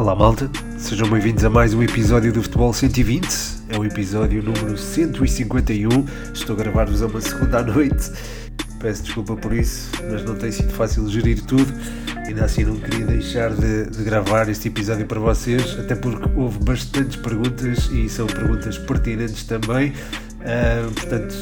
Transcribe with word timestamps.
Olá 0.00 0.16
malta, 0.16 0.50
sejam 0.78 1.10
bem-vindos 1.10 1.44
a 1.44 1.50
mais 1.50 1.74
um 1.74 1.82
episódio 1.82 2.32
do 2.32 2.42
Futebol 2.42 2.72
120. 2.72 3.28
É 3.68 3.78
o 3.78 3.84
episódio 3.84 4.42
número 4.42 4.78
151. 4.78 5.88
Estou 6.32 6.56
a 6.56 6.58
gravar-vos 6.58 7.02
a 7.02 7.06
uma 7.06 7.20
segunda 7.20 7.58
à 7.58 7.62
noite. 7.62 8.10
Peço 8.80 9.02
desculpa 9.02 9.36
por 9.36 9.52
isso, 9.52 9.90
mas 10.10 10.24
não 10.24 10.36
tem 10.36 10.50
sido 10.50 10.72
fácil 10.72 11.06
gerir 11.06 11.44
tudo. 11.44 11.70
Ainda 12.26 12.46
assim, 12.46 12.64
não 12.64 12.80
queria 12.80 13.04
deixar 13.04 13.50
de, 13.50 13.90
de 13.90 14.02
gravar 14.02 14.48
este 14.48 14.68
episódio 14.68 15.04
para 15.04 15.20
vocês, 15.20 15.78
até 15.78 15.94
porque 15.94 16.30
houve 16.34 16.58
bastantes 16.60 17.16
perguntas 17.16 17.90
e 17.92 18.08
são 18.08 18.26
perguntas 18.26 18.78
pertinentes 18.78 19.44
também. 19.44 19.90
Uh, 19.90 20.90
portanto, 20.94 21.34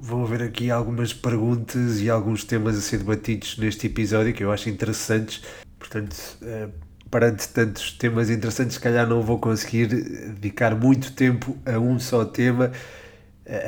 vão 0.00 0.24
haver 0.24 0.42
aqui 0.42 0.70
algumas 0.70 1.12
perguntas 1.12 2.00
e 2.00 2.08
alguns 2.08 2.44
temas 2.44 2.78
a 2.78 2.80
ser 2.80 2.96
debatidos 2.96 3.58
neste 3.58 3.88
episódio 3.88 4.32
que 4.32 4.42
eu 4.42 4.50
acho 4.50 4.70
interessantes. 4.70 5.42
Portanto, 5.78 6.16
uh, 6.40 6.93
perante 7.14 7.46
tantos 7.46 7.92
temas 7.92 8.28
interessantes, 8.28 8.74
se 8.74 8.80
calhar 8.80 9.06
não 9.06 9.22
vou 9.22 9.38
conseguir 9.38 9.86
dedicar 9.86 10.74
muito 10.74 11.12
tempo 11.12 11.56
a 11.64 11.78
um 11.78 11.96
só 11.96 12.24
tema, 12.24 12.72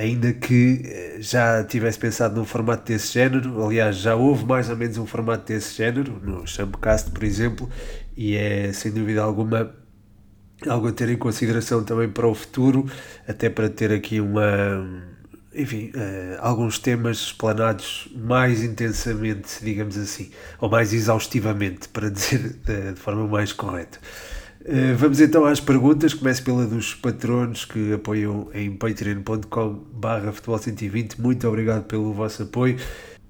ainda 0.00 0.32
que 0.32 1.16
já 1.20 1.62
tivesse 1.62 1.96
pensado 1.96 2.34
num 2.34 2.44
formato 2.44 2.84
desse 2.90 3.14
género. 3.14 3.64
Aliás, 3.64 3.98
já 3.98 4.16
houve 4.16 4.44
mais 4.44 4.68
ou 4.68 4.76
menos 4.76 4.98
um 4.98 5.06
formato 5.06 5.46
desse 5.46 5.76
género, 5.76 6.20
no 6.24 6.44
Champcast, 6.44 7.12
por 7.12 7.22
exemplo, 7.22 7.70
e 8.16 8.34
é 8.34 8.72
sem 8.72 8.90
dúvida 8.90 9.22
alguma 9.22 9.72
algo 10.66 10.88
a 10.88 10.92
ter 10.92 11.08
em 11.08 11.16
consideração 11.16 11.84
também 11.84 12.08
para 12.08 12.26
o 12.26 12.34
futuro, 12.34 12.90
até 13.28 13.48
para 13.48 13.68
ter 13.68 13.92
aqui 13.92 14.20
uma 14.20 14.42
enfim, 15.56 15.90
uh, 15.94 16.38
alguns 16.40 16.78
temas 16.78 17.18
explanados 17.18 18.08
mais 18.14 18.62
intensamente, 18.62 19.62
digamos 19.62 19.96
assim, 19.96 20.30
ou 20.60 20.68
mais 20.68 20.92
exaustivamente, 20.92 21.88
para 21.88 22.08
dizer 22.10 22.56
de, 22.64 22.92
de 22.92 23.00
forma 23.00 23.26
mais 23.26 23.52
correta. 23.52 23.98
Uh, 24.60 24.96
vamos 24.96 25.20
então 25.20 25.44
às 25.44 25.60
perguntas. 25.60 26.12
Começo 26.12 26.42
pela 26.42 26.66
dos 26.66 26.94
patronos 26.94 27.64
que 27.64 27.92
apoiam 27.92 28.48
em 28.52 28.72
patreon.com/barra 28.72 30.32
futebol 30.32 30.58
120. 30.58 31.20
Muito 31.20 31.46
obrigado 31.48 31.84
pelo 31.84 32.12
vosso 32.12 32.42
apoio. 32.42 32.76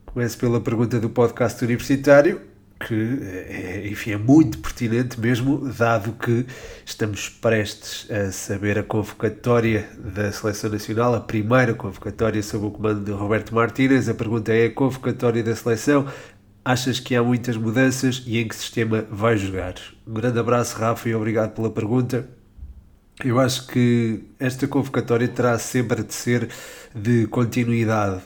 Começo 0.07 0.39
pela 0.39 0.61
pergunta 0.61 0.99
do 0.99 1.11
podcast 1.11 1.63
universitário 1.63 2.56
que 2.87 3.19
é, 3.49 3.89
enfim, 3.89 4.13
é 4.13 4.17
muito 4.17 4.59
pertinente 4.59 5.19
mesmo, 5.19 5.69
dado 5.73 6.13
que 6.13 6.47
estamos 6.85 7.29
prestes 7.29 8.09
a 8.09 8.31
saber 8.31 8.79
a 8.79 8.83
convocatória 8.85 9.89
da 9.99 10.31
Seleção 10.31 10.71
Nacional, 10.71 11.15
a 11.17 11.21
primeira 11.21 11.75
convocatória 11.75 12.41
sob 12.45 12.67
o 12.67 12.71
comando 12.71 13.05
de 13.05 13.11
Roberto 13.11 13.53
Martínez. 13.53 14.09
A 14.09 14.15
pergunta 14.15 14.53
é: 14.53 14.67
a 14.67 14.71
convocatória 14.71 15.43
da 15.43 15.57
Seleção, 15.57 16.07
achas 16.65 17.01
que 17.01 17.17
há 17.17 17.23
muitas 17.25 17.57
mudanças 17.57 18.23
e 18.25 18.39
em 18.39 18.47
que 18.47 18.55
sistema 18.55 19.05
vai 19.11 19.37
jogar? 19.37 19.75
Um 20.07 20.15
grande 20.15 20.39
abraço, 20.39 20.79
Rafa, 20.79 21.09
e 21.09 21.15
obrigado 21.15 21.55
pela 21.55 21.71
pergunta. 21.71 22.29
Eu 23.25 23.41
acho 23.41 23.67
que 23.69 24.25
esta 24.39 24.69
convocatória 24.69 25.27
terá 25.27 25.59
sempre 25.59 26.03
de 26.03 26.13
ser 26.13 26.51
de 26.95 27.27
continuidade, 27.27 28.23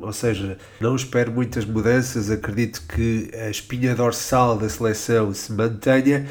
ou 0.00 0.12
seja, 0.12 0.56
não 0.80 0.94
espero 0.94 1.32
muitas 1.32 1.64
mudanças, 1.64 2.30
acredito 2.30 2.82
que 2.86 3.30
a 3.34 3.50
espinha 3.50 3.94
dorsal 3.94 4.56
da 4.56 4.68
seleção 4.68 5.34
se 5.34 5.52
mantenha. 5.52 6.26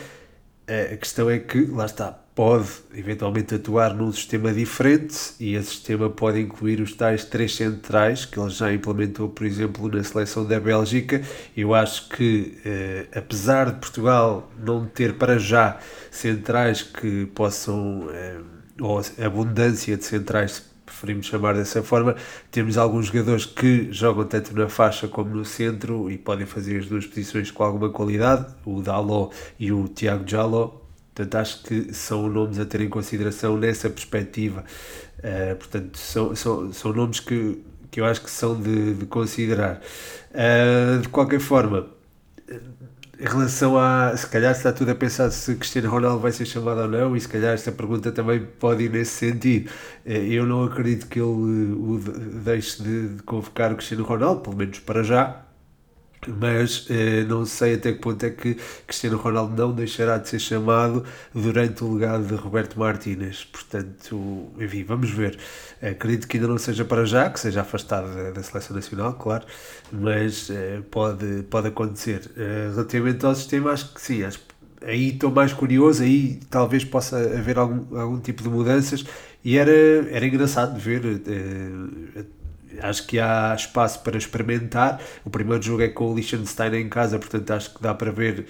A 0.67 0.95
questão 0.95 1.29
é 1.29 1.39
que, 1.39 1.65
lá 1.65 1.85
está, 1.85 2.22
pode 2.35 2.67
eventualmente 2.95 3.53
atuar 3.55 3.93
num 3.93 4.11
sistema 4.11 4.51
diferente 4.51 5.33
e 5.39 5.55
esse 5.55 5.69
sistema 5.69 6.09
pode 6.09 6.39
incluir 6.39 6.81
os 6.81 6.93
tais 6.93 7.23
três 7.23 7.55
centrais 7.55 8.25
que 8.25 8.39
ele 8.39 8.49
já 8.49 8.73
implementou, 8.73 9.29
por 9.29 9.45
exemplo, 9.45 9.87
na 9.87 10.03
seleção 10.03 10.45
da 10.45 10.59
Bélgica. 10.59 11.21
Eu 11.55 11.75
acho 11.75 12.09
que, 12.09 12.57
eh, 12.65 13.05
apesar 13.15 13.71
de 13.71 13.79
Portugal 13.79 14.51
não 14.57 14.85
ter 14.85 15.13
para 15.13 15.37
já 15.37 15.77
centrais 16.09 16.81
que 16.81 17.27
possam, 17.27 18.09
eh, 18.11 18.39
ou 18.81 18.99
abundância 19.23 19.95
de 19.95 20.03
centrais, 20.03 20.63
preferimos 20.85 21.27
chamar 21.27 21.53
dessa 21.53 21.83
forma, 21.83 22.15
temos 22.51 22.77
alguns 22.77 23.07
jogadores 23.07 23.45
que 23.45 23.91
jogam 23.91 24.25
tanto 24.25 24.55
na 24.55 24.67
faixa 24.67 25.07
como 25.07 25.35
no 25.35 25.45
centro 25.45 26.09
e 26.09 26.17
podem 26.17 26.45
fazer 26.47 26.79
as 26.79 26.87
duas 26.87 27.05
posições 27.05 27.51
com 27.51 27.63
alguma 27.63 27.89
qualidade, 27.89 28.47
o 28.65 28.81
Dalot 28.81 29.35
e 29.59 29.71
o 29.71 29.87
Tiago 29.87 30.27
Jaló 30.27 30.82
Portanto, 31.13 31.35
acho 31.35 31.63
que 31.63 31.93
são 31.93 32.27
nomes 32.27 32.59
a 32.59 32.65
ter 32.65 32.81
em 32.81 32.89
consideração 32.89 33.57
nessa 33.57 33.89
perspectiva. 33.89 34.63
Uh, 35.19 35.55
portanto, 35.55 35.97
são, 35.97 36.35
são, 36.35 36.73
são 36.73 36.91
nomes 36.91 37.19
que, 37.19 37.61
que 37.91 38.01
eu 38.01 38.05
acho 38.05 38.21
que 38.21 38.31
são 38.31 38.59
de, 38.59 38.95
de 38.95 39.05
considerar. 39.05 39.81
Uh, 40.31 40.99
de 41.01 41.09
qualquer 41.09 41.39
forma, 41.39 41.87
em 43.19 43.25
relação 43.25 43.77
a 43.77 44.15
se 44.17 44.27
calhar 44.27 44.51
está 44.51 44.73
tudo 44.73 44.91
a 44.91 44.95
pensar 44.95 45.29
se 45.31 45.55
Cristiano 45.55 45.89
Ronaldo 45.89 46.19
vai 46.19 46.31
ser 46.31 46.45
chamado 46.45 46.81
ou 46.81 46.87
não, 46.87 47.15
e 47.15 47.21
se 47.21 47.27
calhar 47.29 47.53
esta 47.53 47.71
pergunta 47.71 48.11
também 48.11 48.45
pode 48.59 48.83
ir 48.83 48.89
nesse 48.89 49.11
sentido. 49.11 49.69
Eh, 50.05 50.27
eu 50.29 50.45
não 50.45 50.63
acredito 50.63 51.07
que 51.07 51.19
ele 51.19 51.27
o 51.73 51.99
deixe 52.43 52.81
de, 52.81 53.15
de 53.15 53.23
convocar 53.23 53.71
o 53.71 53.75
Cristiano 53.75 54.03
Ronaldo, 54.03 54.41
pelo 54.41 54.55
menos 54.57 54.79
para 54.79 55.03
já 55.03 55.42
mas 56.27 56.85
eh, 56.89 57.23
não 57.23 57.45
sei 57.45 57.75
até 57.75 57.93
que 57.93 57.99
ponto 57.99 58.23
é 58.25 58.29
que 58.29 58.57
Cristiano 58.85 59.17
Ronaldo 59.17 59.55
não 59.55 59.73
deixará 59.73 60.17
de 60.17 60.29
ser 60.29 60.39
chamado 60.39 61.03
durante 61.33 61.83
o 61.83 61.93
legado 61.93 62.25
de 62.25 62.35
Roberto 62.35 62.79
Martínez. 62.79 63.45
Portanto, 63.45 64.51
enfim, 64.59 64.83
vamos 64.83 65.09
ver. 65.09 65.37
Acredito 65.81 66.27
que 66.27 66.37
ainda 66.37 66.47
não 66.47 66.57
seja 66.57 66.85
para 66.85 67.05
já, 67.05 67.29
que 67.29 67.39
seja 67.39 67.61
afastado 67.61 68.33
da, 68.33 68.43
seleção 68.43 68.75
nacional, 68.75 69.13
claro, 69.13 69.45
mas 69.91 70.49
eh, 70.49 70.81
pode, 70.89 71.43
pode 71.49 71.67
acontecer. 71.67 72.31
Eh, 72.37 72.69
relativamente 72.73 73.25
ao 73.25 73.35
sistema, 73.35 73.71
acho 73.71 73.93
que 73.93 74.01
sim, 74.01 74.23
acho, 74.23 74.39
aí 74.81 75.09
estou 75.09 75.31
mais 75.31 75.53
curioso, 75.53 76.03
aí 76.03 76.39
talvez 76.49 76.83
possa 76.83 77.17
haver 77.17 77.57
algum, 77.57 77.97
algum 77.97 78.19
tipo 78.19 78.43
de 78.43 78.49
mudanças 78.49 79.05
e 79.43 79.57
era, 79.57 79.71
era 79.71 80.25
engraçado 80.25 80.79
ver 80.79 81.21
eh, 81.27 82.23
acho 82.83 83.07
que 83.07 83.19
há 83.19 83.55
espaço 83.55 84.01
para 84.01 84.17
experimentar. 84.17 85.01
O 85.23 85.29
primeiro 85.29 85.63
jogo 85.63 85.81
é 85.81 85.87
com 85.89 86.11
o 86.11 86.15
Liechtenstein 86.15 86.75
em 86.75 86.89
casa, 86.89 87.17
portanto 87.17 87.51
acho 87.51 87.73
que 87.73 87.81
dá 87.81 87.93
para 87.93 88.11
ver. 88.11 88.45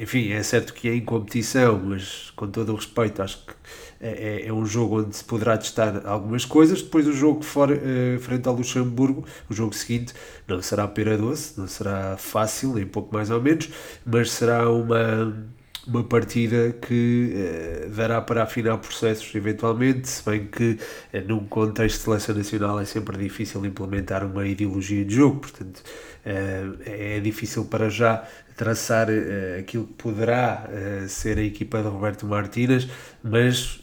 Enfim, 0.00 0.30
é 0.30 0.42
certo 0.42 0.72
que 0.72 0.88
é 0.88 0.94
em 0.94 1.04
competição, 1.04 1.80
mas 1.84 2.30
com 2.36 2.48
todo 2.48 2.72
o 2.72 2.76
respeito, 2.76 3.22
acho 3.22 3.44
que 3.44 3.52
é, 4.00 4.42
é, 4.44 4.48
é 4.48 4.52
um 4.52 4.66
jogo 4.66 5.00
onde 5.00 5.16
se 5.16 5.24
poderá 5.24 5.56
testar 5.56 6.06
algumas 6.06 6.44
coisas. 6.44 6.82
Depois, 6.82 7.06
o 7.06 7.12
jogo 7.12 7.42
fora, 7.42 7.74
uh, 7.74 8.18
frente 8.20 8.48
ao 8.48 8.54
Luxemburgo, 8.54 9.24
o 9.48 9.54
jogo 9.54 9.74
seguinte, 9.74 10.12
não 10.46 10.60
será 10.60 10.88
pera 10.88 11.16
doce, 11.16 11.58
não 11.58 11.68
será 11.68 12.16
fácil, 12.16 12.74
nem 12.74 12.86
pouco 12.86 13.14
mais 13.14 13.30
ou 13.30 13.40
menos, 13.40 13.68
mas 14.04 14.30
será 14.32 14.68
uma 14.70 15.32
uma 15.86 16.04
partida 16.04 16.72
que 16.72 17.32
uh, 17.34 17.90
dará 17.90 18.20
para 18.20 18.42
afinar 18.44 18.78
processos 18.78 19.34
eventualmente, 19.34 20.08
se 20.08 20.24
bem 20.24 20.46
que 20.46 20.78
uh, 21.12 21.20
num 21.26 21.44
contexto 21.46 21.98
de 21.98 22.04
seleção 22.04 22.34
nacional 22.34 22.80
é 22.80 22.84
sempre 22.84 23.16
difícil 23.18 23.64
implementar 23.66 24.24
uma 24.24 24.46
ideologia 24.46 25.04
de 25.04 25.14
jogo, 25.14 25.40
portanto 25.40 25.78
uh, 25.78 26.78
é 26.84 27.20
difícil 27.20 27.64
para 27.64 27.88
já 27.88 28.24
traçar 28.56 29.08
aquilo 29.58 29.86
que 29.86 29.94
poderá 29.94 30.68
ser 31.08 31.38
a 31.38 31.42
equipa 31.42 31.82
de 31.82 31.88
Roberto 31.88 32.26
Martínez, 32.26 32.86
mas 33.24 33.80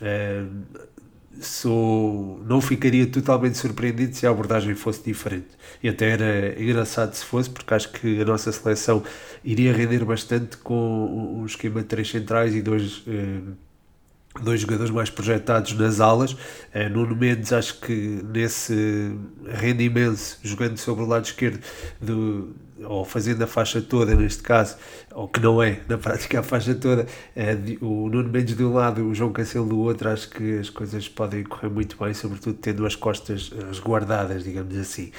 sou, 1.42 2.42
não 2.46 2.62
ficaria 2.62 3.06
totalmente 3.08 3.58
surpreendido 3.58 4.16
se 4.16 4.26
a 4.28 4.30
abordagem 4.32 4.76
fosse 4.76 5.04
diferente. 5.04 5.48
E 5.82 5.90
até 5.90 6.10
era 6.12 6.62
engraçado 6.62 7.14
se 7.14 7.24
fosse, 7.26 7.50
porque 7.50 7.74
acho 7.74 7.92
que 7.92 8.22
a 8.22 8.26
nossa 8.26 8.52
seleção 8.52 9.04
iria 9.44 9.74
render 9.74 10.04
bastante 10.06 10.58
com 10.58 11.40
um 11.42 11.46
esquema 11.46 11.82
de 11.82 11.88
três 11.88 12.10
centrais 12.10 12.56
e 12.56 12.62
dois. 12.62 13.04
Eh, 13.08 13.42
dois 14.42 14.62
jogadores 14.62 14.92
mais 14.92 15.10
projetados 15.10 15.74
nas 15.74 16.00
alas. 16.00 16.34
Uh, 16.34 16.90
Nuno 16.92 17.16
Mendes, 17.16 17.52
acho 17.52 17.80
que 17.80 18.22
nesse 18.24 19.12
rende 19.48 19.84
imenso, 19.84 20.40
jogando 20.44 20.78
sobre 20.78 21.04
o 21.04 21.08
lado 21.08 21.26
esquerdo 21.26 21.60
do, 22.00 22.56
ou 22.84 23.04
fazendo 23.04 23.44
a 23.44 23.48
faixa 23.48 23.82
toda 23.82 24.16
neste 24.16 24.44
caso, 24.44 24.78
ou 25.12 25.28
que 25.28 25.40
não 25.40 25.62
é 25.62 25.80
na 25.88 25.98
prática 25.98 26.40
a 26.40 26.44
faixa 26.44 26.74
toda, 26.76 27.06
é, 27.36 27.58
o 27.82 28.10
Nuno 28.10 28.30
Mendes 28.30 28.56
de 28.56 28.64
um 28.64 28.74
lado 28.74 29.04
o 29.04 29.14
João 29.14 29.32
Cancelo 29.32 29.68
do 29.68 29.80
outro, 29.80 30.10
acho 30.10 30.30
que 30.30 30.60
as 30.60 30.70
coisas 30.70 31.08
podem 31.08 31.44
correr 31.44 31.70
muito 31.70 31.98
bem, 31.98 32.14
sobretudo 32.14 32.58
tendo 32.60 32.86
as 32.86 32.96
costas 32.96 33.52
resguardadas, 33.68 34.44
digamos 34.44 34.78
assim. 34.78 35.12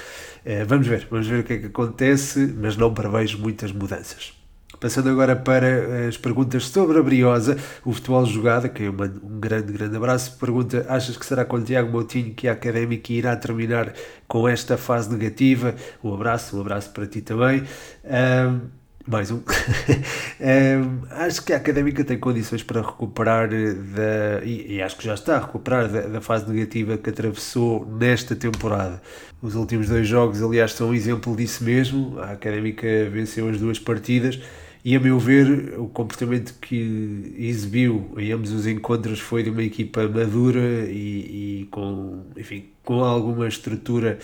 É, 0.45 0.65
vamos 0.65 0.87
ver, 0.87 1.06
vamos 1.11 1.27
ver 1.27 1.41
o 1.41 1.45
que 1.45 1.53
é 1.55 1.59
que 1.59 1.67
acontece, 1.67 2.55
mas 2.56 2.77
não 2.77 2.95
prevejo 2.95 3.39
muitas 3.39 3.73
mudanças. 3.73 4.40
Passando 4.81 5.11
agora 5.11 5.37
para 5.37 6.09
as 6.09 6.17
perguntas 6.17 6.67
sobre 6.69 6.99
a 6.99 7.03
Briosa, 7.03 7.59
o 7.85 7.93
futebol 7.93 8.25
jogado, 8.25 8.67
que 8.71 8.85
eu 8.85 8.93
mando 8.94 9.21
um 9.23 9.38
grande, 9.38 9.71
grande 9.75 9.94
abraço. 9.94 10.38
Pergunta: 10.38 10.87
achas 10.88 11.19
que 11.19 11.27
será 11.27 11.44
com 11.44 11.56
o 11.56 11.62
Tiago 11.62 11.93
Moutinho 11.93 12.32
que 12.32 12.49
a 12.49 12.53
académica 12.53 13.12
irá 13.12 13.37
terminar 13.37 13.93
com 14.27 14.49
esta 14.49 14.79
fase 14.79 15.12
negativa? 15.12 15.75
Um 16.03 16.15
abraço, 16.15 16.56
um 16.56 16.62
abraço 16.62 16.88
para 16.94 17.06
ti 17.06 17.21
também. 17.21 17.62
Um, 18.06 18.61
mais 19.06 19.31
um. 19.31 19.43
um, 20.41 21.03
acho 21.11 21.44
que 21.44 21.53
a 21.53 21.59
académica 21.59 22.03
tem 22.03 22.19
condições 22.19 22.62
para 22.62 22.81
recuperar 22.81 23.50
da, 23.50 24.43
e, 24.43 24.77
e 24.77 24.82
acho 24.82 24.97
que 24.97 25.05
já 25.05 25.12
está 25.12 25.37
a 25.37 25.41
recuperar 25.41 25.88
da, 25.88 26.00
da, 26.03 26.21
fase 26.23 26.50
negativa 26.50 26.97
que 26.97 27.11
atravessou 27.11 27.85
nesta 27.85 28.35
temporada. 28.35 29.03
Os 29.43 29.55
últimos 29.55 29.91
dois 29.91 30.09
jogos, 30.09 30.43
aliás, 30.43 30.73
são 30.73 30.88
um 30.88 30.94
exemplo 30.94 31.37
disso 31.37 31.65
mesmo. 31.65 32.19
A 32.19 32.31
académica 32.31 32.87
venceu 33.11 33.47
as 33.50 33.59
duas 33.59 33.79
partidas 33.79 34.41
e 34.85 34.97
a 34.97 35.00
meu 35.00 35.19
ver 35.19 35.79
o 35.79 35.88
comportamento 35.88 36.55
que 36.61 37.35
exibiu 37.38 38.12
em 38.17 38.32
ambos 38.32 38.53
os 38.53 38.67
encontros 38.67 39.21
foi 39.21 39.43
de 39.43 39.50
uma 39.50 39.62
equipa 39.62 40.09
madura 40.09 40.87
e, 40.88 41.62
e 41.62 41.69
com, 41.71 42.25
enfim, 42.37 42.71
com 42.85 43.05
alguma 43.05 43.47
estrutura 43.47 44.19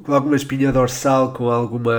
com 0.00 0.12
alguma 0.12 0.36
espinha 0.36 0.72
dorsal, 0.72 1.32
com 1.32 1.50
alguma, 1.50 1.92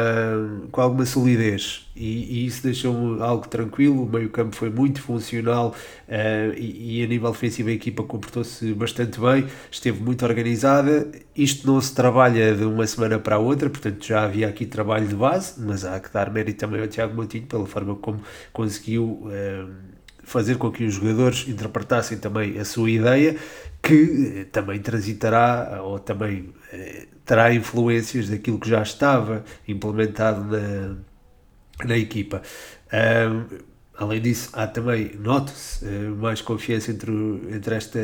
com 0.71 0.81
alguma 0.81 1.05
solidez. 1.05 1.87
E, 1.95 2.39
e 2.41 2.45
isso 2.47 2.63
deixou-me 2.63 3.21
algo 3.21 3.47
tranquilo. 3.47 4.03
O 4.03 4.09
meio-campo 4.09 4.55
foi 4.55 4.69
muito 4.69 5.01
funcional 5.01 5.75
uh, 6.07 6.53
e, 6.57 6.99
e, 6.99 7.03
a 7.03 7.07
nível 7.07 7.29
ofensivo 7.29 7.69
a 7.69 7.71
equipa 7.71 8.03
comportou-se 8.03 8.73
bastante 8.73 9.19
bem, 9.19 9.47
esteve 9.69 10.01
muito 10.01 10.25
organizada. 10.25 11.11
Isto 11.35 11.67
não 11.67 11.79
se 11.79 11.93
trabalha 11.93 12.55
de 12.55 12.63
uma 12.63 12.87
semana 12.87 13.19
para 13.19 13.35
a 13.35 13.39
outra, 13.39 13.69
portanto 13.69 14.05
já 14.05 14.23
havia 14.23 14.47
aqui 14.47 14.65
trabalho 14.65 15.07
de 15.07 15.15
base, 15.15 15.61
mas 15.61 15.85
há 15.85 15.99
que 15.99 16.11
dar 16.11 16.31
mérito 16.31 16.59
também 16.59 16.81
ao 16.81 16.87
Tiago 16.87 17.15
Montinho 17.15 17.45
pela 17.45 17.65
forma 17.65 17.95
como 17.95 18.21
conseguiu. 18.51 19.21
Uh, 19.23 19.92
fazer 20.23 20.57
com 20.57 20.71
que 20.71 20.85
os 20.85 20.95
jogadores 20.95 21.47
interpretassem 21.47 22.17
também 22.17 22.57
a 22.57 22.65
sua 22.65 22.89
ideia, 22.89 23.35
que 23.81 24.41
eh, 24.41 24.43
também 24.45 24.79
transitará 24.79 25.81
ou 25.83 25.99
também 25.99 26.53
eh, 26.71 27.07
terá 27.25 27.53
influências 27.53 28.29
daquilo 28.29 28.59
que 28.59 28.69
já 28.69 28.81
estava 28.81 29.43
implementado 29.67 30.45
na, 30.45 30.95
na 31.85 31.97
equipa. 31.97 32.41
Um, 32.91 33.72
Além 33.95 34.19
disso, 34.19 34.49
há 34.53 34.65
também, 34.65 35.11
note-se, 35.19 35.85
eh, 35.85 36.09
mais 36.17 36.41
confiança 36.41 36.89
entre, 36.89 37.11
entre 37.51 37.75
esta, 37.75 37.99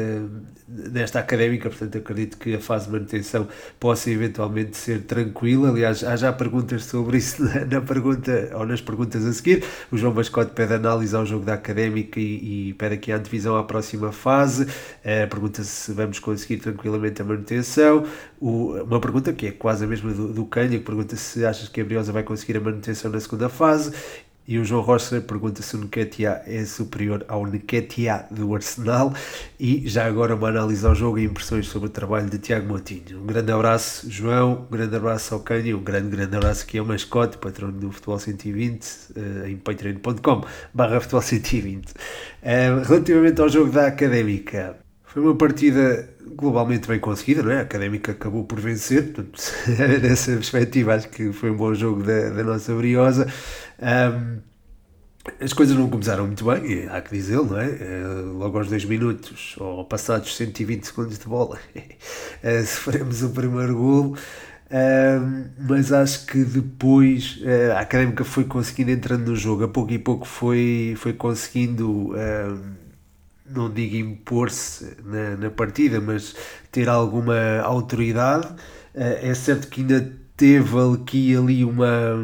nesta 0.68 1.18
académica, 1.18 1.68
portanto 1.68 1.98
acredito 1.98 2.38
que 2.38 2.54
a 2.54 2.60
fase 2.60 2.86
de 2.86 2.92
manutenção 2.92 3.48
possa 3.80 4.12
eventualmente 4.12 4.78
ser 4.78 5.02
tranquila. 5.02 5.70
Aliás, 5.70 6.04
há 6.04 6.16
já 6.16 6.32
perguntas 6.32 6.86
sobre 6.86 7.18
isso 7.18 7.42
na, 7.44 7.66
na 7.66 7.82
pergunta, 7.82 8.52
ou 8.54 8.68
nas 8.68 8.82
perguntas 8.82 9.26
a 9.26 9.34
seguir. 9.34 9.64
O 9.92 9.98
João 9.98 10.14
Mascote 10.14 10.52
pede 10.52 10.76
análise 10.76 11.16
ao 11.16 11.26
jogo 11.26 11.44
da 11.44 11.56
académica 11.56 12.20
e, 12.20 12.70
e 12.70 12.74
pede 12.76 12.94
aqui 12.94 13.12
a 13.12 13.18
antevisão 13.18 13.58
à 13.58 13.64
próxima 13.64 14.12
fase. 14.12 14.66
Uh, 14.66 15.28
pergunta 15.28 15.64
se 15.64 15.92
vamos 15.92 16.20
conseguir 16.20 16.58
tranquilamente 16.58 17.20
a 17.24 17.26
manutenção. 17.26 18.06
O, 18.40 18.74
uma 18.84 19.00
pergunta 19.02 19.34
que 19.34 19.48
é 19.48 19.52
quase 19.52 19.86
a 19.86 19.88
mesma 19.88 20.14
do, 20.14 20.32
do 20.34 20.46
Canha, 20.46 20.78
que 20.78 20.86
pergunta 20.86 21.16
se 21.16 21.44
achas 21.44 21.68
que 21.68 21.82
a 21.82 21.84
Briosa 21.84 22.12
vai 22.12 22.22
conseguir 22.22 22.58
a 22.58 22.62
manutenção 22.62 23.10
na 23.10 23.20
segunda 23.20 23.50
fase. 23.50 23.92
E 24.50 24.58
o 24.58 24.66
João 24.66 24.82
Rocha 24.82 25.22
pergunta 25.22 25.62
se 25.62 25.76
o 25.76 25.80
Nketiah 25.80 26.42
é 26.48 26.66
superior 26.66 27.24
ao 27.28 27.46
Nketiah 27.46 28.26
do 28.32 28.56
Arsenal. 28.56 29.14
E 29.60 29.88
já 29.88 30.08
agora 30.08 30.34
uma 30.34 30.48
análise 30.48 30.84
ao 30.84 30.96
jogo 30.96 31.20
e 31.20 31.26
impressões 31.26 31.68
sobre 31.68 31.88
o 31.88 31.92
trabalho 31.92 32.28
de 32.32 32.40
Tiago 32.40 32.68
Moutinho. 32.68 33.22
Um 33.22 33.28
grande 33.28 33.52
abraço, 33.52 34.10
João. 34.10 34.66
Um 34.68 34.76
grande 34.76 34.96
abraço 34.96 35.36
ao 35.36 35.42
Canho. 35.42 35.78
Um 35.78 35.84
grande, 35.84 36.10
grande 36.10 36.36
abraço 36.36 36.64
aqui 36.64 36.80
ao 36.80 36.86
Mascote, 36.88 37.38
patrão 37.38 37.70
do 37.70 37.92
Futebol 37.92 38.18
120, 38.18 38.86
uh, 38.86 39.46
em 39.46 39.56
patreon.com 39.56 40.44
barra 40.74 41.00
Futebol 41.00 41.22
120. 41.22 41.92
Uh, 41.92 41.94
relativamente 42.88 43.40
ao 43.40 43.50
jogo 43.50 43.72
da 43.72 43.86
Académica, 43.86 44.80
foi 45.10 45.24
uma 45.24 45.36
partida 45.36 46.08
globalmente 46.36 46.88
bem 46.88 47.00
conseguida, 47.00 47.42
não 47.42 47.52
é? 47.52 47.58
A 47.58 47.62
Académica 47.62 48.12
acabou 48.12 48.44
por 48.44 48.60
vencer, 48.60 49.12
portanto, 49.12 49.42
nessa 50.04 50.34
perspectiva 50.34 50.94
acho 50.94 51.10
que 51.10 51.34
foi 51.34 51.50
um 51.50 51.58
bom 51.58 51.74
jogo 51.74 52.04
da, 52.04 52.30
da 52.30 52.44
nossa 52.44 52.76
Briosa. 52.76 53.28
Um, 53.82 54.38
as 55.42 55.52
coisas 55.52 55.76
não 55.76 55.90
começaram 55.90 56.28
muito 56.28 56.46
bem, 56.46 56.88
há 56.88 57.02
que 57.02 57.12
dizê-lo, 57.12 57.46
não 57.46 57.60
é? 57.60 57.70
Uh, 57.70 58.38
logo 58.38 58.60
aos 58.60 58.70
2 58.70 58.86
minutos, 58.86 59.56
ou 59.58 59.84
passados 59.84 60.36
120 60.38 60.84
segundos 60.84 61.18
de 61.18 61.26
bola, 61.26 61.58
uh, 61.76 62.62
sofremos 62.66 63.24
o 63.24 63.30
primeiro 63.32 63.76
golo. 63.76 64.16
Mas 65.58 65.92
acho 65.92 66.28
que 66.28 66.44
depois 66.44 67.42
uh, 67.42 67.74
a 67.76 67.80
Académica 67.80 68.24
foi 68.24 68.44
conseguindo 68.44 68.92
entrando 68.92 69.30
no 69.30 69.36
jogo, 69.36 69.64
a 69.64 69.68
pouco 69.68 69.92
e 69.92 69.98
pouco 69.98 70.28
foi, 70.28 70.94
foi 70.98 71.14
conseguindo, 71.14 72.12
não 73.50 73.70
digo 73.70 73.96
impor-se 73.96 74.98
na, 75.04 75.38
na 75.38 75.50
partida, 75.50 76.00
mas 76.00 76.36
ter 76.72 76.90
alguma 76.90 77.60
autoridade. 77.64 78.48
é 78.94 79.34
certo 79.34 79.68
que 79.68 79.82
ainda 79.82 80.14
teve 80.36 80.76
aqui 80.94 81.36
ali 81.36 81.66
uma 81.66 82.16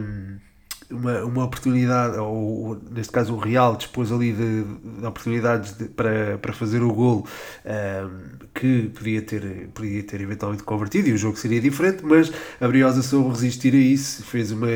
uma, 0.90 1.24
uma 1.24 1.44
oportunidade, 1.46 2.18
ou 2.18 2.80
neste 2.92 3.12
caso 3.12 3.34
o 3.34 3.38
Real 3.38 3.76
dispôs 3.76 4.12
ali 4.12 4.32
de, 4.32 4.64
de 4.64 5.06
oportunidades 5.06 5.74
de, 5.78 5.86
para, 5.86 6.38
para 6.38 6.54
fazer 6.54 6.82
o 6.82 6.94
golo 6.94 7.28
um, 7.66 8.48
que 8.54 8.90
podia 8.90 9.22
ter, 9.22 9.70
podia 9.74 10.04
ter 10.04 10.22
eventualmente 10.22 10.64
convertido 10.64 11.10
e 11.10 11.14
o 11.14 11.18
jogo 11.18 11.38
seria 11.38 11.60
diferente, 11.60 12.04
mas 12.04 12.32
a 12.60 12.68
Briosa 12.68 13.02
soube 13.02 13.30
resistir 13.30 13.74
a 13.74 13.78
isso, 13.78 14.24
fez 14.24 14.52
uma 14.52 14.68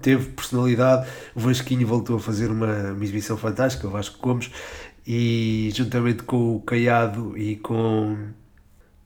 teve 0.00 0.26
personalidade, 0.32 1.08
o 1.34 1.40
Vasquinho 1.40 1.86
voltou 1.86 2.16
a 2.16 2.20
fazer 2.20 2.50
uma, 2.50 2.92
uma 2.92 3.02
exibição 3.02 3.38
fantástica, 3.38 3.86
o 3.86 3.90
Vasco 3.90 4.18
Gomes, 4.20 4.50
e 5.06 5.70
juntamente 5.74 6.22
com 6.22 6.56
o 6.56 6.60
Caiado 6.60 7.36
e 7.36 7.56
com 7.56 8.16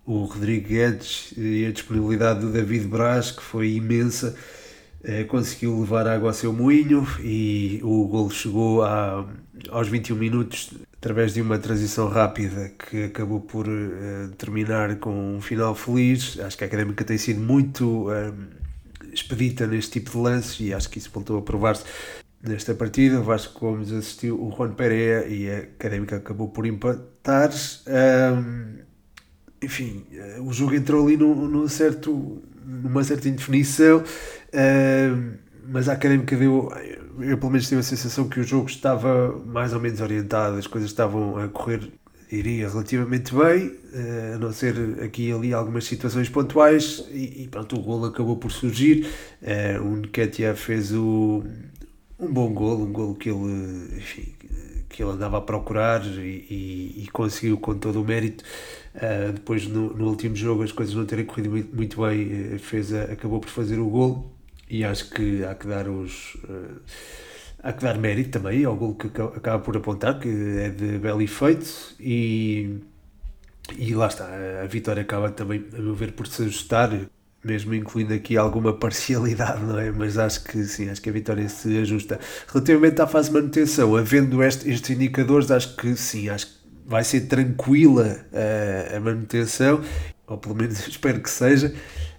o 0.06 0.24
Rodrigo 0.24 0.68
Guedes 0.68 1.34
e 1.36 1.66
a 1.66 1.70
disponibilidade 1.70 2.40
do 2.40 2.50
David 2.50 2.86
Braz, 2.86 3.30
que 3.30 3.42
foi 3.42 3.72
imensa, 3.72 4.34
eh, 5.04 5.24
conseguiu 5.24 5.78
levar 5.80 6.06
água 6.06 6.30
ao 6.30 6.34
seu 6.34 6.52
moinho 6.52 7.06
e 7.20 7.80
o 7.82 8.06
gol 8.06 8.30
chegou 8.30 8.82
a, 8.82 9.28
aos 9.70 9.88
21 9.88 10.16
minutos 10.16 10.72
através 10.96 11.34
de 11.34 11.42
uma 11.42 11.58
transição 11.58 12.08
rápida 12.08 12.70
que 12.70 13.04
acabou 13.04 13.40
por 13.40 13.68
uh, 13.68 14.28
terminar 14.36 14.96
com 14.96 15.36
um 15.36 15.40
final 15.40 15.74
feliz. 15.74 16.38
Acho 16.40 16.56
que 16.56 16.64
a 16.64 16.66
Académica 16.66 17.04
tem 17.04 17.18
sido 17.18 17.40
muito 17.40 18.08
expedita 19.12 19.66
neste 19.66 19.92
tipo 19.92 20.10
de 20.10 20.16
lances 20.16 20.60
e 20.60 20.72
acho 20.72 20.88
que 20.88 20.98
isso 20.98 21.10
voltou 21.12 21.38
a 21.38 21.42
provar-se 21.42 21.84
nesta 22.42 22.74
partida. 22.74 23.20
O 23.20 23.24
Vasco 23.24 23.58
Gomes 23.58 23.92
assistiu 23.92 24.40
o 24.42 24.50
Juan 24.50 24.72
Pereira 24.72 25.26
e 25.26 25.50
a 25.50 25.58
Académica 25.58 26.16
acabou 26.16 26.48
por 26.48 26.66
empatar. 26.66 27.50
Um, 27.86 28.78
enfim, 29.62 30.06
o 30.40 30.52
jogo 30.52 30.74
entrou 30.74 31.04
ali 31.06 31.16
num, 31.16 31.34
num 31.34 31.68
certo 31.68 32.42
numa 32.68 33.02
certa 33.02 33.28
indefinição, 33.28 33.98
uh, 33.98 35.38
mas 35.66 35.88
a 35.88 35.94
académica 35.94 36.36
deu. 36.36 36.70
Eu, 37.18 37.36
pelo 37.38 37.50
menos, 37.50 37.66
tive 37.66 37.80
a 37.80 37.82
sensação 37.82 38.28
que 38.28 38.38
o 38.38 38.44
jogo 38.44 38.68
estava 38.68 39.36
mais 39.44 39.72
ou 39.72 39.80
menos 39.80 40.00
orientado, 40.00 40.56
as 40.56 40.68
coisas 40.68 40.88
estavam 40.88 41.36
a 41.36 41.48
correr, 41.48 41.90
iria 42.30 42.68
relativamente 42.68 43.34
bem, 43.34 43.68
uh, 43.68 44.34
a 44.36 44.38
não 44.38 44.52
ser 44.52 45.02
aqui 45.02 45.28
e 45.28 45.32
ali 45.32 45.52
algumas 45.52 45.84
situações 45.84 46.28
pontuais, 46.28 47.04
e, 47.10 47.44
e 47.44 47.48
pronto, 47.48 47.74
o 47.74 47.80
golo 47.80 48.06
acabou 48.06 48.36
por 48.36 48.52
surgir. 48.52 49.08
Uh, 49.42 49.82
o 49.82 49.96
Nketiah 49.96 50.54
fez 50.54 50.92
o, 50.92 51.42
um 52.18 52.32
bom 52.32 52.52
golo, 52.52 52.84
um 52.84 52.92
golo 52.92 53.14
que 53.14 53.30
ele, 53.30 53.96
enfim, 53.96 54.34
que 54.88 55.02
ele 55.02 55.12
andava 55.12 55.38
a 55.38 55.40
procurar 55.40 56.04
e, 56.04 56.46
e, 56.50 57.04
e 57.04 57.08
conseguiu 57.12 57.58
com 57.58 57.78
todo 57.78 58.02
o 58.02 58.04
mérito. 58.04 58.42
Uh, 58.94 59.32
depois, 59.32 59.66
no, 59.66 59.94
no, 59.94 60.08
último 60.08 60.34
jogo, 60.34 60.62
as 60.62 60.72
coisas 60.72 60.94
não 60.94 61.06
terem 61.06 61.24
corrido 61.24 61.50
muito, 61.50 61.76
muito 61.76 62.00
bem, 62.00 62.54
eh, 62.54 62.58
fez 62.58 62.92
a, 62.92 63.04
acabou 63.04 63.38
por 63.38 63.48
fazer 63.48 63.78
o 63.78 63.88
gol 63.88 64.32
e 64.68 64.84
acho 64.84 65.10
que 65.10 65.44
há 65.44 65.54
que 65.54 65.68
dar 65.68 65.88
os. 65.88 66.34
Uh, 66.36 66.80
há 67.62 67.72
que 67.72 67.82
dar 67.82 67.96
mérito 67.98 68.30
também 68.30 68.64
ao 68.64 68.74
gol 68.76 68.94
que 68.94 69.06
acaba 69.06 69.62
por 69.62 69.76
apontar, 69.76 70.18
que 70.18 70.28
é 70.28 70.70
de 70.70 70.98
belo 70.98 71.22
efeito 71.22 71.94
e, 72.00 72.78
e 73.76 73.94
lá 73.94 74.06
está, 74.06 74.28
a 74.62 74.66
vitória 74.66 75.02
acaba 75.02 75.30
também, 75.30 75.64
a 75.76 75.80
meu 75.80 75.94
ver, 75.94 76.12
por 76.12 76.26
se 76.26 76.42
ajustar, 76.42 76.90
mesmo 77.48 77.74
incluindo 77.74 78.12
aqui 78.12 78.36
alguma 78.36 78.72
parcialidade, 78.74 79.64
não 79.64 79.78
é? 79.78 79.90
Mas 79.90 80.18
acho 80.18 80.44
que 80.44 80.62
sim, 80.64 80.90
acho 80.90 81.00
que 81.00 81.08
a 81.08 81.12
vitória 81.12 81.48
se 81.48 81.78
ajusta. 81.78 82.20
Relativamente 82.46 83.00
à 83.00 83.06
fase 83.06 83.30
de 83.30 83.34
manutenção, 83.34 83.96
havendo 83.96 84.42
este, 84.42 84.70
estes 84.70 84.90
indicadores, 84.90 85.50
acho 85.50 85.74
que 85.74 85.96
sim, 85.96 86.28
acho 86.28 86.46
que 86.46 86.52
vai 86.86 87.02
ser 87.02 87.22
tranquila 87.22 88.20
uh, 88.32 88.96
a 88.96 89.00
manutenção, 89.00 89.80
ou 90.26 90.36
pelo 90.36 90.54
menos 90.54 90.78
espero 90.86 91.20
que 91.20 91.30
seja, 91.30 91.72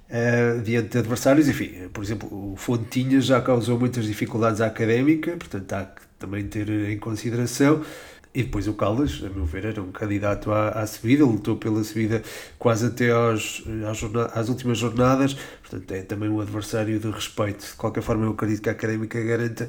uh, 0.09 0.61
diante 0.61 0.89
de 0.89 0.97
adversários. 0.97 1.47
Enfim, 1.47 1.89
por 1.93 2.03
exemplo, 2.03 2.51
o 2.51 2.55
Fontinhas 2.55 3.25
já 3.25 3.39
causou 3.39 3.79
muitas 3.79 4.05
dificuldades 4.05 4.61
à 4.61 4.65
académica, 4.65 5.37
portanto 5.37 5.73
há 5.73 5.85
que 5.85 6.01
também 6.17 6.43
ter 6.47 6.67
em 6.69 6.97
consideração. 6.97 7.83
E 8.31 8.43
depois 8.43 8.67
o 8.67 8.73
Caldas, 8.73 9.23
a 9.25 9.29
meu 9.29 9.43
ver, 9.43 9.65
era 9.65 9.81
um 9.81 9.91
candidato 9.91 10.51
à, 10.51 10.69
à 10.69 10.85
subida, 10.85 11.25
lutou 11.25 11.57
pela 11.57 11.83
subida 11.83 12.21
quase 12.59 12.85
até 12.85 13.09
aos, 13.09 13.63
às, 13.89 14.37
às 14.37 14.49
últimas 14.49 14.77
jornadas, 14.77 15.35
portanto 15.61 15.91
é 15.91 16.03
também 16.03 16.29
um 16.29 16.39
adversário 16.39 16.99
de 16.99 17.09
respeito. 17.09 17.65
De 17.65 17.73
qualquer 17.73 18.03
forma, 18.03 18.25
eu 18.25 18.31
acredito 18.31 18.61
que 18.61 18.69
a 18.69 18.73
Académica 18.73 19.19
garanta 19.19 19.67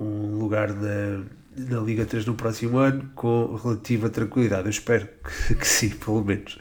um 0.00 0.38
lugar 0.38 0.72
na, 0.72 1.22
na 1.54 1.80
Liga 1.80 2.06
3 2.06 2.24
no 2.24 2.34
próximo 2.34 2.78
ano 2.78 3.10
com 3.14 3.56
relativa 3.56 4.08
tranquilidade. 4.08 4.64
Eu 4.64 4.70
espero 4.70 5.06
que, 5.46 5.54
que 5.56 5.66
sim, 5.66 5.90
pelo 5.90 6.24
menos. 6.24 6.58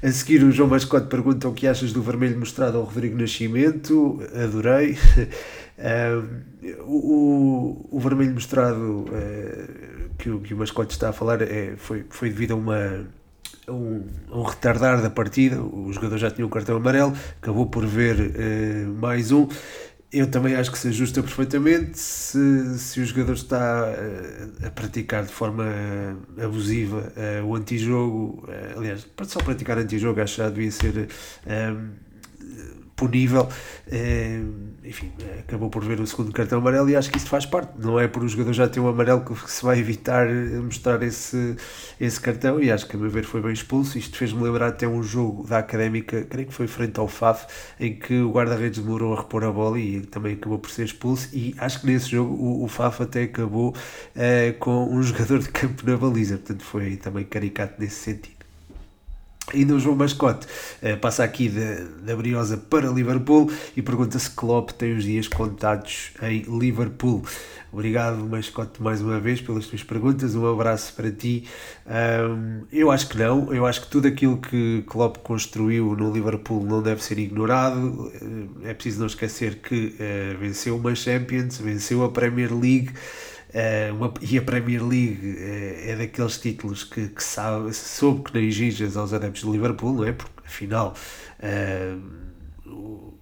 A 0.00 0.12
seguir, 0.12 0.44
o 0.44 0.52
João 0.52 0.68
Mascote 0.68 1.08
pergunta 1.08 1.48
o 1.48 1.54
que 1.54 1.66
achas 1.66 1.92
do 1.92 2.02
vermelho 2.02 2.38
mostrado 2.38 2.76
ao 2.78 2.84
Rodrigo 2.84 3.16
Nascimento. 3.16 4.20
Adorei. 4.34 4.98
o, 6.86 7.88
o, 7.90 8.00
vermelho 8.00 8.34
mostrado 8.34 9.06
uh, 9.06 9.93
que, 10.24 10.30
o, 10.30 10.40
que 10.40 10.54
o 10.54 10.56
Mascote 10.56 10.92
está 10.92 11.10
a 11.10 11.12
falar 11.12 11.42
é, 11.42 11.74
foi, 11.76 12.06
foi 12.08 12.30
devido 12.30 12.52
a 12.52 12.56
uma. 12.56 13.06
Um, 13.68 14.06
um, 14.30 14.42
retardar 14.42 15.00
da 15.00 15.08
partida, 15.08 15.60
o 15.62 15.90
jogador 15.90 16.18
já 16.18 16.30
tinha 16.30 16.46
um 16.46 16.50
cartão 16.50 16.76
amarelo, 16.76 17.14
acabou 17.40 17.66
por 17.66 17.86
ver 17.86 18.16
uh, 18.20 18.94
mais 19.00 19.32
um 19.32 19.48
eu 20.12 20.30
também 20.30 20.54
acho 20.54 20.70
que 20.70 20.78
se 20.78 20.88
ajusta 20.88 21.22
perfeitamente 21.22 21.98
se, 21.98 22.78
se 22.78 23.00
o 23.00 23.04
jogador 23.04 23.32
está 23.32 23.86
a, 23.86 23.90
eh, 23.90 24.66
a 24.66 24.70
praticar 24.70 25.24
de 25.24 25.32
forma 25.32 25.64
abusiva 26.40 27.12
uh, 27.16 27.46
o 27.46 27.56
antijogo, 27.56 28.46
uh, 28.46 28.78
aliás, 28.78 29.04
só 29.24 29.40
praticar 29.40 29.76
antijogo 29.78 30.20
acho 30.20 30.36
que 30.36 30.42
já 30.42 30.50
devia 30.50 30.70
ser 30.70 31.08
punível. 32.96 33.48
Eh, 33.90 34.40
enfim, 34.84 35.12
acabou 35.40 35.68
por 35.70 35.84
ver 35.84 36.00
o 36.00 36.06
segundo 36.06 36.32
cartão 36.32 36.58
amarelo 36.58 36.88
e 36.88 36.96
acho 36.96 37.10
que 37.10 37.18
isso 37.18 37.28
faz 37.28 37.46
parte. 37.46 37.72
Não 37.78 37.98
é 37.98 38.08
por 38.08 38.22
o 38.22 38.28
jogador 38.28 38.52
já 38.52 38.68
ter 38.68 38.80
um 38.80 38.88
amarelo 38.88 39.24
que 39.24 39.50
se 39.50 39.64
vai 39.64 39.78
evitar 39.78 40.26
mostrar 40.62 41.02
esse, 41.02 41.56
esse 42.00 42.20
cartão 42.20 42.60
e 42.60 42.70
acho 42.70 42.86
que 42.86 42.96
a 42.96 42.98
meu 42.98 43.10
ver 43.10 43.24
foi 43.24 43.40
bem 43.40 43.52
expulso. 43.52 43.98
Isto 43.98 44.16
fez-me 44.16 44.42
lembrar 44.42 44.68
até 44.68 44.86
um 44.86 45.02
jogo 45.02 45.46
da 45.46 45.58
Académica, 45.58 46.22
creio 46.24 46.48
que 46.48 46.54
foi 46.54 46.66
frente 46.66 46.98
ao 46.98 47.08
FAF, 47.08 47.46
em 47.78 47.94
que 47.94 48.20
o 48.20 48.30
guarda-redes 48.30 48.82
demorou 48.82 49.14
a 49.14 49.20
repor 49.20 49.44
a 49.44 49.52
bola 49.52 49.78
e 49.78 50.00
também 50.02 50.34
acabou 50.34 50.58
por 50.58 50.70
ser 50.70 50.84
expulso. 50.84 51.28
E 51.32 51.54
acho 51.58 51.80
que 51.80 51.86
nesse 51.86 52.10
jogo 52.10 52.34
o, 52.34 52.64
o 52.64 52.68
FAF 52.68 53.02
até 53.02 53.24
acabou 53.24 53.70
uh, 53.70 54.58
com 54.58 54.92
um 54.92 55.02
jogador 55.04 55.38
de 55.38 55.48
campo 55.48 55.88
na 55.88 55.96
baliza, 55.96 56.36
portanto 56.36 56.64
foi 56.64 56.96
também 56.96 57.24
caricato 57.24 57.80
nesse 57.80 57.96
sentido. 57.96 58.33
Ainda 59.52 59.74
o 59.74 59.80
João 59.80 59.96
Mascote 59.96 60.46
uh, 60.82 60.96
passa 60.98 61.22
aqui 61.22 61.50
da 62.02 62.16
Briosa 62.16 62.56
para 62.56 62.88
Liverpool 62.88 63.50
e 63.76 63.82
pergunta 63.82 64.18
se 64.18 64.30
Klopp 64.30 64.70
tem 64.70 64.96
os 64.96 65.04
dias 65.04 65.28
contados 65.28 66.12
em 66.22 66.42
Liverpool. 66.58 67.22
Obrigado, 67.74 68.24
Mascote, 68.24 68.80
mais 68.80 69.02
uma 69.02 69.18
vez 69.18 69.40
pelas 69.40 69.66
tuas 69.66 69.82
perguntas. 69.82 70.36
Um 70.36 70.46
abraço 70.46 70.94
para 70.94 71.10
ti. 71.10 71.48
Um, 71.84 72.62
eu 72.70 72.88
acho 72.88 73.08
que 73.08 73.18
não. 73.18 73.52
Eu 73.52 73.66
acho 73.66 73.82
que 73.82 73.88
tudo 73.88 74.06
aquilo 74.06 74.38
que 74.38 74.84
Klopp 74.86 75.16
construiu 75.24 75.96
no 75.96 76.12
Liverpool 76.12 76.64
não 76.64 76.80
deve 76.80 77.02
ser 77.02 77.18
ignorado. 77.18 78.12
Eh, 78.14 78.70
é 78.70 78.74
preciso 78.74 79.00
não 79.00 79.08
esquecer 79.08 79.56
que 79.56 79.96
uh, 79.98 80.38
venceu 80.38 80.76
uma 80.76 80.94
Champions, 80.94 81.58
venceu 81.58 82.04
a 82.04 82.10
Premier 82.12 82.54
League. 82.54 82.92
Uh, 83.54 83.94
uma, 83.94 84.12
e 84.20 84.36
a 84.36 84.42
Premier 84.42 84.84
League 84.84 85.36
uh, 85.38 85.90
é 85.90 85.96
daqueles 85.96 86.38
títulos 86.38 86.82
que, 86.82 87.06
que 87.06 87.22
sabe, 87.22 87.72
soube 87.72 88.24
que 88.24 88.34
não 88.34 88.40
exijas 88.40 88.96
aos 88.96 89.12
adeptos 89.12 89.42
de 89.42 89.50
Liverpool, 89.50 89.94
não 89.94 90.04
é? 90.04 90.10
Porque 90.10 90.42
afinal 90.44 90.92
uh, 91.38 92.68
o, 92.68 93.14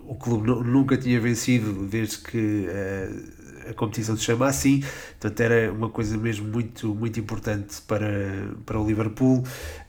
o 0.00 0.14
clube 0.16 0.48
nunca 0.48 0.96
tinha 0.96 1.20
vencido 1.20 1.86
desde 1.86 2.18
que 2.18 2.66
a 3.68 3.74
competição 3.74 4.16
se 4.16 4.22
chama 4.22 4.46
assim, 4.46 4.80
portanto 5.20 5.40
era 5.40 5.72
uma 5.72 5.90
coisa 5.90 6.16
mesmo 6.16 6.48
muito, 6.48 6.94
muito 6.94 7.18
importante 7.18 7.80
para, 7.82 8.08
para 8.64 8.80
o 8.80 8.86
Liverpool. 8.86 9.44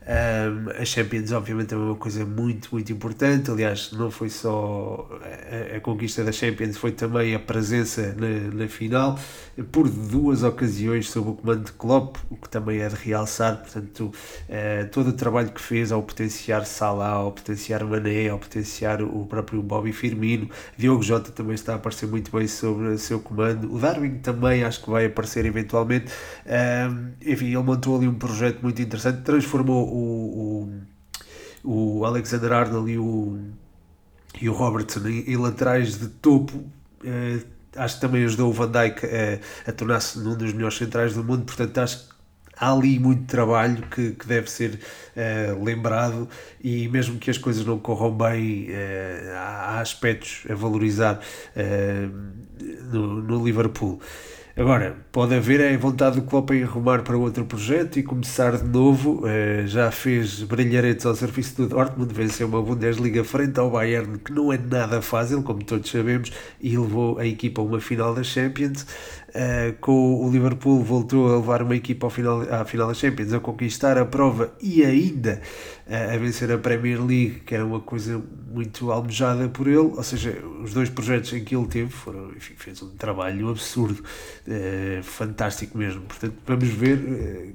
Um, 0.08 0.70
a 0.70 0.84
Champions, 0.86 1.32
obviamente, 1.32 1.74
é 1.74 1.76
uma 1.76 1.94
coisa 1.94 2.24
muito, 2.24 2.70
muito 2.72 2.90
importante. 2.90 3.50
Aliás, 3.50 3.92
não 3.92 4.10
foi 4.10 4.30
só 4.30 5.06
a, 5.22 5.76
a 5.76 5.80
conquista 5.80 6.24
da 6.24 6.32
Champions, 6.32 6.78
foi 6.78 6.92
também 6.92 7.34
a 7.34 7.38
presença 7.38 8.16
na, 8.16 8.54
na, 8.54 8.68
final, 8.68 9.18
por 9.70 9.86
duas 9.86 10.42
ocasiões 10.42 11.10
sob 11.10 11.30
o 11.30 11.34
comando 11.34 11.64
de 11.64 11.72
Klopp, 11.72 12.16
o 12.30 12.36
que 12.36 12.48
também 12.48 12.80
é 12.80 12.88
de 12.88 12.94
realçar. 12.94 13.58
Portanto, 13.58 14.10
uh, 14.48 14.88
todo 14.90 15.08
o 15.08 15.12
trabalho 15.12 15.50
que 15.50 15.60
fez 15.60 15.92
ao 15.92 16.02
potenciar 16.02 16.64
Salah, 16.64 17.08
ao 17.08 17.32
potenciar 17.32 17.84
Mané, 17.84 18.30
ao 18.30 18.38
potenciar 18.38 19.02
o 19.02 19.26
próprio 19.26 19.62
Bobby 19.62 19.92
Firmino, 19.92 20.48
Diogo 20.78 21.02
Jota 21.02 21.30
também 21.32 21.54
está 21.54 21.74
a 21.74 21.76
aparecer 21.76 22.06
muito 22.06 22.34
bem 22.34 22.46
sobre 22.46 22.88
o 22.88 22.98
seu 22.98 23.20
comando. 23.20 23.70
O 23.70 23.78
Darwin 23.78 24.20
também 24.20 24.64
acho 24.64 24.82
que 24.82 24.88
vai 24.88 25.04
aparecer 25.04 25.44
eventualmente. 25.44 26.10
Um, 26.46 27.10
enfim, 27.20 27.48
ele 27.48 27.58
montou 27.58 27.98
ali 27.98 28.08
um 28.08 28.14
projeto 28.14 28.62
muito 28.62 28.80
interessante, 28.80 29.20
transformou 29.20 29.97
o, 29.98 30.70
o, 31.64 31.98
o 31.98 32.04
Alexander 32.04 32.52
Arnold 32.52 32.90
e 32.90 32.98
o, 32.98 33.38
e 34.40 34.48
o 34.48 34.52
Robertson 34.52 35.06
em, 35.08 35.30
em 35.30 35.36
laterais 35.36 35.98
de 35.98 36.08
topo. 36.08 36.56
Uh, 37.02 37.44
acho 37.76 37.96
que 37.96 38.00
também 38.00 38.24
ajudou 38.24 38.50
o 38.50 38.52
Van 38.52 38.70
Dijk 38.70 39.04
a, 39.04 39.70
a 39.70 39.72
tornar-se 39.72 40.18
um 40.18 40.36
dos 40.36 40.52
melhores 40.52 40.76
centrais 40.76 41.14
do 41.14 41.22
mundo, 41.22 41.44
portanto 41.44 41.78
acho 41.78 42.08
que 42.08 42.18
há 42.58 42.72
ali 42.72 42.98
muito 42.98 43.24
trabalho 43.24 43.82
que, 43.88 44.12
que 44.12 44.26
deve 44.26 44.50
ser 44.50 44.80
uh, 45.16 45.62
lembrado 45.62 46.28
e 46.62 46.88
mesmo 46.88 47.18
que 47.18 47.30
as 47.30 47.38
coisas 47.38 47.64
não 47.64 47.78
corram 47.78 48.10
bem, 48.10 48.68
uh, 48.70 49.34
há 49.36 49.80
aspectos 49.80 50.44
a 50.50 50.54
valorizar 50.54 51.20
uh, 51.56 52.62
no, 52.92 53.22
no 53.22 53.44
Liverpool. 53.44 54.00
Agora, 54.58 54.96
pode 55.12 55.36
haver 55.36 55.60
a 55.72 55.78
vontade 55.78 56.16
do 56.16 56.22
Klopp 56.26 56.50
em 56.50 56.64
arrumar 56.64 57.02
para 57.04 57.16
outro 57.16 57.44
projeto 57.44 57.96
e 57.96 58.02
começar 58.02 58.56
de 58.56 58.64
novo. 58.64 59.24
Uh, 59.24 59.64
já 59.68 59.88
fez 59.92 60.42
brilharetes 60.42 61.06
ao 61.06 61.14
serviço 61.14 61.58
do 61.58 61.68
Dortmund, 61.68 62.12
venceu 62.12 62.48
uma 62.48 62.60
Bundesliga 62.60 63.22
frente 63.22 63.56
ao 63.60 63.70
Bayern, 63.70 64.18
que 64.18 64.32
não 64.32 64.52
é 64.52 64.58
nada 64.58 65.00
fácil, 65.00 65.44
como 65.44 65.62
todos 65.62 65.88
sabemos, 65.88 66.32
e 66.60 66.76
levou 66.76 67.20
a 67.20 67.24
equipa 67.24 67.62
a 67.62 67.64
uma 67.64 67.80
final 67.80 68.12
da 68.12 68.24
Champions. 68.24 68.84
Uh, 69.28 69.76
com 69.80 70.24
o 70.24 70.30
Liverpool 70.30 70.82
voltou 70.82 71.30
a 71.30 71.36
levar 71.36 71.60
uma 71.60 71.76
equipa 71.76 72.06
ao 72.06 72.10
final, 72.10 72.40
à 72.50 72.64
final 72.64 72.88
da 72.88 72.94
Champions 72.94 73.32
a 73.34 73.38
conquistar 73.38 73.98
a 73.98 74.06
prova 74.06 74.54
e 74.58 74.82
ainda 74.82 75.42
uh, 75.86 76.14
a 76.14 76.16
vencer 76.16 76.50
a 76.50 76.56
Premier 76.56 76.98
League, 77.04 77.42
que 77.44 77.54
era 77.54 77.64
uma 77.64 77.80
coisa 77.80 78.22
muito 78.50 78.90
almejada 78.90 79.46
por 79.50 79.66
ele. 79.66 79.76
Ou 79.76 80.02
seja, 80.02 80.42
os 80.62 80.72
dois 80.72 80.88
projetos 80.88 81.32
em 81.34 81.44
que 81.44 81.54
ele 81.54 81.66
teve 81.66 81.90
foram, 81.90 82.30
enfim, 82.30 82.54
fez 82.56 82.82
um 82.82 82.88
trabalho 82.96 83.50
absurdo, 83.50 84.02
uh, 84.02 85.02
fantástico 85.02 85.76
mesmo. 85.76 86.02
Portanto, 86.02 86.34
vamos 86.46 86.68
ver 86.68 87.54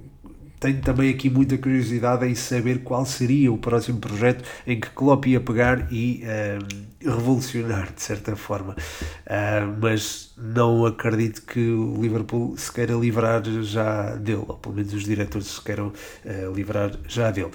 tenho 0.63 0.79
também 0.79 1.09
aqui 1.09 1.29
muita 1.29 1.57
curiosidade 1.57 2.25
em 2.25 2.33
saber 2.33 2.79
qual 2.83 3.05
seria 3.05 3.51
o 3.51 3.57
próximo 3.57 3.99
projeto 3.99 4.45
em 4.65 4.79
que 4.79 4.89
Klopp 4.91 5.25
ia 5.25 5.41
pegar 5.41 5.91
e 5.91 6.23
uh, 6.23 7.09
revolucionar 7.11 7.91
de 7.93 8.01
certa 8.01 8.33
forma. 8.37 8.73
Uh, 8.73 9.77
mas 9.81 10.33
não 10.37 10.85
acredito 10.85 11.41
que 11.41 11.59
o 11.59 12.01
Liverpool 12.01 12.55
se 12.55 12.71
queira 12.71 12.93
livrar 12.93 13.43
já 13.61 14.15
dele, 14.15 14.45
ou 14.47 14.55
pelo 14.55 14.75
menos 14.75 14.93
os 14.93 15.03
diretores 15.03 15.47
se 15.47 15.61
queiram 15.61 15.87
uh, 15.87 16.53
livrar 16.55 16.91
já 17.09 17.29
dele. 17.29 17.51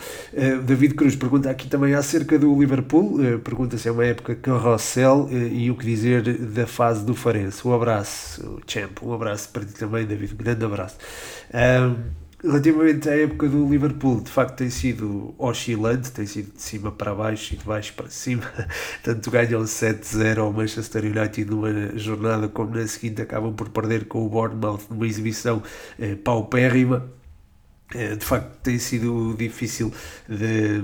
David 0.65 0.93
Cruz 0.93 1.17
pergunta 1.17 1.49
aqui 1.49 1.67
também 1.67 1.95
acerca 1.95 2.39
do 2.39 2.59
Liverpool, 2.61 3.19
pergunta 3.43 3.79
se 3.79 3.89
é 3.89 3.91
uma 3.91 4.05
época 4.05 4.35
carrossel 4.35 5.29
e 5.31 5.71
o 5.71 5.77
que 5.77 5.87
dizer 5.87 6.23
da 6.39 6.67
fase 6.67 7.07
do 7.07 7.15
Farense. 7.15 7.67
Um 7.67 7.73
abraço, 7.73 8.61
Champ, 8.67 9.03
um 9.03 9.15
abraço 9.15 9.49
para 9.49 9.65
ti 9.65 9.73
também, 9.73 10.05
David, 10.05 10.35
um 10.35 10.37
grande 10.37 10.65
abraço. 10.65 10.99
Relativamente 12.41 13.09
à 13.09 13.17
época 13.17 13.49
do 13.49 13.69
Liverpool, 13.69 14.21
de 14.21 14.31
facto 14.31 14.59
tem 14.59 14.71
sido 14.71 15.35
oscilante, 15.37 16.13
tem 16.13 16.25
sido 16.25 16.53
de 16.53 16.63
cima 16.63 16.93
para 16.93 17.13
baixo 17.13 17.55
e 17.55 17.57
de 17.57 17.65
baixo 17.65 17.93
para 17.95 18.09
cima. 18.09 18.45
Tanto 19.03 19.29
ganham 19.29 19.63
7-0 19.63 20.39
ao 20.39 20.53
Manchester 20.53 21.05
United 21.05 21.45
numa 21.51 21.99
jornada, 21.99 22.49
como 22.49 22.77
na 22.77 22.87
seguinte 22.87 23.21
acabam 23.23 23.53
por 23.53 23.71
perder 23.71 24.07
com 24.07 24.25
o 24.25 24.29
Bournemouth 24.29 24.83
numa 24.89 25.05
exibição 25.05 25.61
eh, 25.99 26.15
paupérrima. 26.15 27.18
Eh, 27.95 28.17
de 28.17 28.25
facto 28.25 28.59
tem 28.63 28.79
sido 28.79 29.35
difícil 29.39 29.93
de, 30.29 30.81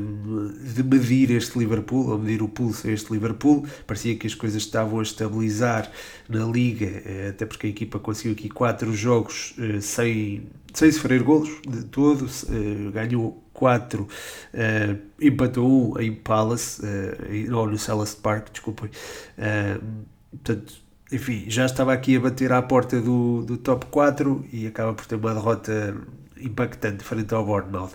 de, 0.73 0.82
medir 0.82 1.30
este 1.32 1.58
Liverpool, 1.58 2.08
ou 2.11 2.18
medir 2.18 2.42
o 2.42 2.49
pulso 2.49 2.87
a 2.88 2.90
este 2.90 3.12
Liverpool. 3.12 3.66
Parecia 3.87 4.16
que 4.16 4.26
as 4.26 4.34
coisas 4.34 4.62
estavam 4.62 5.00
a 5.00 5.02
estabilizar 5.02 5.90
na 6.28 6.44
Liga, 6.46 6.87
eh, 7.04 7.28
até 7.30 7.44
porque 7.44 7.66
a 7.66 7.70
equipa 7.70 7.99
conseguiu 7.99 8.32
aqui 8.32 8.49
quatro 8.49 8.94
jogos 8.94 9.54
sem 9.80 10.46
sem 10.73 10.90
sofrer 10.90 11.23
golos 11.23 11.50
de 11.68 11.84
todo, 11.84 12.26
ganhou 12.92 13.44
4, 13.54 14.02
uh, 14.02 14.08
eh, 14.52 14.96
empatou 15.20 15.96
1 15.96 16.00
em 16.00 16.12
Palace, 16.12 16.82
uh, 16.84 17.56
ou 17.56 17.68
no 17.68 17.78
Selhurst 17.78 18.20
Park, 18.20 18.50
desculpem. 18.50 18.90
Uh, 19.38 20.04
portanto, 20.32 20.75
enfim, 21.12 21.44
já 21.46 21.64
estava 21.64 21.92
aqui 21.92 22.16
a 22.16 22.20
bater 22.20 22.52
à 22.52 22.61
porta 22.61 23.00
do, 23.00 23.44
do 23.44 23.56
top 23.56 23.87
4 23.87 24.44
e 24.52 24.66
acaba 24.66 24.92
por 24.92 25.06
ter 25.06 25.14
uma 25.14 25.32
derrota 25.32 25.96
impactante 26.44 27.04
frente 27.04 27.34
ao 27.34 27.44
Bournemouth. 27.44 27.92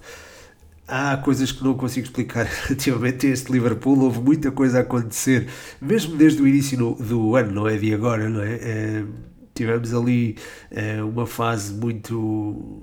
Há 0.88 1.18
coisas 1.18 1.51
que 1.51 1.63
não 1.63 1.75
consigo 1.75 2.08
explicar 2.08 2.46
relativamente 2.65 3.27
a 3.27 3.29
este 3.29 3.51
Liverpool. 3.51 4.00
Houve 4.00 4.20
muita 4.20 4.51
coisa 4.51 4.79
a 4.79 4.82
acontecer, 4.82 5.48
mesmo 5.79 6.18
desde 6.18 6.41
o 6.41 6.48
início 6.48 6.77
no, 6.79 6.96
do 6.96 7.36
ano, 7.36 7.51
não 7.51 7.68
é 7.68 7.77
de 7.77 7.94
agora, 7.94 8.27
não 8.27 8.41
é? 8.41 9.06
tivemos 9.60 9.94
ali 9.94 10.38
uh, 10.72 11.06
uma 11.06 11.27
fase 11.27 11.74
muito 11.74 12.82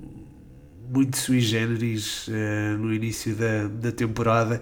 muito 0.89 1.17
sui 1.17 1.41
generis 1.41 2.27
uh, 2.27 2.77
no 2.77 2.93
início 2.93 3.35
da, 3.35 3.67
da 3.67 3.91
temporada 3.91 4.61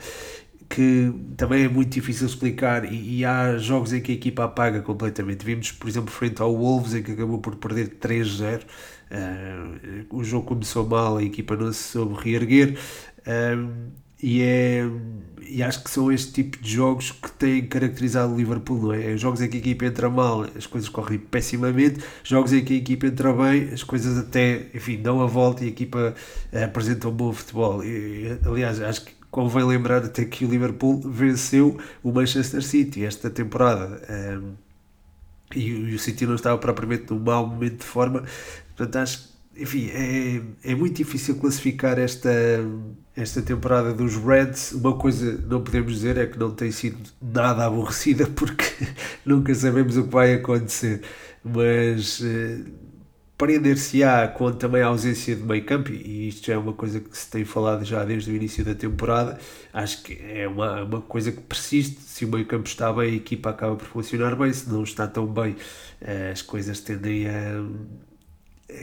que 0.69 1.13
também 1.37 1.63
é 1.65 1.67
muito 1.67 1.89
difícil 1.91 2.27
explicar 2.27 2.91
e, 2.91 3.19
e, 3.19 3.25
há 3.25 3.57
jogos 3.57 3.93
em 3.93 4.01
que 4.01 4.11
a 4.11 4.15
equipa 4.15 4.45
apaga 4.45 4.81
completamente. 4.81 5.45
Vimos, 5.45 5.71
por 5.71 5.87
exemplo, 5.87 6.11
frente 6.11 6.41
ao 6.41 6.55
Wolves 6.55 6.93
em 6.93 7.03
que 7.03 7.11
acabou 7.11 7.39
por 7.39 7.55
perder 7.55 7.97
3-0. 7.99 8.61
Uh, 8.61 8.65
eh, 9.11 10.05
o 10.09 10.23
jogo 10.23 10.47
começou 10.47 10.85
mal, 10.85 11.17
a 11.17 11.23
equipa 11.23 11.55
não 11.55 11.71
se 11.71 11.83
soube 11.83 12.15
reerguer. 12.21 12.77
Uh, 13.19 13.91
e, 14.21 14.41
é, 14.41 14.83
e 15.47 15.61
acho 15.61 15.83
que 15.83 15.89
são 15.89 16.11
este 16.11 16.31
tipo 16.31 16.57
de 16.57 16.71
jogos 16.71 17.11
que 17.11 17.29
têm 17.31 17.67
caracterizado 17.67 18.33
o 18.33 18.37
Liverpool, 18.37 18.81
não 18.81 18.93
é? 18.93 19.15
Jogos 19.17 19.41
em 19.41 19.49
que 19.49 19.57
a 19.57 19.59
equipa 19.59 19.85
entra 19.85 20.09
mal, 20.09 20.47
as 20.55 20.65
coisas 20.65 20.89
correm 20.89 21.19
pessimamente, 21.19 22.03
jogos 22.23 22.53
em 22.53 22.63
que 22.63 22.73
a 22.73 22.77
equipa 22.77 23.07
entra 23.07 23.33
bem, 23.33 23.69
as 23.73 23.83
coisas 23.83 24.17
até, 24.17 24.67
enfim, 24.73 25.01
dão 25.01 25.21
a 25.21 25.27
volta 25.27 25.63
e 25.63 25.67
a 25.67 25.69
equipa 25.69 26.15
eh, 26.51 26.63
apresenta 26.63 27.09
um 27.09 27.11
bom 27.11 27.31
futebol. 27.33 27.83
E, 27.83 28.39
aliás, 28.45 28.81
acho 28.81 29.05
que 29.05 29.14
convém 29.35 29.65
lembrar 29.65 30.01
até 30.01 30.23
que 30.23 30.45
o 30.45 30.49
Liverpool 30.49 31.01
venceu 31.01 31.77
o 32.01 32.09
Manchester 32.09 32.63
City 32.63 33.03
esta 33.03 33.29
temporada. 33.29 34.01
Um, 34.09 34.53
e, 35.53 35.67
e 35.67 35.93
o 35.93 35.99
City 35.99 36.25
não 36.25 36.35
estava 36.35 36.57
propriamente 36.57 37.11
num 37.11 37.19
mau 37.19 37.45
momento 37.45 37.79
de 37.79 37.85
forma, 37.85 38.23
portanto 38.77 38.95
acho 38.95 39.35
enfim, 39.57 39.89
é, 39.89 40.71
é 40.71 40.75
muito 40.75 40.95
difícil 40.95 41.35
classificar 41.35 41.99
esta, 41.99 42.29
esta 43.15 43.41
temporada 43.41 43.93
dos 43.93 44.15
Reds. 44.15 44.71
Uma 44.71 44.97
coisa 44.97 45.37
não 45.49 45.61
podemos 45.61 45.93
dizer 45.93 46.17
é 46.17 46.27
que 46.27 46.39
não 46.39 46.51
tem 46.51 46.71
sido 46.71 46.97
nada 47.21 47.65
aborrecida 47.65 48.27
porque 48.35 48.65
nunca 49.25 49.53
sabemos 49.53 49.97
o 49.97 50.05
que 50.05 50.11
vai 50.13 50.33
acontecer. 50.35 51.01
Mas 51.43 52.21
eh, 52.23 52.59
prender-se-á 53.37 54.27
com 54.29 54.51
também 54.53 54.81
a 54.81 54.87
ausência 54.87 55.35
de 55.35 55.43
meio 55.43 55.65
campo, 55.65 55.91
e 55.91 56.29
isto 56.29 56.47
já 56.47 56.53
é 56.53 56.57
uma 56.57 56.73
coisa 56.73 56.99
que 56.99 57.17
se 57.17 57.29
tem 57.29 57.43
falado 57.43 57.83
já 57.83 58.03
desde 58.05 58.31
o 58.31 58.35
início 58.35 58.63
da 58.63 58.73
temporada. 58.73 59.37
Acho 59.73 60.03
que 60.03 60.17
é 60.23 60.47
uma, 60.47 60.83
uma 60.83 61.01
coisa 61.01 61.31
que 61.31 61.41
persiste. 61.41 62.01
Se 62.01 62.25
o 62.25 62.29
meio 62.29 62.45
campo 62.45 62.67
está 62.67 62.91
bem, 62.93 63.11
a 63.11 63.15
equipa 63.15 63.49
acaba 63.49 63.75
por 63.75 63.85
funcionar 63.85 64.35
bem. 64.35 64.53
Se 64.53 64.69
não 64.69 64.83
está 64.83 65.05
tão 65.07 65.27
bem, 65.27 65.55
eh, 66.01 66.31
as 66.31 66.41
coisas 66.41 66.79
tendem 66.79 67.27
a 67.27 67.65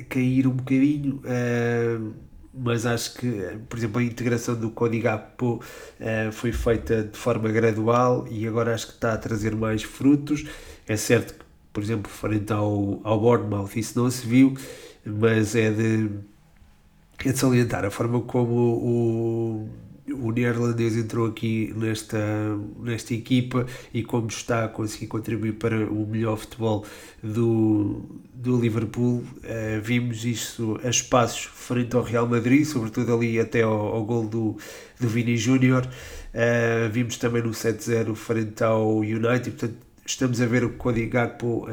cair 0.08 0.46
um 0.46 0.52
bocadinho, 0.52 1.16
uh, 1.24 2.14
mas 2.54 2.86
acho 2.86 3.14
que, 3.14 3.58
por 3.68 3.78
exemplo, 3.78 4.00
a 4.00 4.04
integração 4.04 4.54
do 4.54 4.70
código 4.70 5.08
APO 5.08 5.54
uh, 5.54 6.32
foi 6.32 6.52
feita 6.52 7.02
de 7.04 7.16
forma 7.16 7.50
gradual 7.50 8.26
e 8.30 8.46
agora 8.46 8.74
acho 8.74 8.88
que 8.88 8.92
está 8.94 9.14
a 9.14 9.18
trazer 9.18 9.54
mais 9.54 9.82
frutos. 9.82 10.44
É 10.86 10.96
certo 10.96 11.41
por 11.72 11.82
exemplo, 11.82 12.10
frente 12.10 12.52
ao, 12.52 13.00
ao 13.02 13.20
Bournemouth 13.20 13.76
isso 13.76 13.98
não 13.98 14.10
se 14.10 14.26
viu, 14.26 14.54
mas 15.04 15.54
é 15.54 15.70
de, 15.70 16.10
é 17.24 17.32
de 17.32 17.38
salientar 17.38 17.84
a 17.84 17.90
forma 17.90 18.20
como 18.20 18.54
o 18.54 19.68
o 20.10 20.32
neerlandês 20.32 20.96
entrou 20.96 21.26
aqui 21.26 21.72
nesta, 21.76 22.18
nesta 22.80 23.14
equipa 23.14 23.66
e 23.94 24.02
como 24.02 24.26
está 24.26 24.64
a 24.64 24.68
conseguir 24.68 25.06
contribuir 25.06 25.52
para 25.54 25.76
o 25.86 26.06
melhor 26.06 26.36
futebol 26.36 26.84
do, 27.22 28.02
do 28.34 28.60
Liverpool, 28.60 29.18
uh, 29.18 29.80
vimos 29.80 30.24
isso 30.24 30.78
a 30.82 30.88
espaços 30.88 31.44
frente 31.44 31.94
ao 31.94 32.02
Real 32.02 32.26
Madrid, 32.26 32.64
sobretudo 32.64 33.14
ali 33.14 33.38
até 33.38 33.62
ao, 33.62 33.72
ao 33.72 34.04
gol 34.04 34.26
do, 34.26 34.56
do 34.98 35.08
Vini 35.08 35.36
Júnior. 35.36 35.86
Uh, 35.86 36.90
vimos 36.90 37.16
também 37.16 37.42
no 37.42 37.50
7-0 37.50 38.14
frente 38.14 38.62
ao 38.64 38.98
United, 38.98 39.50
portanto 39.50 39.91
estamos 40.04 40.40
a 40.40 40.46
ver 40.46 40.64
o 40.64 40.70
Cody 40.70 41.06
Gakpo 41.06 41.66
uh, 41.68 41.70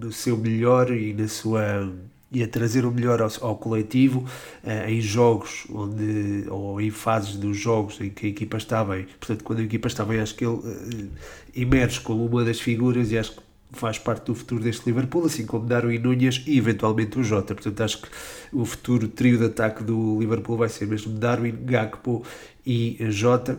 no 0.00 0.12
seu 0.12 0.36
melhor 0.36 0.90
e 0.90 1.12
na 1.14 1.28
sua 1.28 1.92
e 2.30 2.42
a 2.42 2.48
trazer 2.48 2.84
o 2.84 2.90
melhor 2.90 3.22
ao, 3.22 3.30
ao 3.40 3.56
coletivo 3.56 4.20
uh, 4.62 4.88
em 4.88 5.00
jogos 5.00 5.66
onde 5.70 6.44
ou 6.48 6.80
em 6.80 6.90
fases 6.90 7.36
dos 7.36 7.56
jogos 7.56 8.00
em 8.00 8.10
que 8.10 8.26
a 8.26 8.28
equipa 8.28 8.56
está 8.56 8.84
bem. 8.84 9.06
Portanto, 9.18 9.44
quando 9.44 9.60
a 9.60 9.62
equipa 9.62 9.88
está 9.88 10.04
bem, 10.04 10.20
acho 10.20 10.34
que 10.34 10.44
ele 10.44 10.56
uh, 10.56 11.10
emerge 11.54 12.00
como 12.00 12.24
uma 12.26 12.44
das 12.44 12.60
figuras 12.60 13.10
e 13.10 13.18
acho 13.18 13.32
que 13.32 13.48
faz 13.70 13.98
parte 13.98 14.26
do 14.26 14.34
futuro 14.34 14.62
deste 14.62 14.86
Liverpool, 14.86 15.26
assim 15.26 15.44
como 15.44 15.66
Darwin 15.66 15.98
Núñez 15.98 16.42
e 16.46 16.56
eventualmente 16.56 17.18
o 17.18 17.22
Jota. 17.22 17.54
Portanto, 17.54 17.80
acho 17.82 18.02
que 18.02 18.08
o 18.52 18.64
futuro 18.64 19.08
trio 19.08 19.38
de 19.38 19.44
ataque 19.44 19.82
do 19.82 20.18
Liverpool 20.18 20.56
vai 20.56 20.68
ser 20.68 20.86
mesmo 20.86 21.12
Darwin, 21.12 21.54
Gakpo 21.64 22.24
e 22.64 22.96
Jota. 23.10 23.58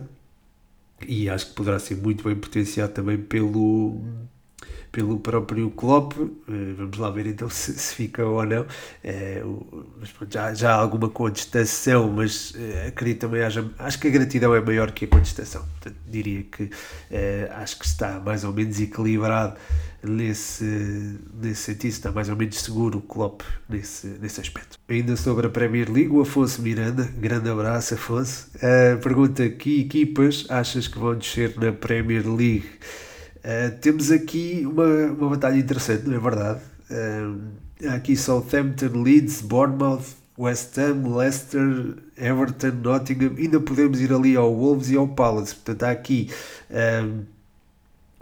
E 1.06 1.28
acho 1.28 1.48
que 1.48 1.54
poderá 1.54 1.78
ser 1.78 1.96
muito 1.96 2.24
bem 2.24 2.36
potenciado 2.36 2.92
também 2.92 3.18
pelo 3.18 4.00
pelo 4.92 5.18
próprio 5.20 5.70
Klopp. 5.70 6.14
Eh, 6.18 6.74
vamos 6.76 6.98
lá 6.98 7.10
ver 7.10 7.26
então 7.26 7.48
se, 7.50 7.72
se 7.74 7.94
fica 7.94 8.24
ou 8.24 8.44
não. 8.44 8.66
É, 9.02 9.42
mas 9.98 10.10
pronto, 10.10 10.32
já, 10.32 10.52
já 10.54 10.72
há 10.72 10.76
alguma 10.76 11.08
contestação, 11.08 12.10
mas 12.10 12.54
é, 12.56 12.88
acredito 12.88 13.20
também 13.20 13.42
haja. 13.42 13.68
Acho 13.78 13.98
que 13.98 14.08
a 14.08 14.10
gratidão 14.10 14.54
é 14.54 14.60
maior 14.60 14.90
que 14.92 15.04
a 15.04 15.08
contestação. 15.08 15.62
Portanto, 15.62 15.96
diria 16.06 16.42
que 16.42 16.70
é, 17.10 17.50
acho 17.54 17.78
que 17.78 17.86
está 17.86 18.20
mais 18.20 18.44
ou 18.44 18.52
menos 18.52 18.80
equilibrado 18.80 19.56
nesse, 20.02 21.18
nesse 21.40 21.62
sentido, 21.62 21.90
está 21.90 22.12
mais 22.12 22.28
ou 22.28 22.36
menos 22.36 22.58
seguro 22.58 22.98
o 22.98 23.02
Klopp 23.02 23.42
nesse, 23.68 24.06
nesse 24.20 24.40
aspecto. 24.40 24.78
Ainda 24.88 25.16
sobre 25.16 25.46
a 25.46 25.50
Premier 25.50 25.90
League, 25.90 26.10
o 26.10 26.20
Afonso 26.20 26.62
Miranda, 26.62 27.08
grande 27.18 27.48
abraço 27.48 27.94
Afonso, 27.94 28.48
uh, 28.56 28.98
pergunta 29.00 29.48
que 29.48 29.80
equipas 29.80 30.46
achas 30.48 30.88
que 30.88 30.98
vão 30.98 31.14
descer 31.16 31.54
na 31.58 31.72
Premier 31.72 32.26
League? 32.26 32.68
Uh, 33.38 33.78
temos 33.80 34.10
aqui 34.10 34.66
uma, 34.66 34.84
uma 35.12 35.30
batalha 35.30 35.58
interessante, 35.58 36.06
não 36.06 36.16
é 36.16 36.20
verdade? 36.20 36.60
Uh, 36.90 37.88
aqui 37.94 38.16
Southampton, 38.16 39.02
Leeds, 39.02 39.40
Bournemouth, 39.40 40.20
West 40.38 40.78
Ham, 40.78 41.16
Leicester, 41.16 41.96
Everton, 42.16 42.72
Nottingham. 42.82 43.34
Ainda 43.36 43.60
podemos 43.60 44.00
ir 44.00 44.12
ali 44.12 44.36
ao 44.36 44.54
Wolves 44.54 44.90
e 44.90 44.96
ao 44.96 45.06
Palace. 45.06 45.54
Portanto, 45.54 45.82
há 45.82 45.90
aqui 45.90 46.30
uh, 46.70 47.24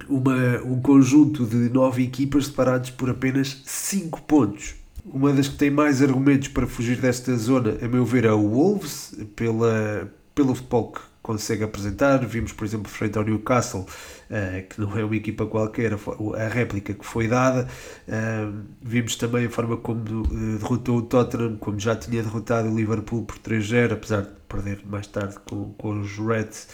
uma, 0.07 0.63
um 0.65 0.81
conjunto 0.81 1.45
de 1.45 1.69
nove 1.71 2.05
equipas 2.05 2.47
separados 2.47 2.91
por 2.91 3.11
apenas 3.11 3.63
5 3.65 4.23
pontos. 4.23 4.75
Uma 5.05 5.33
das 5.33 5.49
que 5.49 5.57
tem 5.57 5.71
mais 5.71 6.03
argumentos 6.03 6.49
para 6.49 6.67
fugir 6.67 7.01
desta 7.01 7.35
zona, 7.37 7.79
a 7.83 7.89
meu 7.89 8.05
ver, 8.05 8.25
é 8.25 8.33
o 8.33 8.49
Wolves, 8.49 9.15
pela, 9.35 10.11
pelo 10.35 10.55
futebol 10.55 10.93
que 10.93 11.01
consegue 11.23 11.65
apresentar. 11.65 12.19
Vimos, 12.27 12.53
por 12.53 12.65
exemplo, 12.67 12.91
frente 12.91 13.17
ao 13.17 13.25
Newcastle, 13.25 13.81
uh, 13.83 14.69
que 14.69 14.81
não 14.81 14.97
é 14.97 15.05
uma 15.05 15.17
equipa 15.17 15.47
qualquer, 15.47 15.93
a, 15.95 16.49
réplica 16.49 16.93
que 16.93 17.05
foi 17.05 17.27
dada. 17.27 17.67
Uh, 18.07 18.63
vimos 18.83 19.17
também 19.17 19.47
a 19.47 19.51
forma 19.51 19.77
como 19.79 20.01
uh, 20.01 20.59
derrotou 20.59 20.99
o 20.99 21.03
Tottenham, 21.03 21.57
como 21.57 21.79
já 21.79 21.97
tinha 21.97 22.23
derrotado 22.23 22.69
o 22.71 22.77
Liverpool 22.77 23.25
por 23.25 23.39
3-0, 23.39 23.93
apesar 23.93 24.23
de 24.23 24.29
perder 24.49 24.81
mais 24.87 25.07
tarde 25.07 25.37
com, 25.47 25.73
com 25.73 26.01
os 26.01 26.19
Reds 26.19 26.69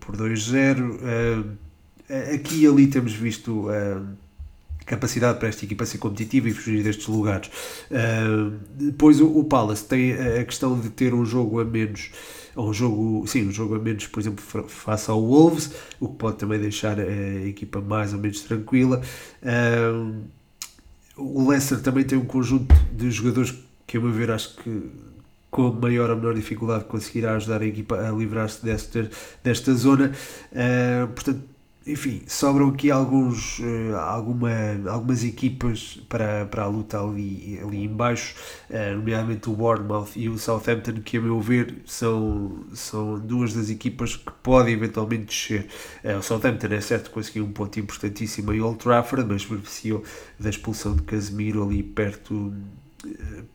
por 0.00 0.16
2-0. 0.16 1.56
Aqui 2.34 2.62
e 2.62 2.66
ali 2.66 2.86
temos 2.86 3.12
visto 3.12 3.68
capacidade 4.84 5.38
para 5.38 5.48
esta 5.48 5.64
equipa 5.64 5.86
ser 5.86 5.98
competitiva 5.98 6.48
e 6.48 6.52
fugir 6.52 6.82
destes 6.82 7.06
lugares. 7.06 7.48
Uh, 7.90 8.52
depois 8.76 9.20
o, 9.20 9.26
o, 9.38 9.44
Palace 9.44 9.84
tem 9.84 10.12
a 10.12 10.44
questão 10.44 10.78
de 10.78 10.90
ter 10.90 11.14
um 11.14 11.24
jogo 11.24 11.60
a 11.60 11.64
menos 11.64 12.10
um 12.56 12.72
jogo, 12.72 13.26
sim, 13.26 13.48
um 13.48 13.50
jogo 13.50 13.74
a 13.74 13.78
menos, 13.78 14.06
por 14.06 14.20
exemplo, 14.20 14.44
face 14.68 15.10
ao 15.10 15.20
Wolves, 15.20 15.72
o 15.98 16.08
que 16.08 16.14
pode 16.14 16.36
também 16.36 16.58
deixar 16.58 16.98
a 17.00 17.46
equipa 17.46 17.80
mais 17.80 18.12
ou 18.12 18.20
menos 18.20 18.40
tranquila. 18.42 19.02
Um, 19.42 20.22
o 21.16 21.48
Leicester 21.48 21.80
também 21.80 22.04
tem 22.04 22.18
um 22.18 22.24
conjunto 22.24 22.74
de 22.92 23.10
jogadores 23.10 23.54
que, 23.86 23.96
a 23.96 24.00
meu 24.00 24.12
ver, 24.12 24.30
acho 24.30 24.56
que 24.56 24.90
com 25.50 25.70
maior 25.70 26.10
ou 26.10 26.16
menor 26.16 26.34
dificuldade 26.34 26.84
conseguirá 26.84 27.36
ajudar 27.36 27.62
a 27.62 27.66
equipa 27.66 27.96
a 27.96 28.10
livrar-se 28.10 28.64
desta, 28.64 29.08
desta 29.42 29.72
zona. 29.74 30.12
Uh, 30.52 31.06
portanto, 31.08 31.53
enfim, 31.86 32.22
sobram 32.26 32.68
aqui 32.68 32.90
alguns, 32.90 33.58
uh, 33.58 33.96
alguma, 33.96 34.50
algumas 34.88 35.22
equipas 35.22 36.00
para, 36.08 36.46
para 36.46 36.62
a 36.62 36.66
luta 36.66 36.98
ali, 36.98 37.60
ali 37.62 37.84
em 37.84 37.88
baixo, 37.88 38.34
uh, 38.70 38.96
nomeadamente 38.96 39.50
o 39.50 39.52
Bournemouth 39.52 40.08
e 40.16 40.28
o 40.30 40.38
Southampton, 40.38 41.02
que 41.02 41.18
a 41.18 41.20
meu 41.20 41.38
ver 41.40 41.82
são, 41.84 42.64
são 42.72 43.18
duas 43.18 43.52
das 43.52 43.68
equipas 43.68 44.16
que 44.16 44.32
podem 44.42 44.72
eventualmente 44.72 45.26
descer. 45.26 45.66
Uh, 46.02 46.18
o 46.18 46.22
Southampton 46.22 46.68
é 46.68 46.80
certo 46.80 47.10
conseguiu 47.10 47.44
um 47.44 47.52
ponto 47.52 47.78
importantíssimo 47.78 48.54
em 48.54 48.62
Old 48.62 48.78
Trafford, 48.78 49.28
mas 49.28 49.44
beneficiou 49.44 50.02
da 50.40 50.48
expulsão 50.48 50.96
de 50.96 51.02
Casemiro 51.02 51.62
ali 51.62 51.82
perto 51.82 52.52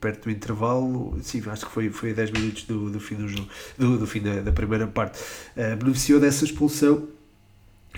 perto 0.00 0.24
do 0.26 0.30
intervalo, 0.30 1.18
sim, 1.22 1.42
acho 1.44 1.66
que 1.66 1.72
foi, 1.72 1.90
foi 1.90 2.12
a 2.12 2.14
10 2.14 2.30
minutos 2.30 2.62
do, 2.62 2.88
do 2.88 3.00
fim 3.00 3.16
do 3.16 3.26
jogo, 3.26 3.48
do, 3.76 3.98
do 3.98 4.06
fim 4.06 4.20
da, 4.20 4.42
da 4.42 4.52
primeira 4.52 4.86
parte, 4.86 5.18
beneficiou 5.76 6.20
dessa 6.20 6.44
expulsão 6.44 7.08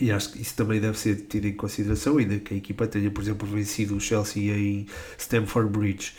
e 0.00 0.10
acho 0.10 0.32
que 0.32 0.40
isso 0.40 0.54
também 0.54 0.80
deve 0.80 0.98
ser 0.98 1.16
tido 1.28 1.46
em 1.46 1.52
consideração, 1.52 2.16
ainda 2.18 2.38
que 2.38 2.54
a 2.54 2.56
equipa 2.56 2.86
tenha, 2.86 3.10
por 3.10 3.22
exemplo, 3.22 3.46
vencido 3.46 3.96
o 3.96 4.00
Chelsea 4.00 4.54
em 4.54 4.86
Stamford 5.18 5.70
Bridge. 5.70 6.12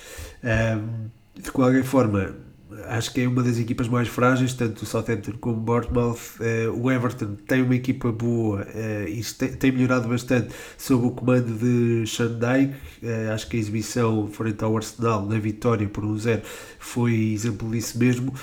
Um, 0.43 1.09
de 1.35 1.51
qualquer 1.51 1.83
forma, 1.83 2.35
acho 2.87 3.13
que 3.13 3.21
é 3.21 3.27
uma 3.27 3.41
das 3.43 3.57
equipas 3.57 3.87
mais 3.87 4.07
frágeis, 4.07 4.53
tanto 4.53 4.83
o 4.83 4.85
Southampton 4.85 5.33
como 5.39 5.57
o 5.57 5.59
Bournemouth. 5.59 6.17
Uh, 6.39 6.79
o 6.79 6.91
Everton 6.91 7.35
tem 7.47 7.61
uma 7.61 7.75
equipa 7.75 8.11
boa 8.11 8.61
uh, 8.61 9.07
e 9.07 9.23
tem, 9.23 9.53
tem, 9.53 9.71
melhorado 9.71 10.07
bastante 10.07 10.53
sob 10.77 11.07
o 11.07 11.11
comando 11.11 11.53
de 11.53 12.05
Shandai. 12.05 12.75
Uh, 13.01 13.31
acho 13.33 13.47
que 13.47 13.57
a 13.57 13.59
exibição 13.59 14.27
frente 14.27 14.63
ao 14.63 14.75
Arsenal 14.75 15.25
na 15.25 15.39
vitória 15.39 15.87
por 15.87 16.03
1-0 16.03 16.39
um 16.39 16.41
foi 16.79 17.31
exemplo 17.33 17.69
disso 17.71 17.97
mesmo. 17.97 18.33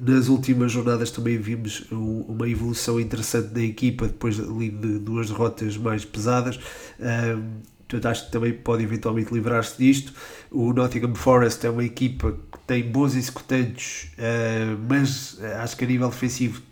Nas 0.00 0.28
últimas 0.28 0.72
jornadas 0.72 1.10
também 1.10 1.36
vimos 1.36 1.84
uma 1.90 2.48
evolução 2.48 2.98
interessante 2.98 3.48
da 3.48 3.60
equipa 3.60 4.06
depois 4.06 4.40
ali 4.40 4.70
de 4.70 4.98
duas 4.98 5.28
derrotas 5.28 5.76
mais 5.76 6.04
pesadas. 6.04 6.58
Um, 6.98 7.60
portanto, 7.86 8.06
acho 8.06 8.26
que 8.26 8.32
também 8.32 8.52
pode 8.54 8.82
eventualmente 8.82 9.32
livrar-se 9.32 9.76
disto. 9.76 10.14
O 10.50 10.72
Nottingham 10.72 11.14
Forest 11.14 11.66
é 11.66 11.70
uma 11.70 11.84
equipa 11.84 12.32
que 12.32 12.58
tem 12.66 12.82
bons 12.90 13.14
executantes, 13.14 14.10
uh, 14.14 14.78
mas 14.88 15.38
acho 15.58 15.76
que 15.76 15.84
a 15.84 15.88
nível 15.88 16.08
defensivo 16.08 16.62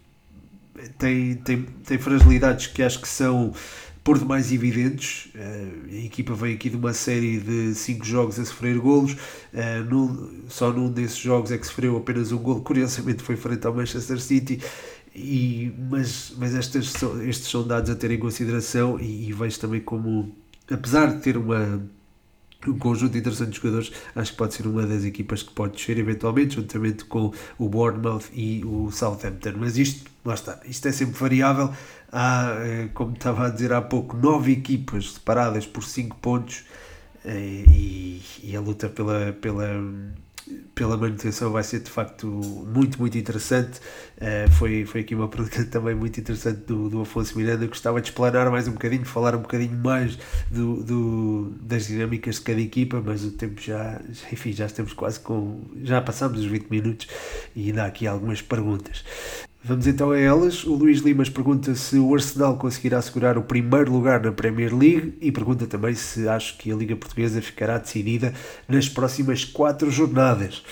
tem, 0.98 1.34
tem, 1.36 1.62
tem 1.62 1.98
fragilidades 1.98 2.68
que 2.68 2.82
acho 2.82 3.00
que 3.00 3.08
são 3.08 3.52
por 4.08 4.18
demais 4.18 4.50
evidentes. 4.50 5.28
Uh, 5.34 5.92
a 5.92 6.04
equipa 6.06 6.32
vem 6.32 6.54
aqui 6.54 6.70
de 6.70 6.76
uma 6.76 6.94
série 6.94 7.38
de 7.38 7.74
5 7.74 8.06
jogos 8.06 8.40
a 8.40 8.44
sofrer 8.46 8.78
golos. 8.78 9.14
Num, 9.86 10.44
só 10.48 10.72
num 10.72 10.90
desses 10.90 11.18
jogos 11.18 11.52
é 11.52 11.58
que 11.58 11.66
sofreu 11.66 11.94
apenas 11.98 12.32
um 12.32 12.38
golo. 12.38 12.62
Curiosamente 12.62 13.22
foi 13.22 13.36
frente 13.36 13.66
ao 13.66 13.74
Manchester 13.74 14.18
City. 14.18 14.62
E, 15.14 15.74
mas 15.90 16.32
mas 16.38 16.54
estes 16.54 17.46
são 17.48 17.66
dados 17.66 17.90
a 17.90 17.94
ter 17.94 18.10
em 18.10 18.18
consideração 18.18 18.98
e, 18.98 19.28
e 19.28 19.32
vejo 19.34 19.60
também 19.60 19.80
como 19.80 20.34
apesar 20.70 21.14
de 21.14 21.20
ter 21.20 21.36
uma 21.36 21.82
um 22.66 22.78
conjunto 22.78 23.16
interessante 23.16 23.50
de 23.50 23.56
jogadores, 23.56 23.92
acho 24.14 24.32
que 24.32 24.38
pode 24.38 24.54
ser 24.54 24.66
uma 24.66 24.84
das 24.86 25.04
equipas 25.04 25.42
que 25.42 25.52
pode 25.52 25.74
descer 25.74 25.98
eventualmente, 25.98 26.56
juntamente 26.56 27.04
com 27.04 27.32
o 27.58 27.68
Bournemouth 27.68 28.24
e 28.32 28.64
o 28.64 28.90
Southampton. 28.90 29.54
Mas 29.56 29.78
isto, 29.78 30.10
lá 30.24 30.34
está, 30.34 30.60
isto 30.64 30.88
é 30.88 30.92
sempre 30.92 31.18
variável. 31.18 31.72
Há, 32.10 32.56
eh, 32.60 32.88
como 32.94 33.12
estava 33.12 33.46
a 33.46 33.50
dizer 33.50 33.72
há 33.72 33.82
pouco, 33.82 34.16
nove 34.16 34.52
equipas 34.52 35.12
separadas 35.12 35.66
por 35.66 35.84
cinco 35.84 36.16
pontos 36.16 36.64
eh, 37.24 37.64
e, 37.70 38.22
e 38.42 38.56
a 38.56 38.60
luta 38.60 38.88
pela, 38.88 39.32
pela 39.40 39.68
pela 40.74 40.96
manutenção 40.96 41.50
vai 41.50 41.62
ser 41.62 41.80
de 41.80 41.90
facto 41.90 42.26
muito, 42.26 42.98
muito 43.00 43.18
interessante. 43.18 43.80
Uh, 44.16 44.50
foi, 44.52 44.84
foi 44.84 45.00
aqui 45.00 45.14
uma 45.14 45.28
pergunta 45.28 45.64
também 45.66 45.94
muito 45.94 46.18
interessante 46.20 46.60
do, 46.60 46.88
do 46.88 47.00
Afonso 47.00 47.36
Miranda. 47.36 47.66
Gostava 47.66 48.00
de 48.00 48.08
explanar 48.08 48.50
mais 48.50 48.68
um 48.68 48.72
bocadinho, 48.72 49.04
falar 49.04 49.34
um 49.34 49.42
bocadinho 49.42 49.76
mais 49.76 50.18
do, 50.50 50.82
do, 50.82 51.54
das 51.60 51.86
dinâmicas 51.86 52.36
de 52.36 52.42
cada 52.42 52.60
equipa, 52.60 53.02
mas 53.04 53.24
o 53.24 53.32
tempo 53.32 53.60
já, 53.60 54.00
enfim, 54.32 54.52
já 54.52 54.66
estamos 54.66 54.92
quase 54.92 55.20
com. 55.20 55.62
já 55.82 56.00
passamos 56.00 56.38
os 56.38 56.46
20 56.46 56.68
minutos 56.68 57.08
e 57.54 57.68
ainda 57.68 57.84
há 57.84 57.86
aqui 57.86 58.06
algumas 58.06 58.40
perguntas. 58.42 59.04
Vamos 59.68 59.86
então 59.86 60.12
a 60.12 60.18
elas. 60.18 60.64
O 60.64 60.72
Luís 60.72 61.00
Limas 61.00 61.28
pergunta 61.28 61.74
se 61.74 61.98
o 61.98 62.14
Arsenal 62.14 62.56
conseguirá 62.56 62.96
assegurar 62.96 63.36
o 63.36 63.42
primeiro 63.42 63.92
lugar 63.92 64.18
na 64.22 64.32
Premier 64.32 64.74
League 64.74 65.18
e 65.20 65.30
pergunta 65.30 65.66
também 65.66 65.92
se 65.92 66.26
acho 66.26 66.56
que 66.56 66.72
a 66.72 66.74
Liga 66.74 66.96
Portuguesa 66.96 67.42
ficará 67.42 67.76
decidida 67.76 68.32
nas 68.66 68.88
próximas 68.88 69.44
quatro 69.44 69.90
jornadas. 69.90 70.62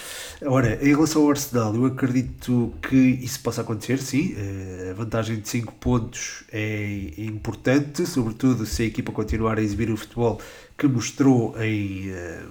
Ora, 0.43 0.83
em 0.83 0.95
relação 0.95 1.25
ao 1.25 1.29
Arsenal, 1.29 1.75
eu 1.75 1.85
acredito 1.85 2.73
que 2.81 2.97
isso 2.97 3.39
possa 3.41 3.61
acontecer, 3.61 3.99
sim. 3.99 4.35
Eh, 4.35 4.89
a 4.93 4.95
vantagem 4.95 5.41
de 5.41 5.49
5 5.51 5.75
pontos 5.75 6.45
é 6.51 7.11
importante, 7.19 8.07
sobretudo 8.07 8.65
se 8.65 8.83
a 8.83 8.87
equipa 8.87 9.13
continuar 9.13 9.59
a 9.59 9.63
exibir 9.63 9.91
o 9.91 9.97
futebol 9.99 10.41
que 10.75 10.89
mostrou 10.89 11.55
em 11.61 12.09
eh, 12.09 12.45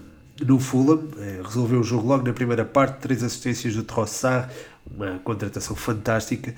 no 0.43 0.59
Fulham, 0.59 1.07
eh, 1.17 1.41
resolveu 1.43 1.79
o 1.79 1.83
jogo 1.83 2.07
logo 2.07 2.27
na 2.27 2.33
primeira 2.33 2.65
parte, 2.65 2.99
três 2.99 3.23
assistências 3.23 3.73
do 3.73 3.83
Trossard, 3.83 4.51
uma 4.89 5.19
contratação 5.19 5.75
fantástica 5.75 6.53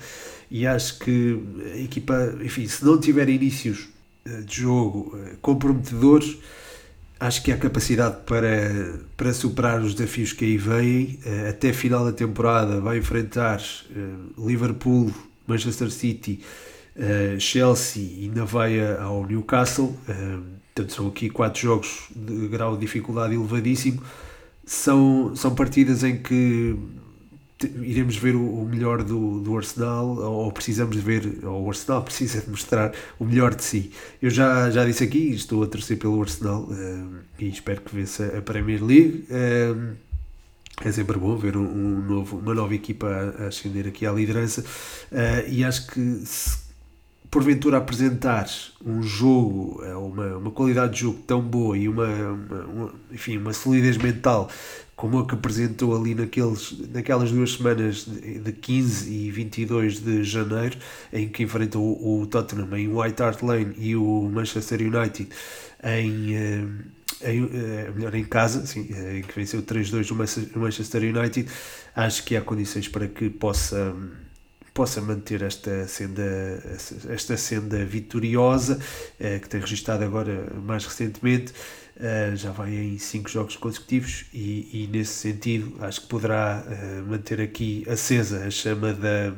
e 0.50 0.66
acho 0.66 0.98
que 0.98 1.38
a 1.74 1.78
equipa, 1.78 2.34
enfim, 2.42 2.66
se 2.66 2.84
não 2.84 2.98
tiver 2.98 3.28
inícios 3.28 3.88
eh, 4.24 4.42
de 4.42 4.62
jogo 4.62 5.16
eh, 5.16 5.36
comprometedores, 5.42 6.38
acho 7.20 7.42
que 7.42 7.52
há 7.52 7.56
capacidade 7.56 8.18
para, 8.24 9.00
para 9.16 9.32
superar 9.32 9.80
os 9.80 9.94
desafios 9.94 10.32
que 10.32 10.44
aí 10.44 10.56
vêm. 10.56 11.18
Eh, 11.24 11.48
até 11.50 11.72
final 11.72 12.04
da 12.04 12.12
temporada 12.12 12.80
vai 12.80 12.98
enfrentar 12.98 13.60
Liverpool, 14.38 15.12
Manchester 15.46 15.90
City, 15.90 16.40
Chelsea 17.38 18.02
e 18.02 18.24
ainda 18.24 18.44
vai 18.44 18.80
ao 18.96 19.24
Newcastle. 19.24 19.96
Portanto, 20.74 20.92
são 20.92 21.08
aqui 21.08 21.30
quatro 21.30 21.60
jogos 21.60 22.08
de 22.14 22.48
grau 22.48 22.74
de 22.74 22.80
dificuldade 22.80 23.34
elevadíssimo. 23.34 24.02
São, 24.64 25.34
são 25.34 25.54
partidas 25.54 26.04
em 26.04 26.18
que 26.18 26.76
iremos 27.66 28.16
ver 28.16 28.36
o, 28.36 28.64
melhor 28.64 29.02
do, 29.02 29.40
do 29.40 29.56
Arsenal 29.56 30.06
ou 30.06 30.52
precisamos 30.52 30.96
de 30.96 31.02
ver, 31.02 31.44
ou 31.44 31.64
o 31.64 31.68
Arsenal 31.68 32.02
precisa 32.04 32.40
de 32.40 32.50
mostrar 32.50 32.92
o 33.18 33.24
melhor 33.24 33.54
de 33.54 33.64
si. 33.64 33.90
Eu 34.22 34.30
já, 34.30 34.70
já 34.70 34.84
disse 34.84 35.02
aqui, 35.02 35.30
estou 35.32 35.62
a 35.62 35.66
torcer 35.66 35.98
pelo 35.98 36.20
Arsenal 36.20 36.62
uh, 36.62 37.18
e 37.38 37.48
espero 37.48 37.80
que 37.80 37.94
vença 37.94 38.26
a 38.38 38.42
Premier 38.42 38.84
League. 38.84 39.26
Uh, 39.30 39.96
é 40.84 40.92
sempre 40.92 41.18
bom 41.18 41.36
ver 41.36 41.56
um, 41.56 41.64
um, 41.64 42.00
novo, 42.02 42.38
uma 42.38 42.54
nova 42.54 42.72
equipa 42.72 43.08
a, 43.40 43.46
ascender 43.46 43.88
aqui 43.88 44.06
à 44.06 44.12
liderança 44.12 44.60
uh, 44.60 45.48
e 45.48 45.64
acho 45.64 45.88
que 45.88 46.00
se 46.24 46.68
porventura 47.28 47.76
apresentar 47.76 48.48
um 48.82 49.02
jogo, 49.02 49.82
uma, 49.82 50.38
uma 50.38 50.50
qualidade 50.50 50.94
de 50.94 51.00
jogo 51.00 51.18
tão 51.26 51.42
boa 51.42 51.76
e 51.76 51.86
uma, 51.86 52.06
uma, 52.06 52.64
uma 52.64 52.94
enfim, 53.12 53.36
uma 53.36 53.52
solidez 53.52 53.98
mental 53.98 54.48
como 54.98 55.20
a 55.20 55.26
que 55.28 55.32
apresentou 55.32 55.96
ali 55.96 56.12
naqueles, 56.12 56.76
naquelas 56.92 57.30
duas 57.30 57.52
semanas 57.52 58.04
de 58.04 58.52
15 58.52 59.08
e 59.08 59.30
22 59.30 60.00
de 60.00 60.24
janeiro, 60.24 60.76
em 61.12 61.28
que 61.28 61.44
enfrentou 61.44 61.96
o, 62.04 62.26
Tottenham 62.26 62.76
em 62.76 62.92
White 62.92 63.22
Hart 63.22 63.42
Lane 63.42 63.76
e 63.78 63.94
o 63.94 64.28
Manchester 64.28 64.80
United 64.80 65.28
em, 65.84 66.34
eh, 66.34 66.64
em, 67.22 67.44
eh, 67.44 67.92
melhor, 67.94 68.12
em 68.12 68.24
casa, 68.24 68.66
sim, 68.66 68.88
eh, 68.92 69.18
em 69.18 69.22
que 69.22 69.32
venceu 69.36 69.62
3-2 69.62 70.10
o 70.10 70.58
Manchester 70.58 71.02
United, 71.04 71.48
acho 71.94 72.24
que 72.24 72.34
há 72.36 72.40
condições 72.42 72.88
para 72.88 73.06
que 73.06 73.30
possa 73.30 73.94
possa 74.74 75.00
manter 75.00 75.42
esta 75.42 75.88
senda, 75.88 76.22
esta 77.08 77.36
senda 77.36 77.84
vitoriosa 77.84 78.78
que 79.18 79.48
tem 79.48 79.60
registado 79.60 80.04
agora 80.04 80.52
mais 80.64 80.84
recentemente 80.84 81.52
Uh, 81.98 82.36
já 82.36 82.52
vai 82.52 82.72
em 82.72 82.96
5 82.96 83.28
jogos 83.28 83.56
consecutivos 83.56 84.26
e, 84.32 84.84
e, 84.84 84.86
nesse 84.86 85.14
sentido 85.14 85.74
acho 85.80 86.02
que 86.02 86.06
poderá 86.06 86.64
uh, 86.64 87.10
manter 87.10 87.40
aqui 87.40 87.84
acesa 87.90 88.44
a 88.44 88.50
chama 88.52 88.92
da, 88.92 89.34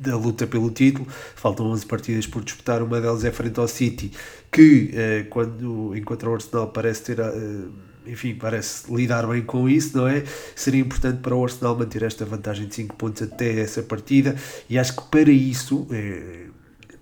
da 0.00 0.16
luta 0.16 0.46
pelo 0.46 0.70
título. 0.70 1.06
Faltam 1.36 1.66
11 1.66 1.84
partidas 1.84 2.26
por 2.26 2.42
disputar, 2.42 2.82
uma 2.82 3.02
delas 3.02 3.22
é 3.22 3.30
frente 3.30 3.60
ao 3.60 3.68
City, 3.68 4.10
que 4.50 4.92
uh, 4.94 5.28
quando 5.28 5.94
encontra 5.94 6.30
o 6.30 6.32
Arsenal 6.32 6.68
parece 6.68 7.02
ter. 7.02 7.18
enfim, 8.06 8.34
parece 8.34 8.90
lidar 8.90 9.26
bem 9.26 9.42
com 9.42 9.68
isso, 9.68 9.94
não 9.94 10.08
é? 10.08 10.24
Seria 10.56 10.80
importante 10.80 11.18
para 11.20 11.36
o 11.36 11.44
Arsenal 11.44 11.76
manter 11.76 12.02
esta 12.02 12.24
vantagem 12.24 12.66
de 12.66 12.76
5 12.76 12.96
pontos 12.96 13.20
até 13.20 13.60
essa 13.60 13.82
partida, 13.82 14.34
e 14.70 14.78
acho 14.78 14.96
que 14.96 15.02
para 15.10 15.30
isso 15.30 15.86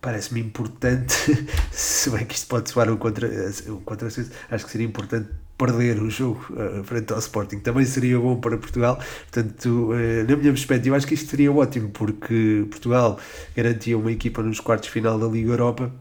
parece-me 0.03 0.41
importante, 0.41 1.15
se 1.71 2.11
bem 2.11 2.27
que 2.27 2.35
isto 2.35 2.49
pode 2.49 2.69
soar 2.69 2.91
um 2.91 2.97
contra, 2.97 3.29
um 3.69 3.81
contra 3.81 4.09
acho 4.09 4.65
que 4.65 4.71
seria 4.71 4.87
importante 4.87 5.29
perder 5.57 6.03
o 6.03 6.11
jogo 6.11 6.45
uh, 6.51 6.83
frente 6.83 7.13
ao 7.13 7.21
Sporting 7.21 7.61
também 7.61 7.85
seria 7.85 8.19
bom 8.19 8.41
para 8.41 8.59
Portugal. 8.59 8.99
Portanto, 9.31 9.93
uh, 9.93 10.29
na 10.29 10.37
minha 10.37 10.53
perspectiva, 10.53 10.97
acho 10.97 11.07
que 11.07 11.15
isto 11.15 11.31
seria 11.31 11.53
ótimo 11.53 11.91
porque 11.91 12.67
Portugal 12.69 13.19
garantia 13.57 13.97
uma 13.97 14.11
equipa 14.11 14.43
nos 14.43 14.59
quartos 14.59 14.89
de 14.89 14.93
final 14.93 15.17
da 15.21 15.27
Liga 15.29 15.53
Europa 15.53 15.95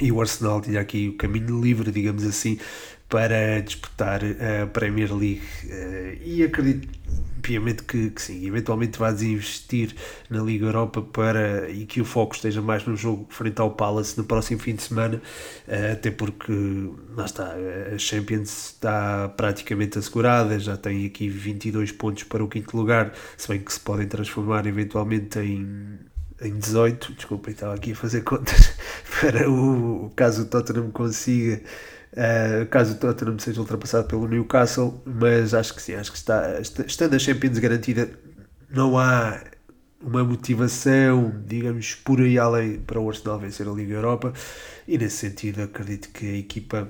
e 0.00 0.12
o 0.12 0.20
Arsenal 0.20 0.60
tinha 0.60 0.80
aqui 0.80 1.08
o 1.08 1.16
caminho 1.16 1.60
livre, 1.60 1.90
digamos 1.90 2.24
assim, 2.24 2.58
para 3.08 3.60
disputar 3.60 4.20
a 4.24 4.66
Premier 4.66 5.14
League. 5.14 5.42
Uh, 5.64 6.18
e 6.24 6.42
acredito 6.42 6.88
piamente 7.42 7.82
que, 7.82 8.08
que, 8.08 8.22
sim, 8.22 8.46
eventualmente 8.46 8.98
vais 8.98 9.22
investir 9.22 9.94
na 10.30 10.42
Liga 10.42 10.64
Europa 10.64 11.02
para 11.02 11.68
e 11.70 11.84
que 11.84 12.00
o 12.00 12.04
foco 12.04 12.34
esteja 12.34 12.62
mais 12.62 12.86
no 12.86 12.96
jogo 12.96 13.26
frente 13.28 13.60
ao 13.60 13.70
Palace 13.70 14.16
no 14.16 14.24
próximo 14.24 14.58
fim 14.58 14.74
de 14.74 14.82
semana, 14.82 15.20
uh, 15.68 15.92
até 15.92 16.10
porque 16.10 16.52
lá 17.14 17.26
está, 17.26 17.54
a 17.94 17.98
Champions 17.98 18.72
está 18.72 19.28
praticamente 19.36 19.98
assegurada, 19.98 20.58
já 20.58 20.76
tem 20.76 21.04
aqui 21.04 21.28
22 21.28 21.92
pontos 21.92 22.24
para 22.24 22.42
o 22.42 22.48
quinto 22.48 22.74
lugar, 22.76 23.12
se 23.36 23.46
bem 23.46 23.60
que 23.60 23.72
se 23.72 23.80
podem 23.80 24.08
transformar 24.08 24.66
eventualmente 24.66 25.38
em 25.38 25.98
em 26.42 26.58
18, 26.58 27.14
desculpa, 27.14 27.50
estava 27.50 27.74
aqui 27.74 27.92
a 27.92 27.96
fazer 27.96 28.22
contas 28.22 28.74
para 29.20 29.48
o, 29.48 30.10
caso 30.16 30.42
o 30.42 30.44
Tottenham 30.46 30.90
consiga 30.90 31.62
Uh, 32.14 32.64
caso 32.66 32.94
o 32.94 32.96
Tottenham 32.96 33.38
seja 33.40 33.60
ultrapassado 33.60 34.06
pelo 34.06 34.28
Newcastle, 34.28 35.02
mas 35.04 35.52
acho 35.52 35.74
que 35.74 35.82
sim, 35.82 35.94
acho 35.94 36.12
que 36.12 36.18
está, 36.18 36.60
estando 36.86 37.14
a 37.14 37.18
Champions 37.18 37.58
garantida, 37.58 38.08
não 38.70 38.96
há 38.96 39.42
uma 40.00 40.22
motivação, 40.22 41.42
digamos, 41.44 41.96
por 41.96 42.20
aí 42.20 42.38
além 42.38 42.78
para 42.78 43.00
o 43.00 43.08
Arsenal 43.08 43.40
vencer 43.40 43.66
a 43.66 43.72
Liga 43.72 43.94
Europa, 43.94 44.32
e 44.86 44.96
nesse 44.96 45.16
sentido 45.16 45.62
acredito 45.62 46.10
que 46.10 46.24
a 46.26 46.38
equipa 46.38 46.88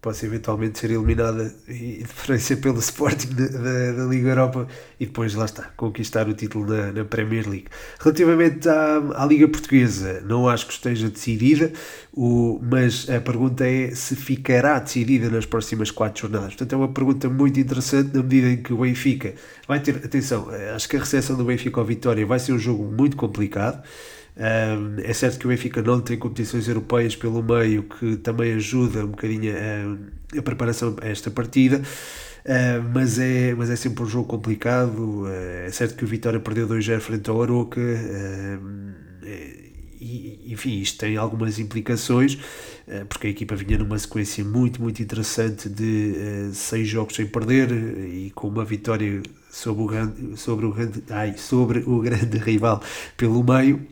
possa 0.00 0.24
eventualmente 0.24 0.78
ser 0.78 0.90
eliminada 0.90 1.54
e 1.68 2.02
preferência 2.04 2.56
pelo 2.56 2.78
Sporting 2.78 3.28
da, 3.28 3.92
da, 3.92 4.04
Liga 4.04 4.30
Europa 4.30 4.66
e 4.98 5.04
depois 5.04 5.34
lá 5.34 5.44
está, 5.44 5.64
conquistar 5.76 6.26
o 6.26 6.32
título 6.32 6.66
na, 6.66 6.90
na 6.90 7.04
Premier 7.04 7.46
League. 7.46 7.66
Relativamente 7.98 8.68
à, 8.68 8.96
à, 9.14 9.26
Liga 9.26 9.46
Portuguesa, 9.46 10.22
não 10.26 10.48
acho 10.48 10.66
que 10.66 10.72
esteja 10.72 11.10
decidida, 11.10 11.70
o, 12.12 12.58
mas 12.62 13.08
a 13.10 13.20
pergunta 13.20 13.66
é 13.66 13.94
se 13.94 14.16
ficará 14.16 14.78
decidida 14.78 15.28
nas 15.28 15.44
próximas 15.44 15.90
quatro 15.90 16.22
jornadas. 16.22 16.54
Portanto, 16.54 16.72
é 16.72 16.76
uma 16.76 16.88
pergunta 16.88 17.28
muito 17.28 17.60
interessante 17.60 18.14
na 18.16 18.22
medida 18.22 18.48
em 18.48 18.56
que 18.62 18.72
o 18.72 18.78
Benfica 18.78 19.34
vai 19.68 19.80
ter, 19.80 19.96
atenção, 19.96 20.48
acho 20.74 20.88
que 20.88 20.96
a 20.96 21.00
recepção 21.00 21.36
do 21.36 21.44
Benfica 21.44 21.78
ao 21.78 21.86
Vitória 21.86 22.24
vai 22.24 22.38
ser 22.38 22.52
um 22.52 22.58
jogo 22.58 22.84
muito 22.84 23.16
complicado. 23.16 23.82
É 25.04 25.12
certo 25.12 25.38
que 25.38 25.46
o 25.46 25.48
Benfica 25.50 25.82
não 25.82 26.00
tem 26.00 26.16
competições 26.18 26.66
europeias 26.66 27.14
pelo 27.14 27.42
meio, 27.42 27.82
que 27.82 28.16
também 28.16 28.54
ajuda 28.54 29.04
um 29.04 29.08
bocadinho 29.08 29.52
a, 29.54 30.38
a 30.38 30.42
preparação 30.42 30.96
a 31.02 31.08
esta 31.08 31.30
partida, 31.30 31.78
uh, 31.78 32.82
mas, 32.94 33.18
é, 33.18 33.54
mas 33.54 33.68
é 33.68 33.76
sempre 33.76 34.02
um 34.02 34.06
jogo 34.06 34.26
complicado. 34.26 35.24
Uh, 35.24 35.66
é 35.66 35.70
certo 35.70 35.94
que 35.94 36.04
o 36.04 36.06
Vitória 36.06 36.40
perdeu 36.40 36.66
2-0 36.66 37.00
frente 37.00 37.28
ao 37.28 37.42
Aroca, 37.42 37.80
uh, 37.80 39.00
e, 40.00 40.50
enfim, 40.50 40.80
isto 40.80 40.98
tem 40.98 41.18
algumas 41.18 41.58
implicações, 41.58 42.38
porque 43.10 43.26
a 43.26 43.30
equipa 43.30 43.54
vinha 43.54 43.76
numa 43.76 43.98
sequência 43.98 44.42
muito, 44.42 44.80
muito 44.80 45.02
interessante 45.02 45.68
de 45.68 46.50
seis 46.54 46.88
jogos 46.88 47.14
sem 47.14 47.26
perder 47.26 47.70
e 47.70 48.32
com 48.34 48.48
uma 48.48 48.64
vitória 48.64 49.22
sobre 49.50 49.82
o 49.82 49.86
grande, 49.86 50.38
sobre 50.38 50.64
o 50.64 50.72
grande, 50.72 51.04
ai, 51.10 51.36
sobre 51.36 51.80
o 51.80 52.00
grande 52.00 52.38
rival 52.38 52.82
pelo 53.14 53.44
meio 53.44 53.86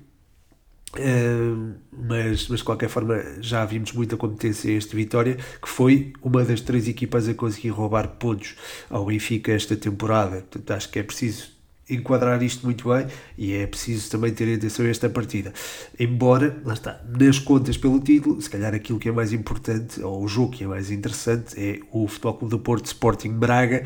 Mas, 1.92 2.48
mas 2.48 2.58
de 2.60 2.64
qualquer 2.64 2.88
forma 2.88 3.22
já 3.40 3.64
vimos 3.64 3.92
muita 3.92 4.16
competência 4.16 4.70
este 4.70 4.96
Vitória, 4.96 5.36
que 5.60 5.68
foi 5.68 6.12
uma 6.22 6.44
das 6.44 6.60
três 6.60 6.88
equipas 6.88 7.28
a 7.28 7.34
conseguir 7.34 7.70
roubar 7.70 8.08
pontos 8.16 8.56
ao 8.88 9.04
Benfica 9.04 9.52
esta 9.52 9.76
temporada. 9.76 10.36
Portanto, 10.36 10.70
acho 10.70 10.90
que 10.90 10.98
é 10.98 11.02
preciso 11.02 11.58
enquadrar 11.90 12.42
isto 12.42 12.66
muito 12.66 12.88
bem 12.88 13.06
e 13.36 13.54
é 13.54 13.66
preciso 13.66 14.10
também 14.10 14.32
ter 14.32 14.54
atenção 14.54 14.84
a 14.84 14.88
esta 14.88 15.08
partida. 15.08 15.52
Embora, 15.98 16.60
lá 16.64 16.74
está, 16.74 17.00
nas 17.18 17.38
contas 17.38 17.76
pelo 17.76 18.00
título, 18.00 18.40
se 18.40 18.50
calhar 18.50 18.74
aquilo 18.74 18.98
que 18.98 19.08
é 19.08 19.12
mais 19.12 19.32
importante, 19.32 20.00
ou 20.02 20.22
o 20.22 20.28
jogo 20.28 20.52
que 20.52 20.64
é 20.64 20.66
mais 20.66 20.90
interessante, 20.90 21.54
é 21.58 21.80
o 21.90 22.06
Futebol 22.06 22.34
Clube 22.34 22.50
do 22.50 22.58
Porto 22.58 22.86
Sporting 22.86 23.32
Braga, 23.32 23.84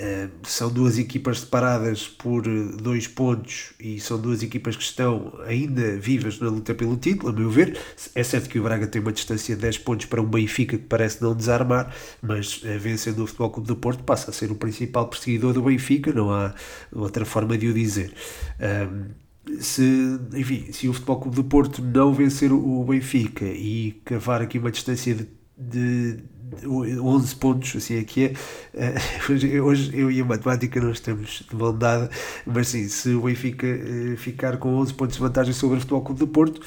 Uh, 0.00 0.30
são 0.44 0.70
duas 0.70 0.98
equipas 0.98 1.40
separadas 1.40 2.08
por 2.08 2.44
dois 2.80 3.06
pontos 3.06 3.74
e 3.78 4.00
são 4.00 4.18
duas 4.18 4.42
equipas 4.42 4.74
que 4.74 4.82
estão 4.82 5.38
ainda 5.44 5.98
vivas 5.98 6.40
na 6.40 6.48
luta 6.48 6.74
pelo 6.74 6.96
título, 6.96 7.28
a 7.28 7.32
meu 7.34 7.50
ver. 7.50 7.78
É 8.14 8.24
certo 8.24 8.48
que 8.48 8.58
o 8.58 8.62
Braga 8.62 8.86
tem 8.86 9.02
uma 9.02 9.12
distância 9.12 9.54
de 9.54 9.60
10 9.60 9.78
pontos 9.78 10.06
para 10.06 10.22
um 10.22 10.24
Benfica 10.24 10.78
que 10.78 10.84
parece 10.84 11.20
não 11.20 11.34
desarmar, 11.34 11.94
mas 12.22 12.62
uh, 12.62 12.78
vencendo 12.78 13.22
o 13.22 13.26
Futebol 13.26 13.50
Clube 13.50 13.68
do 13.68 13.76
Porto 13.76 14.02
passa 14.02 14.30
a 14.30 14.32
ser 14.32 14.50
o 14.50 14.54
principal 14.54 15.06
perseguidor 15.06 15.52
do 15.52 15.60
Benfica, 15.60 16.14
não 16.14 16.30
há 16.30 16.54
outra 16.90 17.26
forma 17.26 17.58
de 17.58 17.68
o 17.68 17.74
dizer. 17.74 18.10
Um, 18.58 19.10
se, 19.58 20.18
enfim, 20.34 20.72
se 20.72 20.88
o 20.88 20.94
Futebol 20.94 21.20
Clube 21.20 21.36
do 21.36 21.44
Porto 21.44 21.82
não 21.82 22.14
vencer 22.14 22.50
o 22.52 22.84
Benfica 22.84 23.44
e 23.44 24.00
cavar 24.04 24.40
aqui 24.40 24.58
uma 24.58 24.70
distância 24.70 25.14
de, 25.14 25.28
de 25.58 26.22
11 26.66 27.36
pontos, 27.36 27.76
assim 27.76 27.98
é 27.98 28.04
que 28.04 28.26
é. 28.26 28.32
Uh, 28.74 29.62
hoje 29.62 29.90
eu 29.94 30.10
e 30.10 30.20
a 30.20 30.24
matemática 30.24 30.80
não 30.80 30.90
estamos 30.90 31.44
de 31.48 31.56
mão 31.56 31.76
dada, 31.76 32.10
mas 32.46 32.68
sim, 32.68 32.88
se 32.88 33.10
o 33.14 33.22
Benfica 33.22 33.66
uh, 33.66 34.16
ficar 34.16 34.56
com 34.58 34.74
11 34.76 34.94
pontos 34.94 35.16
de 35.16 35.22
vantagem 35.22 35.52
sobre 35.52 35.76
o 35.76 35.80
Futebol 35.80 36.02
Clube 36.02 36.20
do 36.20 36.28
Porto, 36.28 36.60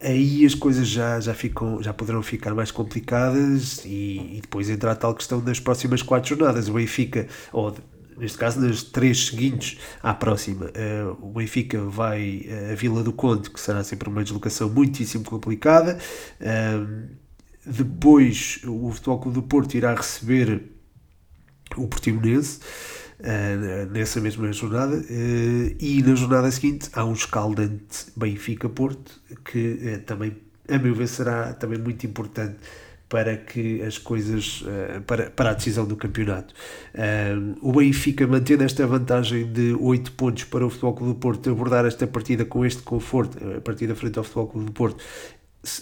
aí 0.00 0.44
as 0.44 0.54
coisas 0.54 0.88
já, 0.88 1.20
já, 1.20 1.34
ficam, 1.34 1.82
já 1.82 1.92
poderão 1.92 2.22
ficar 2.22 2.54
mais 2.54 2.70
complicadas 2.70 3.84
e, 3.84 4.36
e 4.36 4.40
depois 4.40 4.70
entrar 4.70 4.92
a 4.92 4.96
tal 4.96 5.14
questão 5.14 5.40
das 5.40 5.60
próximas 5.60 6.02
4 6.02 6.28
jornadas. 6.28 6.68
O 6.68 6.74
Benfica, 6.74 7.26
ou 7.52 7.74
neste 8.16 8.38
caso 8.38 8.60
nas 8.60 8.82
três 8.82 9.26
seguintes 9.26 9.78
à 10.02 10.12
próxima, 10.14 10.66
uh, 10.66 11.18
o 11.20 11.32
Benfica 11.32 11.80
vai 11.82 12.46
a 12.72 12.74
Vila 12.74 13.02
do 13.02 13.12
Conde, 13.12 13.50
que 13.50 13.60
será 13.60 13.84
sempre 13.84 14.08
uma 14.08 14.22
deslocação 14.22 14.68
muitíssimo 14.68 15.24
complicada. 15.24 15.98
Depois 17.68 18.60
o 18.64 18.90
Futebol 18.90 19.20
Clube 19.20 19.34
do 19.34 19.42
Porto 19.42 19.74
irá 19.74 19.94
receber 19.94 20.62
o 21.76 21.86
Portimonense 21.86 22.60
uh, 23.20 23.90
nessa 23.92 24.20
mesma 24.20 24.52
jornada 24.52 24.96
uh, 24.96 25.76
e 25.78 26.02
na 26.04 26.14
jornada 26.14 26.50
seguinte 26.50 26.88
há 26.92 27.04
um 27.04 27.12
escaldante 27.12 28.06
Benfica-Porto 28.16 29.20
que 29.44 29.78
uh, 29.96 29.98
também, 30.04 30.36
a 30.68 30.78
meu 30.78 30.94
ver, 30.94 31.08
será 31.08 31.52
também 31.52 31.78
muito 31.78 32.06
importante 32.06 32.56
para 33.08 33.38
que 33.38 33.80
as 33.80 33.96
coisas 33.96 34.62
para, 35.06 35.30
para 35.30 35.52
a 35.52 35.54
decisão 35.54 35.86
do 35.86 35.96
campeonato. 35.96 36.52
o 37.62 37.72
Benfica 37.72 38.26
mantendo 38.26 38.64
esta 38.64 38.86
vantagem 38.86 39.50
de 39.50 39.72
8 39.80 40.12
pontos 40.12 40.44
para 40.44 40.66
o 40.66 40.68
Futebol 40.68 40.92
Clube 40.92 41.12
do 41.14 41.18
Porto 41.18 41.48
abordar 41.48 41.86
esta 41.86 42.06
partida 42.06 42.44
com 42.44 42.66
este 42.66 42.82
conforto, 42.82 43.38
a 43.56 43.62
partida 43.62 43.94
frente 43.94 44.18
ao 44.18 44.24
Futebol 44.24 44.48
Clube 44.48 44.66
do 44.66 44.72
Porto 44.72 45.02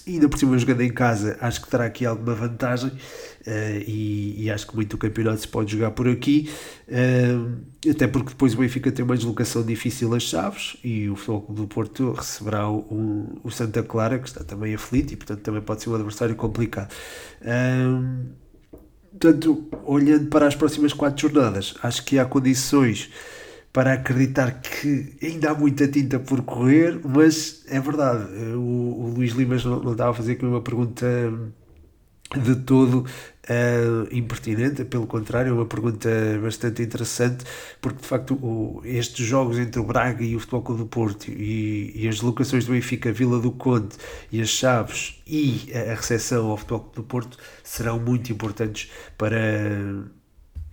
ainda 0.06 0.28
por 0.28 0.38
cima 0.38 0.56
jogando 0.58 0.80
em 0.80 0.90
casa, 0.90 1.36
acho 1.40 1.60
que 1.60 1.68
terá 1.68 1.84
aqui 1.84 2.06
alguma 2.06 2.34
vantagem 2.34 2.88
uh, 2.88 3.84
e, 3.86 4.44
e, 4.44 4.50
acho 4.50 4.66
que 4.66 4.74
muito 4.74 4.94
o 4.94 4.98
campeonato 4.98 5.40
se 5.40 5.48
pode 5.48 5.72
jogar 5.72 5.90
por 5.90 6.08
aqui, 6.08 6.50
uh, 6.88 7.90
até 7.90 8.06
porque 8.06 8.30
depois 8.30 8.54
o 8.54 8.56
Benfica 8.56 8.90
tem 8.90 9.04
uma 9.04 9.16
deslocação 9.16 9.62
difícil 9.62 10.14
às 10.14 10.22
Chaves 10.22 10.76
e 10.82 11.08
o 11.10 11.16
Futebol 11.16 11.54
do 11.54 11.66
Porto 11.66 12.12
receberá 12.12 12.68
o, 12.68 13.40
o 13.44 13.50
Santa 13.50 13.82
Clara, 13.82 14.18
que 14.18 14.28
está 14.28 14.42
também 14.42 14.74
aflito 14.74 15.12
e 15.12 15.16
portanto 15.16 15.40
também 15.40 15.60
pode 15.60 15.82
ser 15.82 15.90
um 15.90 15.94
adversário 15.94 16.34
complicado. 16.34 16.92
Uh, 17.42 18.24
portanto, 19.10 19.68
olhando 19.84 20.28
para 20.28 20.46
as 20.46 20.56
próximas 20.56 20.94
quatro 20.94 21.28
jornadas, 21.28 21.74
acho 21.82 22.02
que 22.04 22.18
há 22.18 22.24
condições 22.24 23.10
para 23.76 23.92
acreditar 23.92 24.62
que 24.62 25.18
ainda 25.22 25.50
há 25.50 25.54
muita 25.54 25.86
tinta 25.86 26.18
por 26.18 26.40
correr, 26.40 26.98
mas 27.04 27.62
é 27.68 27.78
verdade. 27.78 28.24
O, 28.54 29.04
o 29.04 29.12
Luís 29.14 29.32
Limas 29.32 29.66
não, 29.66 29.82
não 29.82 29.92
estava 29.92 30.12
a 30.12 30.14
fazer 30.14 30.32
aqui 30.32 30.46
uma 30.46 30.62
pergunta 30.62 31.06
de 32.34 32.56
todo 32.56 33.00
uh, 33.00 34.08
impertinente, 34.10 34.82
pelo 34.86 35.06
contrário, 35.06 35.50
é 35.50 35.52
uma 35.52 35.66
pergunta 35.66 36.08
bastante 36.42 36.82
interessante, 36.82 37.44
porque 37.78 38.00
de 38.00 38.08
facto 38.08 38.32
o, 38.36 38.80
estes 38.82 39.26
jogos 39.26 39.58
entre 39.58 39.78
o 39.78 39.84
Braga 39.84 40.24
e 40.24 40.34
o 40.34 40.40
Futebol 40.40 40.62
Clube 40.62 40.80
do 40.80 40.88
Porto 40.88 41.28
e, 41.28 41.92
e, 41.94 42.08
as 42.08 42.22
locações 42.22 42.64
do 42.64 42.72
Benfica, 42.72 43.12
Vila 43.12 43.38
do 43.38 43.52
Conde 43.52 43.94
e 44.32 44.40
as 44.40 44.48
Chaves 44.48 45.22
e 45.26 45.70
a, 45.74 45.92
a 45.92 45.94
recepção 45.96 46.50
ao 46.50 46.56
Futebol 46.56 46.80
Clube 46.80 46.96
do 46.96 47.02
Porto 47.02 47.36
serão 47.62 48.00
muito 48.00 48.32
importantes 48.32 48.90
para 49.18 49.36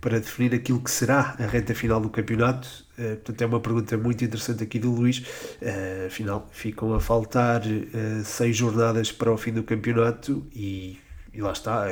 para 0.04 0.20
definir 0.20 0.54
aquilo 0.54 0.82
que 0.82 0.90
será 0.90 1.34
a 1.38 1.46
reta 1.46 1.74
final 1.74 1.98
do 1.98 2.10
campeonato. 2.10 2.68
Uh, 2.98 3.16
portanto, 3.16 3.40
é 3.40 3.46
uma 3.46 3.58
pergunta 3.58 3.96
muito 3.96 4.22
interessante 4.22 4.62
aqui 4.62 4.78
do 4.78 4.90
Luís. 4.90 5.20
Uh, 5.62 6.08
afinal, 6.08 6.46
ficam 6.52 6.92
a 6.92 7.00
faltar 7.00 7.62
uh, 7.62 8.22
seis 8.22 8.54
jornadas 8.54 9.10
para 9.10 9.32
o 9.32 9.38
fim 9.38 9.50
do 9.50 9.62
campeonato 9.62 10.46
e, 10.54 10.98
e 11.32 11.40
lá 11.40 11.52
está, 11.52 11.86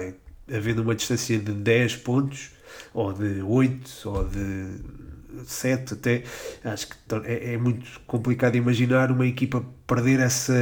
havendo 0.47 0.83
uma 0.83 0.95
distância 0.95 1.39
de 1.39 1.53
10 1.53 1.97
pontos, 1.97 2.51
ou 2.93 3.15
de 3.15 3.41
8, 3.41 3.91
ou 4.05 4.29
de 4.29 5.47
7 5.47 5.95
até, 5.95 6.25
acho 6.65 6.89
que 6.89 6.97
é, 7.25 7.55
é, 7.55 7.57
muito 7.57 7.99
complicado 8.07 8.57
imaginar 8.57 9.11
uma 9.11 9.27
equipa 9.27 9.65
perder 9.87 10.21
essa, 10.21 10.53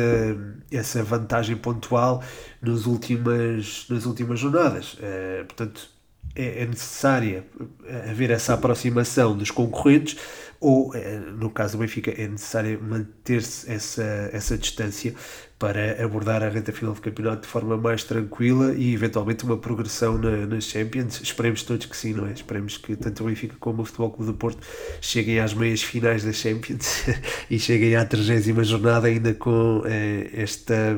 essa 0.70 1.02
vantagem 1.02 1.56
pontual 1.56 2.22
nas 2.62 2.86
últimas, 2.86 3.86
nas 3.90 4.06
últimas 4.06 4.38
jornadas. 4.38 4.96
portanto, 5.48 5.99
é, 6.34 6.62
é 6.62 6.66
necessária 6.66 7.44
haver 8.08 8.30
essa 8.30 8.54
aproximação 8.54 9.36
dos 9.36 9.50
concorrentes 9.50 10.16
ou, 10.60 10.94
eh, 10.94 11.18
no 11.18 11.48
caso 11.48 11.78
do 11.78 11.80
Benfica, 11.80 12.10
é 12.10 12.28
necessário 12.28 12.78
manter-se 12.82 13.70
essa, 13.70 14.28
essa 14.30 14.58
distância 14.58 15.14
para 15.58 16.04
abordar 16.04 16.42
a 16.42 16.50
reta 16.50 16.70
final 16.70 16.92
do 16.92 17.00
campeonato 17.00 17.42
de 17.42 17.48
forma 17.48 17.78
mais 17.78 18.04
tranquila 18.04 18.74
e 18.74 18.92
eventualmente 18.92 19.42
uma 19.44 19.56
progressão 19.56 20.18
na, 20.18 20.46
nas 20.46 20.64
Champions. 20.64 21.18
Esperemos 21.22 21.62
todos 21.62 21.86
que 21.86 21.96
sim, 21.96 22.12
não 22.12 22.26
é? 22.26 22.32
Esperemos 22.32 22.76
que 22.76 22.94
tanto 22.94 23.24
o 23.24 23.26
Benfica 23.26 23.56
como 23.58 23.80
o 23.80 23.84
Futebol 23.86 24.10
Clube 24.10 24.32
do 24.32 24.36
Porto 24.36 24.66
cheguem 25.00 25.40
às 25.40 25.54
meias 25.54 25.82
finais 25.82 26.24
das 26.24 26.36
Champions 26.36 27.04
e 27.50 27.58
cheguem 27.58 27.96
à 27.96 28.04
30 28.04 28.62
jornada 28.62 29.06
ainda 29.06 29.32
com 29.32 29.82
eh, 29.86 30.28
esta, 30.34 30.94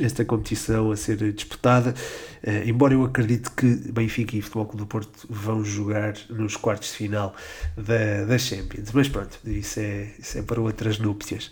esta 0.00 0.24
competição 0.24 0.90
a 0.90 0.96
ser 0.96 1.32
disputada. 1.34 1.94
Eh, 2.42 2.64
embora 2.66 2.94
eu 2.94 3.04
acredite 3.04 3.50
que 3.50 3.66
Benfica 3.66 4.36
e 4.36 4.42
Futebol 4.42 4.66
Clube 4.66 4.82
do 4.82 4.86
Porto 4.86 5.26
vão 5.30 5.64
jogar 5.64 6.14
nos 6.28 6.56
quartos 6.56 6.90
de 6.90 6.96
final 6.96 7.34
da, 7.76 8.24
da 8.24 8.38
Champions. 8.38 8.90
Mas 8.92 9.08
pronto, 9.08 9.38
isso 9.46 9.80
é, 9.80 10.08
isso 10.18 10.38
é 10.38 10.42
para 10.42 10.60
outras 10.60 10.98
núpcias. 10.98 11.50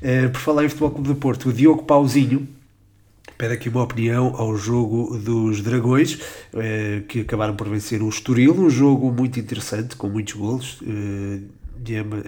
Eh, 0.00 0.28
por 0.28 0.40
falar 0.40 0.64
em 0.64 0.68
Futebol 0.68 0.90
Clube 0.90 1.08
do 1.08 1.14
Porto, 1.14 1.48
o 1.48 1.52
Diogo 1.52 1.84
Pauzinho 1.84 2.48
pede 3.38 3.54
aqui 3.54 3.68
uma 3.68 3.82
opinião 3.82 4.34
ao 4.36 4.56
jogo 4.56 5.16
dos 5.18 5.60
Dragões, 5.62 6.18
eh, 6.54 7.02
que 7.08 7.20
acabaram 7.20 7.56
por 7.56 7.68
vencer 7.68 8.02
o 8.02 8.08
Estoril, 8.08 8.54
um 8.54 8.70
jogo 8.70 9.12
muito 9.12 9.38
interessante, 9.40 9.96
com 9.96 10.08
muitos 10.08 10.34
golos. 10.34 10.78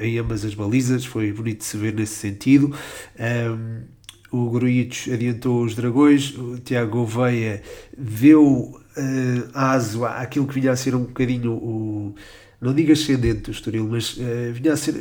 Em 0.00 0.18
ambas 0.18 0.44
as 0.44 0.54
balizas, 0.54 1.04
foi 1.04 1.32
bonito 1.32 1.58
de 1.58 1.64
se 1.64 1.76
ver 1.76 1.94
nesse 1.94 2.14
sentido. 2.14 2.74
Um, 3.16 3.93
o 4.34 4.50
Gruitos 4.50 5.08
adiantou 5.12 5.62
os 5.62 5.76
Dragões, 5.76 6.36
o 6.36 6.58
Tiago 6.58 6.90
Gouveia 6.90 7.62
deu 7.96 8.42
uh, 8.42 9.50
aso 9.54 10.04
àquilo 10.04 10.48
que 10.48 10.54
vinha 10.58 10.72
a 10.72 10.76
ser 10.76 10.94
um 10.94 11.04
bocadinho 11.04 11.52
o. 11.52 12.14
Não 12.60 12.74
digo 12.74 12.90
ascendente 12.90 13.42
do 13.42 13.50
Estoril, 13.52 13.86
mas 13.88 14.16
uh, 14.16 14.52
vinha 14.52 14.72
a 14.72 14.76
ser 14.76 14.94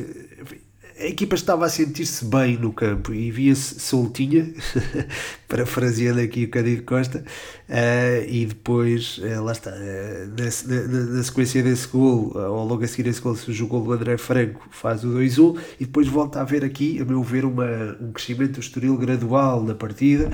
a 0.99 1.05
equipa 1.05 1.35
estava 1.35 1.65
a 1.65 1.69
sentir-se 1.69 2.23
bem 2.25 2.57
no 2.57 2.71
campo 2.71 3.13
e 3.13 3.31
via-se 3.31 3.79
soltinha, 3.79 4.53
parafraseando 5.47 6.21
aqui 6.21 6.45
o 6.45 6.49
Cândido 6.49 6.83
Costa, 6.83 7.23
uh, 7.69 8.29
e 8.29 8.45
depois, 8.45 9.17
uh, 9.17 9.43
lá 9.43 9.51
está, 9.51 9.71
uh, 9.71 10.27
na, 10.27 10.87
na, 10.87 11.05
na, 11.15 11.23
sequência 11.23 11.63
desse 11.63 11.87
gol, 11.87 12.31
ou 12.35 12.65
logo 12.65 12.83
a 12.83 12.87
seguir 12.87 13.09
esse 13.09 13.21
gol, 13.21 13.35
surge 13.35 13.63
o 13.63 13.67
gol 13.67 13.83
do 13.83 13.93
André 13.93 14.17
Franco, 14.17 14.67
faz 14.71 15.03
o 15.03 15.09
2-1, 15.09 15.59
e 15.79 15.85
depois 15.85 16.07
volta 16.07 16.39
a 16.39 16.41
haver 16.43 16.63
aqui, 16.63 17.01
a 17.01 17.05
meu 17.05 17.23
ver, 17.23 17.45
uma, 17.45 17.97
um 17.99 18.11
crescimento 18.11 18.53
do 18.53 18.59
Estoril 18.59 18.97
gradual 18.97 19.63
na 19.63 19.75
partida, 19.75 20.31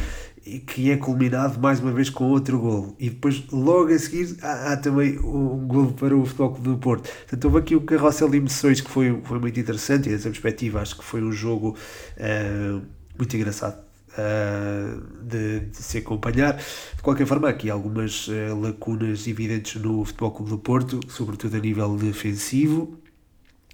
que 0.60 0.90
é 0.90 0.98
culminado 0.98 1.60
mais 1.60 1.80
uma 1.80 1.92
vez 1.92 2.10
com 2.10 2.26
outro 2.26 2.60
golo. 2.60 2.96
E 3.00 3.10
depois, 3.10 3.44
logo 3.52 3.94
a 3.94 4.00
seguir, 4.00 4.36
há, 4.42 4.74
há 4.74 4.78
também 4.78 5.20
um 5.20 5.68
golo 5.68 5.94
para 5.94 6.16
o 6.16 6.26
Futebol 6.26 6.52
Clube 6.52 6.70
do 6.70 6.78
Porto. 6.78 7.10
Portanto, 7.10 7.46
houve 7.46 7.58
aqui 7.60 7.76
um 7.76 7.86
carrossel 7.86 8.30
de 8.30 8.38
emoções 8.38 8.82
que 8.82 8.90
foi, 8.90 9.22
foi 9.24 9.40
muito 9.40 9.60
interessante 9.60 10.10
e, 10.10 10.12
nessa 10.12 10.30
perspectiva, 10.30 10.82
acho 10.82 10.98
que 10.98 11.04
foi 11.04 11.22
um 11.22 11.32
jogo 11.32 11.76
uh, 12.18 12.82
muito 13.18 13.36
engraçado. 13.36 13.88
Uh, 14.10 15.24
de, 15.24 15.60
de, 15.60 15.78
se 15.78 16.00
acompanhar. 16.00 16.58
De 16.58 17.02
qualquer 17.02 17.28
forma, 17.28 17.48
há 17.48 17.52
aqui 17.52 17.70
algumas 17.70 18.28
uh, 18.28 18.60
lacunas 18.60 19.28
evidentes 19.28 19.80
no 19.80 20.04
Futebol 20.04 20.32
Clube 20.32 20.50
do 20.50 20.58
Porto, 20.58 21.00
sobretudo 21.08 21.56
a 21.56 21.60
nível 21.60 21.96
defensivo. 21.96 23.00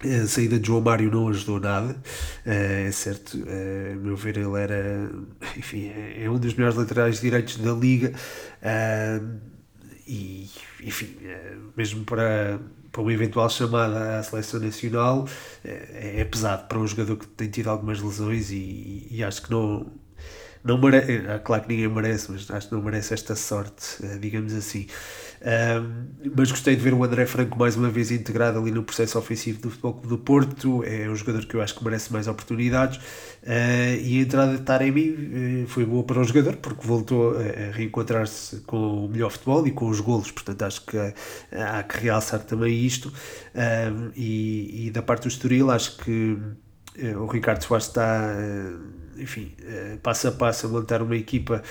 A 0.04 0.26
saída 0.26 0.58
de 0.58 0.66
João 0.66 0.82
Mário 0.82 1.10
não 1.10 1.28
ajudou 1.28 1.58
nada, 1.58 1.96
é 2.44 2.90
certo. 2.92 3.38
A 3.38 3.96
meu 3.96 4.14
ver, 4.16 4.36
ele 4.36 4.60
era, 4.60 5.10
enfim, 5.56 5.90
é 5.90 6.28
um 6.28 6.38
dos 6.38 6.54
melhores 6.54 6.76
laterais 6.76 7.20
direitos 7.20 7.56
da 7.56 7.72
liga. 7.72 8.12
E, 10.06 10.48
enfim, 10.82 11.16
mesmo 11.76 12.04
para, 12.04 12.60
para 12.92 13.02
uma 13.02 13.12
eventual 13.12 13.50
chamada 13.50 14.18
à 14.18 14.22
seleção 14.22 14.60
nacional, 14.60 15.26
é, 15.64 16.20
é 16.20 16.24
pesado 16.24 16.68
para 16.68 16.78
um 16.78 16.86
jogador 16.86 17.16
que 17.16 17.26
tem 17.26 17.48
tido 17.50 17.68
algumas 17.68 18.00
lesões 18.00 18.50
e, 18.52 19.08
e 19.10 19.24
acho 19.24 19.42
que 19.42 19.50
não 19.50 19.86
não 20.64 20.78
merece, 20.78 21.12
é, 21.26 21.38
claro 21.38 21.62
que 21.62 21.68
ninguém 21.68 21.88
merece, 21.88 22.30
mas 22.32 22.50
acho 22.50 22.68
que 22.68 22.74
não 22.74 22.82
merece 22.82 23.14
esta 23.14 23.36
sorte, 23.36 24.04
eh, 24.04 24.18
digamos 24.18 24.52
assim. 24.52 24.88
Um, 25.46 26.08
mas 26.36 26.50
gostei 26.50 26.74
de 26.74 26.82
ver 26.82 26.92
o 26.92 27.04
André 27.04 27.24
Franco 27.24 27.56
mais 27.56 27.76
uma 27.76 27.88
vez 27.88 28.10
integrado 28.10 28.58
ali 28.58 28.72
no 28.72 28.82
processo 28.82 29.16
ofensivo 29.16 29.60
do 29.60 29.70
Futebol 29.70 29.92
Clube 29.92 30.08
do 30.08 30.18
Porto. 30.18 30.82
É 30.82 31.08
um 31.08 31.14
jogador 31.14 31.46
que 31.46 31.54
eu 31.54 31.62
acho 31.62 31.76
que 31.76 31.84
merece 31.84 32.12
mais 32.12 32.26
oportunidades. 32.26 32.96
Uh, 33.44 33.94
e 34.02 34.18
a 34.18 34.22
entrada 34.22 34.56
de 34.56 34.62
Taremi 34.64 35.10
uh, 35.10 35.68
foi 35.68 35.84
boa 35.84 36.02
para 36.02 36.18
o 36.18 36.24
jogador 36.24 36.56
porque 36.56 36.84
voltou 36.84 37.36
a, 37.38 37.70
reencontrar-se 37.70 38.56
com 38.62 39.04
o 39.04 39.08
melhor 39.08 39.30
futebol 39.30 39.64
e 39.68 39.70
com 39.70 39.88
os 39.88 40.00
golos. 40.00 40.32
Portanto, 40.32 40.62
acho 40.62 40.84
que 40.84 40.98
há 41.52 41.82
que 41.84 42.00
realçar 42.00 42.40
também 42.40 42.84
isto. 42.84 43.12
Um, 43.54 44.10
e, 44.16 44.86
e, 44.86 44.90
da 44.90 45.00
parte 45.00 45.22
do 45.22 45.28
Estoril, 45.28 45.70
acho 45.70 45.96
que 45.98 46.36
uh, 46.98 47.18
o 47.20 47.26
Ricardo 47.26 47.62
Soares 47.62 47.86
está 47.86 48.34
enfim, 49.16 49.54
uh, 49.60 49.96
passo 49.98 50.26
a 50.26 50.32
passo 50.32 50.66
a 50.66 50.68
montar 50.68 51.02
uma 51.02 51.16
equipa 51.16 51.62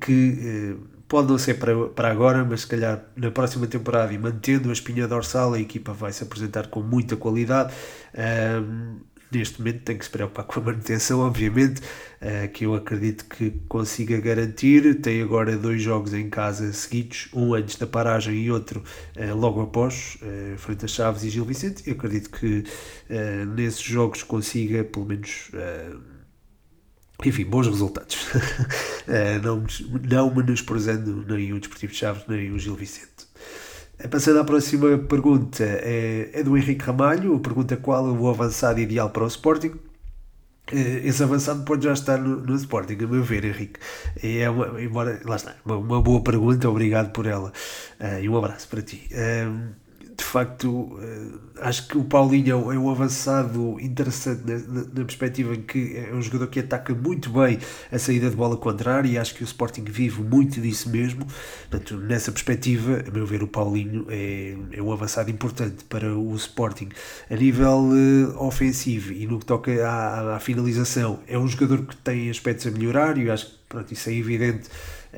que 0.00 0.76
pode 1.08 1.28
não 1.28 1.38
ser 1.38 1.54
para, 1.54 1.88
para 1.88 2.10
agora, 2.10 2.44
mas 2.44 2.60
se 2.60 2.66
calhar 2.66 3.02
na 3.16 3.30
próxima 3.30 3.66
temporada 3.66 4.12
e 4.12 4.18
mantendo 4.18 4.68
a 4.68 4.72
espinha 4.72 5.08
dorsal, 5.08 5.54
a 5.54 5.60
equipa 5.60 5.92
vai 5.92 6.12
se 6.12 6.22
apresentar 6.22 6.68
com 6.68 6.80
muita 6.80 7.16
qualidade. 7.16 7.72
Um, 8.14 8.98
neste 9.30 9.58
momento 9.58 9.82
tem 9.82 9.96
que 9.96 10.04
se 10.04 10.10
preocupar 10.10 10.44
com 10.44 10.60
a 10.60 10.62
manutenção, 10.64 11.20
obviamente, 11.20 11.80
uh, 11.80 12.48
que 12.52 12.64
eu 12.66 12.74
acredito 12.74 13.24
que 13.24 13.50
consiga 13.68 14.20
garantir. 14.20 15.00
Tem 15.00 15.22
agora 15.22 15.56
dois 15.56 15.82
jogos 15.82 16.12
em 16.12 16.28
casa 16.28 16.72
seguidos, 16.72 17.28
um 17.32 17.54
antes 17.54 17.76
da 17.76 17.86
paragem 17.86 18.34
e 18.34 18.50
outro 18.50 18.82
uh, 19.16 19.34
logo 19.34 19.62
após, 19.62 20.18
uh, 20.22 20.58
frente 20.58 20.84
a 20.84 20.88
Chaves 20.88 21.24
e 21.24 21.30
Gil 21.30 21.44
Vicente. 21.44 21.82
Eu 21.86 21.94
acredito 21.94 22.30
que 22.30 22.64
nesses 23.54 23.80
jogos 23.80 24.22
consiga 24.22 24.84
pelo 24.84 25.06
menos 25.06 25.50
enfim, 27.24 27.44
bons 27.44 27.66
resultados. 27.66 28.18
Eh, 29.10 29.38
não, 29.38 29.64
não 30.06 30.34
menosprezando 30.34 31.24
nem 31.26 31.50
o 31.54 31.58
Desportivo 31.58 31.94
de 31.94 31.98
Chaves, 31.98 32.24
nem 32.28 32.52
o 32.52 32.58
Gil 32.58 32.74
Vicente. 32.74 33.26
Eh, 33.98 34.06
passando 34.06 34.38
à 34.38 34.44
próxima 34.44 34.98
pergunta, 34.98 35.64
é, 35.64 36.28
é 36.34 36.42
do 36.42 36.58
Henrique 36.58 36.84
Ramalho. 36.84 37.40
Pergunta 37.40 37.74
qual 37.78 38.06
é 38.06 38.10
o 38.10 38.28
avançado 38.28 38.78
ideal 38.80 39.08
para 39.08 39.24
o 39.24 39.26
Sporting? 39.26 39.72
Eh, 40.70 41.06
esse 41.06 41.22
avançado 41.22 41.64
pode 41.64 41.84
já 41.84 41.94
estar 41.94 42.18
no, 42.18 42.36
no 42.42 42.54
Sporting, 42.54 43.02
a 43.02 43.06
meu 43.06 43.22
ver, 43.22 43.46
Henrique. 43.46 43.80
É 44.22 44.50
uma, 44.50 44.78
embora, 44.78 45.18
lá 45.24 45.36
está, 45.36 45.56
uma, 45.64 45.78
uma 45.78 46.02
boa 46.02 46.22
pergunta, 46.22 46.68
obrigado 46.68 47.10
por 47.10 47.24
ela. 47.24 47.50
E 48.22 48.28
um 48.28 48.36
abraço 48.36 48.68
para 48.68 48.82
ti. 48.82 49.08
Uh, 49.10 49.72
de 50.18 50.24
facto, 50.24 50.98
eh, 51.00 51.38
acho 51.60 51.86
que 51.86 51.96
o 51.96 52.02
Paulinho 52.02 52.72
é 52.72 52.76
um 52.76 52.90
avançado 52.90 53.78
interessante 53.80 54.42
na, 54.44 54.82
na, 54.82 55.04
perspectiva 55.04 55.54
em 55.54 55.62
que 55.62 55.96
é 55.96 56.12
um 56.12 56.20
jogador 56.20 56.48
que 56.48 56.58
ataca 56.58 56.92
muito 56.92 57.30
bem 57.30 57.60
a 57.90 57.98
saída 58.00 58.28
de 58.28 58.34
bola 58.34 58.56
contrária 58.56 59.08
e 59.08 59.16
acho 59.16 59.32
que 59.32 59.44
o 59.44 59.46
Sporting 59.46 59.84
vive 59.84 60.20
muito 60.20 60.60
disso 60.60 60.90
mesmo. 60.90 61.24
Portanto, 61.70 61.96
nessa 61.98 62.32
perspectiva, 62.32 63.04
a 63.06 63.10
meu 63.12 63.24
ver, 63.24 63.44
o 63.44 63.46
Paulinho 63.46 64.06
é, 64.08 64.56
é 64.72 64.82
um 64.82 64.92
avançado 64.92 65.30
importante 65.30 65.84
para 65.84 66.12
o 66.12 66.34
Sporting. 66.34 66.88
A 67.30 67.36
nível 67.36 67.88
uh, 67.92 68.44
ofensivo 68.44 69.12
e 69.12 69.24
no 69.24 69.38
que 69.38 69.46
toca 69.46 69.70
à, 69.88 70.34
à, 70.34 70.40
finalização, 70.40 71.20
é 71.28 71.38
um 71.38 71.46
jogador 71.46 71.86
que 71.86 71.96
tem 71.96 72.28
aspectos 72.28 72.66
a 72.66 72.72
melhorar 72.72 73.16
e 73.18 73.30
acho 73.30 73.46
que 73.46 73.52
pronto, 73.68 73.92
isso 73.92 74.10
é 74.10 74.14
evidente 74.14 74.68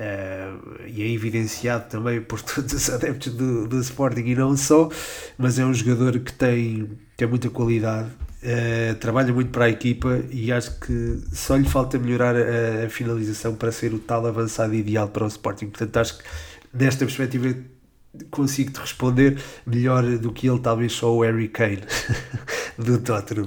Uh, 0.01 0.81
e 0.87 1.03
é 1.03 1.09
evidenciado 1.11 1.91
também 1.91 2.23
por 2.23 2.41
todos 2.41 2.73
os 2.73 2.89
adeptos 2.89 3.35
do, 3.35 3.69
do 3.69 3.79
Sporting 3.81 4.23
e 4.23 4.35
não 4.35 4.57
só, 4.57 4.89
mas 5.37 5.59
é 5.59 5.65
um 5.65 5.75
jogador 5.75 6.19
que 6.21 6.33
tem, 6.33 6.89
tem 7.19 7.29
muita 7.29 7.51
qualidade, 7.51 8.09
uh, 8.09 8.95
trabalha 8.95 9.31
muito 9.31 9.51
para 9.51 9.67
a 9.67 9.69
equipa 9.69 10.23
e 10.31 10.51
acho 10.51 10.81
que 10.81 11.21
só 11.31 11.55
lhe 11.55 11.69
falta 11.69 11.99
melhorar 11.99 12.35
a, 12.35 12.87
a 12.87 12.89
finalização 12.89 13.55
para 13.55 13.71
ser 13.71 13.93
o 13.93 13.99
tal 13.99 14.27
avançado 14.27 14.75
ideal 14.75 15.07
para 15.07 15.25
o 15.25 15.29
Sporting. 15.29 15.67
Portanto, 15.67 15.95
acho 15.99 16.17
que 16.17 16.25
nesta 16.73 17.05
perspectiva 17.05 17.55
consigo-te 18.31 18.81
responder 18.81 19.39
melhor 19.67 20.03
do 20.17 20.33
que 20.33 20.49
ele, 20.49 20.61
talvez 20.61 20.93
só 20.93 21.15
o 21.15 21.21
Harry 21.21 21.49
Kane 21.49 21.83
do 22.79 22.99
Tottenham. 22.99 23.47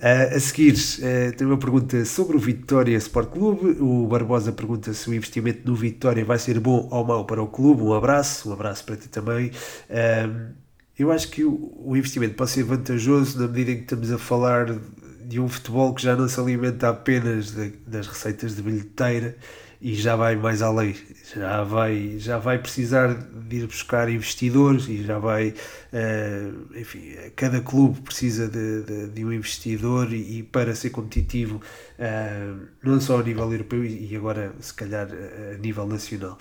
Uh, 0.00 0.34
a 0.34 0.40
seguir, 0.40 0.72
uh, 0.72 1.36
tem 1.36 1.46
uma 1.46 1.58
pergunta 1.58 2.02
sobre 2.06 2.34
o 2.34 2.40
Vitória 2.40 2.96
Sport 2.96 3.28
Clube. 3.28 3.76
O 3.80 4.06
Barbosa 4.06 4.50
pergunta 4.50 4.94
se 4.94 5.10
o 5.10 5.14
investimento 5.14 5.60
no 5.66 5.74
Vitória 5.76 6.24
vai 6.24 6.38
ser 6.38 6.58
bom 6.58 6.88
ou 6.90 7.04
mau 7.04 7.26
para 7.26 7.42
o 7.42 7.46
clube. 7.46 7.82
Um 7.82 7.92
abraço, 7.92 8.48
um 8.48 8.54
abraço 8.54 8.82
para 8.84 8.96
ti 8.96 9.10
também. 9.10 9.48
Uh, 9.90 10.54
eu 10.98 11.12
acho 11.12 11.28
que 11.28 11.44
o, 11.44 11.70
o, 11.84 11.94
investimento 11.94 12.34
pode 12.34 12.50
ser 12.50 12.62
vantajoso 12.62 13.38
na 13.38 13.46
medida 13.46 13.72
em 13.72 13.76
que 13.76 13.82
estamos 13.82 14.10
a 14.10 14.16
falar 14.16 14.74
de 15.22 15.38
um 15.38 15.48
futebol 15.48 15.92
que 15.94 16.02
já 16.02 16.16
não 16.16 16.26
se 16.26 16.40
alimenta 16.40 16.88
apenas 16.88 17.50
de, 17.50 17.68
das 17.86 18.06
receitas 18.06 18.56
de 18.56 18.62
bilheteira 18.62 19.36
e 19.80 19.94
já 19.94 20.14
vai 20.14 20.36
mais 20.36 20.60
além, 20.60 20.94
já 21.34 21.64
vai, 21.64 22.16
já 22.18 22.38
vai 22.38 22.58
precisar 22.58 23.14
de 23.14 23.56
ir 23.56 23.66
buscar 23.66 24.10
investidores 24.10 24.86
e 24.88 25.02
já 25.02 25.18
vai, 25.18 25.48
uh, 25.48 26.78
enfim, 26.78 27.14
cada 27.34 27.60
clube 27.62 28.00
precisa 28.02 28.46
de, 28.46 28.82
de, 28.82 29.08
de 29.08 29.24
um 29.24 29.32
investidor 29.32 30.12
e, 30.12 30.38
e, 30.38 30.42
para 30.42 30.74
ser 30.74 30.90
competitivo, 30.90 31.62
uh, 31.98 32.66
não 32.82 33.00
só 33.00 33.20
a 33.20 33.22
nível 33.22 33.50
europeu 33.50 33.82
e 33.84 34.14
agora 34.14 34.52
se 34.60 34.74
calhar 34.74 35.08
a 35.54 35.56
nível 35.56 35.86
nacional. 35.86 36.36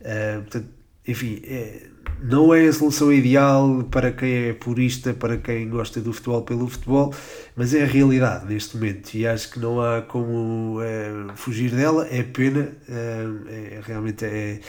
Uh, 0.00 0.42
portanto, 0.42 0.83
enfim, 1.06 1.40
é, 1.44 1.88
não 2.22 2.54
é 2.54 2.66
a 2.66 2.72
solução 2.72 3.12
ideal 3.12 3.84
para 3.90 4.10
quem 4.10 4.48
é 4.48 4.52
purista, 4.54 5.12
para 5.12 5.36
quem 5.36 5.68
gosta 5.68 6.00
do 6.00 6.12
futebol 6.12 6.42
pelo 6.42 6.66
futebol, 6.68 7.14
mas 7.54 7.74
é 7.74 7.82
a 7.82 7.86
realidade 7.86 8.46
neste 8.46 8.76
momento 8.76 9.14
e 9.14 9.26
acho 9.26 9.50
que 9.50 9.58
não 9.60 9.80
há 9.80 10.00
como 10.00 10.80
é, 10.80 11.34
fugir 11.34 11.70
dela. 11.70 12.06
É 12.10 12.22
pena, 12.22 12.72
é, 12.88 13.26
é, 13.48 13.80
realmente 13.84 14.24
é, 14.24 14.60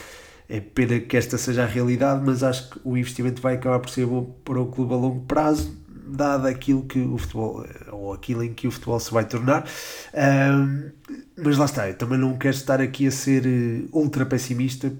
é 0.48 0.60
pena 0.60 1.00
que 1.00 1.16
esta 1.16 1.38
seja 1.38 1.62
a 1.62 1.66
realidade, 1.66 2.22
mas 2.24 2.42
acho 2.42 2.70
que 2.70 2.80
o 2.84 2.96
investimento 2.96 3.40
vai 3.40 3.54
acabar 3.54 3.78
por 3.78 3.88
ser 3.88 4.04
bom 4.04 4.24
para 4.44 4.60
o 4.60 4.66
clube 4.66 4.92
a 4.92 4.96
longo 4.96 5.24
prazo, 5.24 5.74
dado 6.08 6.46
aquilo 6.46 6.82
que 6.84 7.00
o 7.00 7.16
futebol, 7.16 7.64
ou 7.90 8.12
aquilo 8.12 8.44
em 8.44 8.52
que 8.52 8.68
o 8.68 8.70
futebol 8.70 9.00
se 9.00 9.10
vai 9.10 9.24
tornar. 9.24 9.66
Um, 10.14 10.90
mas 11.36 11.56
lá 11.56 11.64
está, 11.64 11.88
eu 11.88 11.94
também 11.94 12.18
não 12.18 12.36
quero 12.36 12.54
estar 12.54 12.80
aqui 12.80 13.06
a 13.06 13.10
ser 13.10 13.46
eh, 13.46 13.88
ultra 13.92 14.24
pessimista 14.26 14.92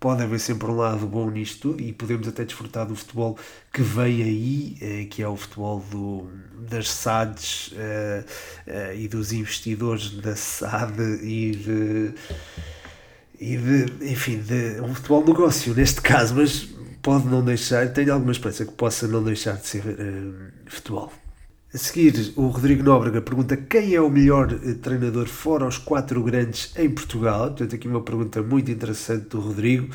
pode 0.00 0.22
haver 0.22 0.40
sempre 0.40 0.66
um 0.68 0.76
lado 0.76 1.06
bom 1.06 1.30
nisto 1.30 1.60
tudo 1.60 1.82
e 1.82 1.92
podemos 1.92 2.26
até 2.26 2.42
desfrutar 2.42 2.86
do 2.86 2.96
futebol 2.96 3.38
que 3.70 3.82
vem 3.82 4.22
aí, 4.22 4.78
eh, 4.80 5.04
que 5.04 5.22
é 5.22 5.28
o 5.28 5.36
futebol 5.36 5.78
do, 5.90 6.26
das 6.58 6.90
SADs 6.90 7.74
eh, 7.76 8.24
eh, 8.66 8.96
e 8.96 9.08
dos 9.08 9.30
investidores 9.30 10.10
da 10.10 10.34
SAD 10.34 10.98
e 11.22 11.50
de, 11.54 12.14
e 13.38 13.56
de 13.58 14.10
enfim, 14.10 14.38
de 14.38 14.80
um 14.80 14.94
futebol 14.94 15.22
negócio 15.22 15.74
neste 15.74 16.00
caso, 16.00 16.34
mas 16.34 16.66
pode 17.02 17.26
não 17.26 17.44
deixar, 17.44 17.86
tenho 17.92 18.14
alguma 18.14 18.32
esperança 18.32 18.64
que 18.64 18.72
possa 18.72 19.06
não 19.06 19.22
deixar 19.22 19.56
de 19.56 19.66
ser 19.66 19.82
futebol. 20.66 21.12
A 21.72 21.78
seguir, 21.78 22.32
o 22.34 22.48
Rodrigo 22.48 22.82
Nóbrega 22.82 23.22
pergunta 23.22 23.56
quem 23.56 23.94
é 23.94 24.00
o 24.00 24.10
melhor 24.10 24.52
eh, 24.52 24.74
treinador 24.74 25.28
fora 25.28 25.64
os 25.64 25.78
quatro 25.78 26.20
grandes 26.20 26.72
em 26.76 26.90
Portugal. 26.90 27.46
Portanto, 27.46 27.76
aqui 27.76 27.86
uma 27.86 28.02
pergunta 28.02 28.42
muito 28.42 28.72
interessante 28.72 29.28
do 29.28 29.38
Rodrigo. 29.38 29.94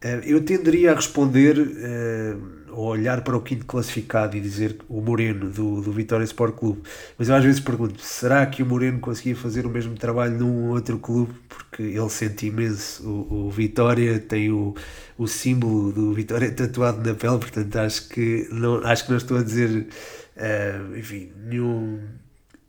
Eh, 0.00 0.20
eu 0.24 0.44
tenderia 0.44 0.92
a 0.92 0.94
responder, 0.94 1.58
eh, 1.58 2.36
ou 2.70 2.86
olhar 2.88 3.22
para 3.22 3.36
o 3.36 3.40
quinto 3.40 3.64
classificado 3.64 4.36
e 4.36 4.40
dizer 4.40 4.76
o 4.88 5.00
Moreno 5.00 5.50
do, 5.50 5.80
do 5.80 5.90
Vitória 5.90 6.22
Sport 6.22 6.54
Clube. 6.54 6.82
Mas 7.18 7.28
eu 7.28 7.34
às 7.34 7.42
vezes 7.42 7.58
pergunto: 7.58 8.00
será 8.00 8.46
que 8.46 8.62
o 8.62 8.66
Moreno 8.66 9.00
conseguia 9.00 9.34
fazer 9.34 9.66
o 9.66 9.70
mesmo 9.70 9.96
trabalho 9.96 10.38
num 10.38 10.68
outro 10.68 10.96
clube? 10.98 11.32
Porque 11.48 11.82
ele 11.82 12.08
sente 12.08 12.46
imenso 12.46 13.02
o, 13.04 13.46
o 13.46 13.50
Vitória, 13.50 14.20
tem 14.20 14.52
o, 14.52 14.74
o 15.18 15.26
símbolo 15.26 15.90
do 15.92 16.12
Vitória 16.12 16.50
tatuado 16.54 16.98
na 16.98 17.14
pele, 17.14 17.38
portanto 17.38 17.76
acho 17.76 18.08
que 18.10 18.46
não, 18.52 18.76
acho 18.86 19.04
que 19.04 19.10
não 19.10 19.16
estou 19.18 19.38
a 19.38 19.42
dizer 19.42 19.88
Uh, 20.36 20.96
enfim, 20.98 21.32
nenhum, 21.46 22.00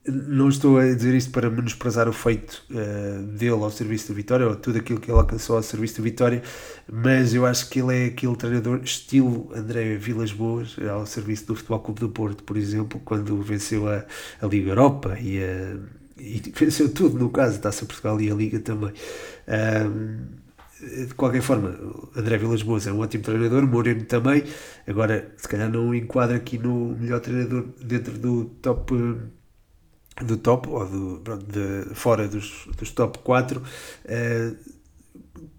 não 0.07 0.47
estou 0.47 0.77
a 0.77 0.85
dizer 0.85 1.13
isto 1.13 1.31
para 1.31 1.49
menosprezar 1.49 2.07
o 2.07 2.13
feito 2.13 2.63
uh, 2.71 3.21
dele 3.23 3.51
ao 3.51 3.69
serviço 3.69 4.07
do 4.07 4.13
Vitória 4.13 4.47
ou 4.47 4.55
tudo 4.55 4.77
aquilo 4.77 4.99
que 4.99 5.11
ele 5.11 5.19
alcançou 5.19 5.57
ao 5.57 5.63
serviço 5.63 5.97
do 5.97 6.03
Vitória, 6.03 6.41
mas 6.89 7.33
eu 7.33 7.45
acho 7.45 7.69
que 7.69 7.79
ele 7.79 7.95
é 7.95 8.05
aquele 8.05 8.35
treinador 8.37 8.79
estilo 8.83 9.51
André 9.53 9.97
Vilas 9.97 10.31
Boas 10.31 10.77
ao 10.89 11.05
serviço 11.05 11.47
do 11.47 11.55
Futebol 11.55 11.79
Clube 11.81 11.99
do 11.99 12.09
Porto, 12.09 12.43
por 12.43 12.55
exemplo, 12.55 13.01
quando 13.03 13.41
venceu 13.41 13.89
a, 13.89 14.05
a 14.41 14.47
Liga 14.47 14.69
Europa 14.69 15.17
e, 15.19 15.43
a, 15.43 15.75
e 16.17 16.41
venceu 16.55 16.87
tudo 16.93 17.19
no 17.19 17.29
caso, 17.29 17.59
Taça 17.59 17.85
Portugal 17.85 18.19
e 18.21 18.31
a 18.31 18.35
Liga 18.35 18.59
também. 18.59 18.93
Um, 19.47 20.46
de 20.79 21.13
qualquer 21.15 21.41
forma, 21.41 21.75
André 22.15 22.37
Vilas 22.37 22.61
Boas 22.61 22.85
é 22.85 22.91
um 22.91 22.99
ótimo 22.99 23.23
treinador, 23.23 23.65
Moreno 23.67 24.03
também. 24.05 24.43
Agora, 24.85 25.33
se 25.37 25.47
calhar 25.47 25.69
não 25.69 25.93
enquadra 25.93 26.37
aqui 26.37 26.57
no 26.57 26.95
melhor 26.97 27.19
treinador 27.19 27.65
dentro 27.83 28.13
do 28.17 28.45
top 28.61 28.93
do 30.23 30.37
top 30.37 30.69
ou 30.69 30.85
do, 30.85 31.21
pronto, 31.23 31.45
de, 31.45 31.93
fora 31.95 32.27
dos, 32.27 32.67
dos 32.77 32.91
top 32.91 33.19
4. 33.19 33.61
Uh, 33.61 34.55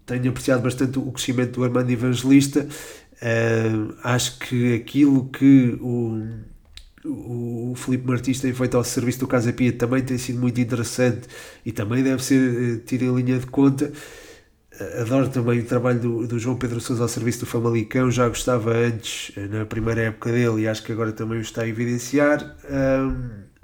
tenho 0.05 0.29
apreciado 0.29 0.63
bastante 0.63 0.99
o 0.99 1.11
crescimento 1.11 1.53
do 1.53 1.63
Armando 1.63 1.89
Evangelista. 1.89 2.67
Uh, 3.21 3.95
acho 4.03 4.39
que 4.39 4.75
aquilo 4.75 5.29
que 5.29 5.77
o, 5.81 6.21
o, 7.05 7.73
Felipe 7.75 8.07
Martins 8.07 8.39
tem 8.39 8.53
feito 8.53 8.75
ao 8.75 8.83
serviço 8.83 9.19
do 9.19 9.27
Casa 9.27 9.53
Pia 9.53 9.71
também 9.71 10.03
tem 10.03 10.17
sido 10.17 10.39
muito 10.39 10.59
interessante 10.59 11.27
e 11.65 11.71
também 11.71 12.03
deve 12.03 12.23
ser 12.23 12.83
tido 12.85 13.03
em 13.03 13.15
linha 13.15 13.39
de 13.39 13.45
conta. 13.45 13.91
Adoro 15.01 15.27
também 15.29 15.59
o 15.59 15.65
trabalho 15.65 15.99
do, 15.99 16.27
do, 16.27 16.39
João 16.39 16.55
Pedro 16.55 16.79
Sousa 16.79 17.03
ao 17.03 17.09
serviço 17.09 17.41
do 17.41 17.45
Famalicão, 17.45 18.09
já 18.09 18.27
gostava 18.29 18.71
antes, 18.71 19.31
na 19.49 19.65
primeira 19.65 20.03
época 20.03 20.31
dele, 20.31 20.61
e 20.61 20.67
acho 20.67 20.83
que 20.83 20.91
agora 20.91 21.11
também 21.11 21.37
o 21.37 21.41
está 21.41 21.63
a 21.63 21.67
evidenciar. 21.67 22.55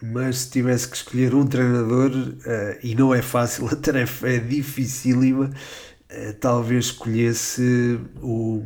mas 0.02 0.40
se 0.40 0.52
tivesse 0.52 0.90
que 0.90 0.98
escolher 0.98 1.34
um 1.34 1.48
treinador, 1.48 2.12
uh, 2.12 2.78
e 2.84 2.94
não 2.96 3.14
é 3.14 3.22
fácil, 3.22 3.68
a 3.72 3.76
tarefa 3.76 4.28
é 4.28 4.40
dificílima, 4.40 5.46
uh, 5.46 6.34
talvez 6.40 6.86
escolhesse 6.86 7.98
o, 8.22 8.62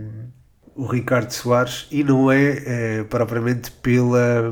o 0.76 0.88
Ricardo 0.88 1.32
Soares, 1.32 1.88
e 1.91 2.04
não 2.04 2.32
é 2.32 3.02
uh, 3.02 3.06
propriamente 3.06 3.70
pela 3.72 4.52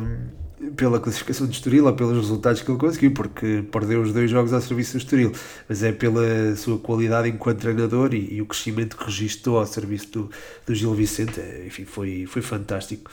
pela 0.76 1.00
classificação 1.00 1.46
do 1.46 1.54
Estoril 1.54 1.86
ou 1.86 1.94
pelos 1.94 2.18
resultados 2.18 2.62
que 2.62 2.72
ele 2.72 2.80
conseguiu, 2.80 3.12
porque 3.12 3.64
perdeu 3.72 4.02
os 4.02 4.12
dois 4.12 4.30
jogos 4.30 4.54
ao 4.54 4.62
serviço 4.62 4.94
do 4.94 4.98
Estoril, 4.98 5.32
mas 5.70 5.84
é 5.84 5.92
pela 5.92 6.56
sua 6.56 6.80
qualidade 6.80 7.30
enquanto 7.30 7.60
treinador 7.60 8.14
e, 8.14 8.36
e 8.36 8.42
o 8.42 8.46
crescimento 8.46 8.98
que 8.98 9.06
registou 9.06 9.60
ao 9.60 9.68
serviço 9.68 10.12
do, 10.12 10.32
do 10.66 10.74
Gil 10.74 10.94
Vicente, 10.96 11.40
é, 11.40 11.66
enfim, 11.68 11.86
foi, 11.86 12.26
foi 12.26 12.42
fantástico. 12.42 13.12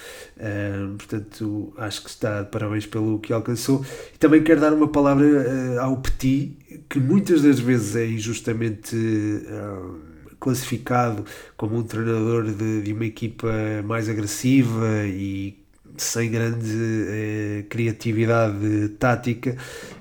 Portanto, 0.96 1.72
acho 1.76 2.02
que 2.02 2.10
está 2.10 2.42
de 2.42 2.50
parabéns 2.50 2.86
pelo 2.86 3.18
que 3.18 3.32
alcançou. 3.32 3.84
E 4.14 4.18
também 4.18 4.42
quero 4.42 4.60
dar 4.60 4.72
uma 4.72 4.88
palavra 4.88 5.26
uh, 5.26 5.80
ao 5.80 5.96
Petit, 5.98 6.56
que 6.88 6.98
muitas 6.98 7.42
das 7.42 7.58
vezes 7.58 7.96
é 7.96 8.06
injustamente. 8.06 8.96
Uh, 8.96 10.14
classificado 10.40 11.24
como 11.56 11.78
um 11.78 11.82
treinador 11.82 12.44
de, 12.52 12.82
de 12.82 12.92
uma 12.92 13.06
equipa 13.06 13.50
mais 13.82 14.10
agressiva 14.10 15.06
e 15.06 15.63
sem 15.96 16.30
grande 16.30 17.06
eh, 17.08 17.64
criatividade 17.68 18.88
tática, 18.98 19.56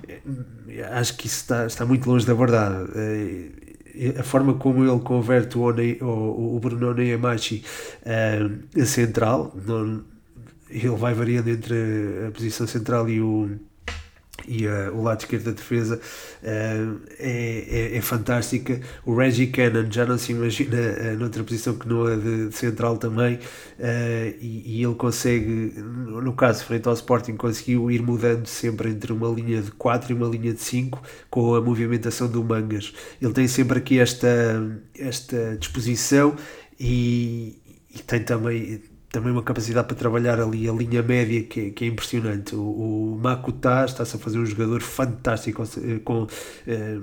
eh, 0.07 0.83
acho 0.91 1.17
que 1.17 1.27
isso 1.27 1.41
está, 1.41 1.65
está 1.65 1.85
muito 1.85 2.09
longe 2.09 2.25
da 2.25 2.33
verdade. 2.33 2.89
Eh, 2.95 4.19
a 4.19 4.23
forma 4.23 4.55
como 4.55 4.83
ele 4.83 4.99
converte 5.01 5.57
o, 5.57 5.69
o, 5.69 6.55
o 6.55 6.59
Bruno 6.59 6.93
Neyamachi 6.95 7.63
a 8.03 8.85
central, 8.85 9.55
não, 9.67 10.03
ele 10.69 10.89
vai 10.89 11.13
variando 11.13 11.49
entre 11.49 12.25
a 12.27 12.31
posição 12.31 12.65
central 12.65 13.07
e 13.07 13.21
o 13.21 13.51
e 14.47 14.67
uh, 14.67 14.95
o 14.95 15.03
lado 15.03 15.21
esquerdo 15.21 15.45
da 15.45 15.51
defesa 15.51 15.95
uh, 15.97 17.01
é, 17.19 17.91
é, 17.93 17.97
é, 17.97 18.01
fantástica. 18.01 18.79
O 19.05 19.15
Reggie 19.15 19.47
Cannon 19.47 19.89
já 19.89 20.05
não 20.05 20.17
se 20.17 20.31
imagina 20.31 20.77
uh, 20.77 21.17
noutra 21.17 21.43
posição 21.43 21.75
que 21.75 21.87
não 21.87 22.05
a 22.05 22.15
de, 22.15 22.49
de 22.49 22.55
central 22.55 22.97
também, 22.97 23.39
e, 24.39 24.63
e, 24.65 24.83
ele 24.83 24.95
consegue, 24.95 25.73
no 25.77 26.33
caso, 26.33 26.63
frente 26.65 26.87
ao 26.87 26.93
Sporting, 26.93 27.35
conseguiu 27.35 27.89
ir 27.91 28.01
mudando 28.01 28.47
sempre 28.47 28.89
entre 28.89 29.11
uma 29.11 29.27
linha 29.29 29.61
de 29.61 29.71
4 29.71 30.11
e 30.11 30.15
uma 30.15 30.27
linha 30.27 30.53
de 30.53 30.61
5 30.61 31.01
com 31.29 31.55
a 31.55 31.61
movimentação 31.61 32.27
do 32.27 32.43
Mangas. 32.43 32.93
Ele 33.21 33.33
tem 33.33 33.47
sempre 33.47 33.79
aqui 33.79 33.99
esta, 33.99 34.27
esta 34.97 35.57
disposição 35.57 36.35
e, 36.79 37.59
e 37.93 37.99
tem 37.99 38.23
também 38.23 38.81
também 39.13 39.31
uma 39.31 39.43
capacidade 39.43 39.87
para 39.87 39.95
trabalhar 39.95 40.39
ali 40.39 40.67
a 40.67 40.73
linha 40.73 41.03
média 41.03 41.43
que, 41.43 41.69
que 41.69 41.85
é 41.85 41.87
impressionante. 41.87 42.55
O, 42.55 43.13
o 43.13 43.19
Makuta 43.21 43.85
está-se 43.85 44.15
a 44.15 44.19
fazer 44.19 44.39
um 44.39 44.45
jogador 44.45 44.81
fantástico 44.81 45.63
com, 46.03 46.25
eh, 46.67 46.97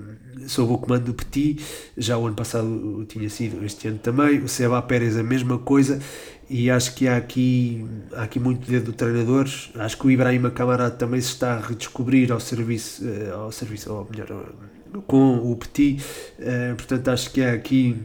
sob 0.48 0.72
o 0.72 0.78
comando 0.78 1.04
do 1.04 1.14
Petit, 1.14 1.64
já 1.96 2.18
o 2.18 2.26
ano 2.26 2.34
passado 2.34 3.06
tinha 3.08 3.30
sido, 3.30 3.64
este 3.64 3.86
ano 3.86 3.98
também. 3.98 4.40
O 4.40 4.48
Seba 4.48 4.82
Pérez 4.82 5.16
a 5.16 5.22
mesma 5.22 5.56
coisa 5.58 6.00
e 6.48 6.68
acho 6.68 6.96
que 6.96 7.06
há 7.06 7.16
aqui, 7.16 7.86
há 8.12 8.24
aqui 8.24 8.40
muito 8.40 8.68
dedo 8.68 8.86
do 8.86 8.92
treinador. 8.92 9.46
Acho 9.76 9.96
que 9.96 10.06
o 10.08 10.10
Ibrahim 10.10 10.50
Camarada 10.50 10.90
também 10.90 11.20
se 11.20 11.28
está 11.28 11.54
a 11.54 11.60
redescobrir 11.60 12.32
ao 12.32 12.40
serviço, 12.40 13.04
eh, 13.08 13.30
ao 13.30 13.52
serviço 13.52 13.94
ou 13.94 14.08
melhor, 14.10 14.52
com 15.06 15.48
o 15.48 15.54
Petit. 15.54 16.02
Eh, 16.40 16.74
portanto, 16.74 17.06
acho 17.06 17.30
que 17.30 17.40
há 17.40 17.52
aqui, 17.52 17.96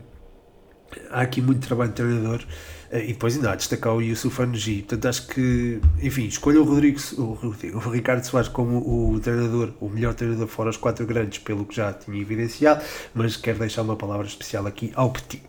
há 1.09 1.21
aqui 1.21 1.41
muito 1.41 1.65
trabalho 1.65 1.89
de 1.89 1.95
treinador. 1.95 2.45
Eh, 2.95 3.03
e 3.03 3.07
depois 3.07 3.35
ainda 3.35 3.51
há 3.51 3.55
destacar 3.55 3.93
o 3.93 4.01
Yusuf 4.01 4.41
Anugi. 4.41 4.77
Portanto, 4.77 5.07
acho 5.07 5.27
que, 5.27 5.81
enfim, 6.01 6.27
escolha 6.27 6.61
o, 6.61 6.63
Rodrigo, 6.63 6.97
o, 7.17 7.33
Rodrigo, 7.33 7.77
o 7.77 7.89
Ricardo 7.89 8.23
Soares 8.23 8.47
como 8.47 8.77
o 8.77 9.19
treinador, 9.19 9.73
o 9.81 9.89
melhor 9.89 10.13
treinador 10.13 10.47
fora 10.47 10.69
os 10.69 10.77
quatro 10.77 11.05
grandes, 11.05 11.39
pelo 11.39 11.65
que 11.65 11.75
já 11.75 11.91
tinha 11.91 12.19
evidenciado, 12.19 12.81
mas 13.13 13.35
quero 13.35 13.59
deixar 13.59 13.81
uma 13.81 13.97
palavra 13.97 14.25
especial 14.25 14.65
aqui 14.65 14.93
ao 14.95 15.11
Petit. 15.11 15.43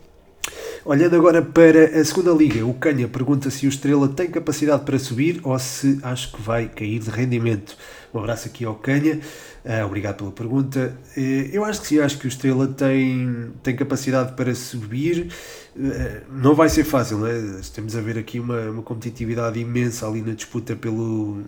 Olhando 0.83 1.15
agora 1.15 1.41
para 1.41 1.99
a 1.99 2.05
segunda 2.05 2.31
liga, 2.31 2.65
o 2.65 2.73
Canha 2.73 3.07
pergunta 3.07 3.49
se 3.49 3.65
o 3.65 3.69
Estrela 3.69 4.07
tem 4.07 4.29
capacidade 4.29 4.83
para 4.83 4.99
subir 4.99 5.41
ou 5.43 5.57
se 5.59 5.99
acho 6.03 6.31
que 6.31 6.41
vai 6.41 6.67
cair 6.67 6.99
de 6.99 7.09
rendimento. 7.09 7.77
Um 8.17 8.19
abraço 8.21 8.47
aqui 8.47 8.65
ao 8.65 8.73
Canha, 8.73 9.19
uh, 9.63 9.85
obrigado 9.85 10.17
pela 10.17 10.31
pergunta. 10.31 10.97
Uh, 11.15 11.49
eu 11.53 11.63
acho 11.63 11.81
que 11.81 11.87
sim, 11.87 11.99
acho 11.99 12.17
que 12.17 12.25
o 12.25 12.27
Estrela 12.27 12.67
tem, 12.67 13.51
tem 13.61 13.75
capacidade 13.75 14.33
para 14.33 14.55
subir. 14.55 15.31
Uh, 15.75 16.23
não 16.31 16.55
vai 16.55 16.67
ser 16.67 16.83
fácil, 16.83 17.19
não 17.19 17.27
é? 17.27 17.61
Temos 17.73 17.95
a 17.95 18.01
ver 18.01 18.17
aqui 18.17 18.39
uma, 18.39 18.71
uma 18.71 18.81
competitividade 18.81 19.59
imensa 19.59 20.07
ali 20.07 20.23
na 20.23 20.33
disputa 20.33 20.75
pelo, 20.75 21.43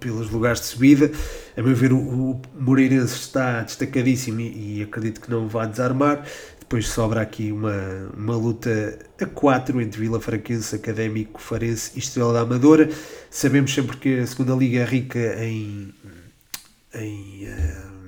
pelos 0.00 0.28
lugares 0.28 0.60
de 0.60 0.66
subida. 0.66 1.12
A 1.56 1.62
meu 1.62 1.76
ver, 1.76 1.92
o, 1.92 1.98
o 1.98 2.42
Moreirense 2.58 3.14
está 3.14 3.62
destacadíssimo 3.62 4.40
e, 4.40 4.78
e 4.78 4.82
acredito 4.82 5.20
que 5.20 5.30
não 5.30 5.46
vai 5.46 5.68
desarmar. 5.68 6.24
Depois 6.68 6.86
sobra 6.86 7.22
aqui 7.22 7.50
uma, 7.50 7.72
uma 8.14 8.36
luta 8.36 8.98
a 9.18 9.24
quatro 9.24 9.80
entre 9.80 9.98
Vila 10.02 10.20
Franquense, 10.20 10.76
Académico, 10.76 11.40
Farense 11.40 11.92
e 11.96 11.98
Estrela 11.98 12.30
da 12.34 12.40
Amadora. 12.40 12.90
Sabemos 13.30 13.72
sempre 13.72 13.96
que 13.96 14.18
a 14.18 14.26
segunda 14.26 14.54
liga 14.54 14.80
é 14.80 14.84
rica 14.84 15.18
em, 15.42 15.94
em 16.94 17.46
uh, 17.46 17.98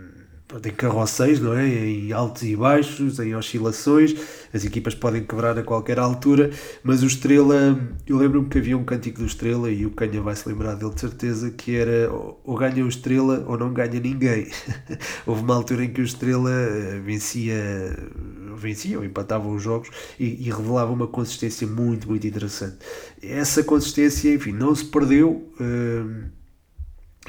em 0.59 1.41
não 1.41 1.55
é? 1.55 1.69
em 1.69 2.13
altos 2.13 2.43
e 2.43 2.57
baixos, 2.57 3.21
em 3.21 3.35
oscilações, 3.37 4.15
as 4.53 4.65
equipas 4.65 4.95
podem 4.95 5.23
quebrar 5.23 5.57
a 5.57 5.63
qualquer 5.63 5.99
altura, 5.99 6.51
mas 6.83 7.03
o 7.03 7.07
Estrela, 7.07 7.79
eu 8.07 8.17
lembro-me 8.17 8.49
que 8.49 8.59
havia 8.59 8.77
um 8.77 8.83
cântico 8.83 9.21
do 9.21 9.27
Estrela, 9.27 9.71
e 9.71 9.87
o 9.87 9.91
Canha 9.91 10.21
vai 10.21 10.35
se 10.35 10.49
lembrar 10.49 10.75
dele 10.75 10.93
de 10.93 11.01
certeza, 11.01 11.51
que 11.51 11.77
era 11.77 12.11
ou 12.13 12.57
ganha 12.57 12.85
o 12.85 12.89
Estrela 12.89 13.45
ou 13.47 13.57
não 13.57 13.73
ganha 13.73 14.01
ninguém. 14.01 14.49
Houve 15.25 15.43
uma 15.43 15.55
altura 15.55 15.85
em 15.85 15.93
que 15.93 16.01
o 16.01 16.05
Estrela 16.05 16.51
eh, 16.51 17.01
vencia, 17.05 18.99
ou 18.99 19.05
empatava 19.05 19.49
os 19.49 19.63
jogos 19.63 19.89
e, 20.19 20.47
e 20.47 20.51
revelava 20.51 20.93
uma 20.93 21.07
consistência 21.07 21.67
muito, 21.67 22.09
muito 22.09 22.27
interessante. 22.27 22.79
Essa 23.23 23.63
consistência, 23.63 24.35
enfim, 24.35 24.53
não 24.53 24.75
se 24.75 24.85
perdeu. 24.85 25.49
Uh, 25.61 26.40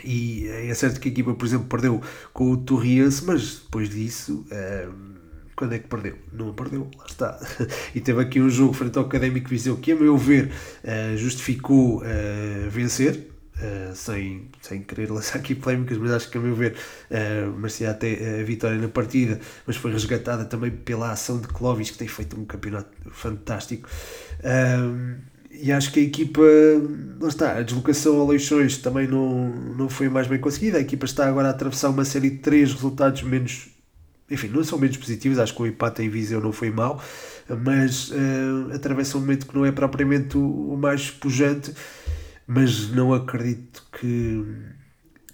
e 0.03 0.47
é 0.47 0.73
certo 0.73 0.99
que 0.99 1.09
a 1.09 1.11
equipa, 1.11 1.33
por 1.33 1.45
exemplo, 1.45 1.67
perdeu 1.67 2.01
com 2.33 2.51
o 2.51 2.57
Torriense, 2.57 3.23
mas 3.25 3.59
depois 3.59 3.89
disso, 3.89 4.45
um, 4.51 5.11
quando 5.55 5.73
é 5.73 5.79
que 5.79 5.87
perdeu? 5.87 6.17
Não 6.33 6.53
perdeu, 6.53 6.89
lá 6.97 7.05
está. 7.05 7.39
E 7.93 8.01
teve 8.01 8.19
aqui 8.19 8.41
um 8.41 8.49
jogo 8.49 8.73
frente 8.73 8.97
ao 8.97 9.05
Académico 9.05 9.47
Viseu 9.47 9.77
que, 9.77 9.91
a 9.91 9.95
meu 9.95 10.17
ver, 10.17 10.51
uh, 10.83 11.17
justificou 11.17 11.99
uh, 11.99 12.69
vencer. 12.69 13.27
Uh, 13.57 13.95
sem, 13.95 14.49
sem 14.59 14.81
querer 14.81 15.11
lançar 15.11 15.37
aqui 15.37 15.53
polémicas, 15.53 15.95
mas 15.99 16.09
acho 16.09 16.31
que 16.31 16.37
a 16.39 16.41
meu 16.41 16.55
ver 16.55 16.75
uh, 17.11 17.55
merecia 17.55 17.91
até 17.91 18.39
a 18.39 18.43
vitória 18.43 18.75
na 18.75 18.87
partida, 18.87 19.39
mas 19.67 19.75
foi 19.75 19.91
resgatada 19.91 20.45
também 20.45 20.71
pela 20.71 21.11
ação 21.11 21.39
de 21.39 21.47
Clovis, 21.47 21.91
que 21.91 21.97
tem 21.99 22.07
feito 22.07 22.39
um 22.39 22.43
campeonato 22.43 22.89
fantástico. 23.11 23.87
Uh, 24.39 25.15
e 25.61 25.71
acho 25.71 25.91
que 25.91 25.99
a 25.99 26.03
equipa, 26.03 26.41
não 27.19 27.27
está, 27.27 27.57
a 27.57 27.61
deslocação 27.61 28.19
a 28.21 28.25
Leixões 28.27 28.77
também 28.77 29.07
não, 29.07 29.49
não 29.49 29.89
foi 29.89 30.09
mais 30.09 30.27
bem 30.27 30.39
conseguida. 30.39 30.77
A 30.77 30.81
equipa 30.81 31.05
está 31.05 31.27
agora 31.27 31.47
a 31.47 31.51
atravessar 31.51 31.89
uma 31.89 32.03
série 32.05 32.29
de 32.31 32.37
três 32.37 32.73
resultados 32.73 33.21
menos, 33.23 33.69
enfim, 34.29 34.47
não 34.47 34.63
são 34.63 34.79
menos 34.79 34.97
positivos. 34.97 35.39
Acho 35.39 35.53
que 35.55 35.61
o 35.61 35.67
empate 35.67 36.01
em 36.01 36.09
Viseu 36.09 36.41
não 36.41 36.51
foi 36.51 36.71
mau, 36.71 37.01
mas 37.63 38.09
uh, 38.09 38.73
atravessa 38.73 39.17
um 39.17 39.21
momento 39.21 39.45
que 39.47 39.55
não 39.55 39.65
é 39.65 39.71
propriamente 39.71 40.37
o, 40.37 40.73
o 40.73 40.77
mais 40.77 41.09
pujante. 41.11 41.73
Mas 42.47 42.89
não 42.89 43.13
acredito 43.13 43.87
que 43.99 44.43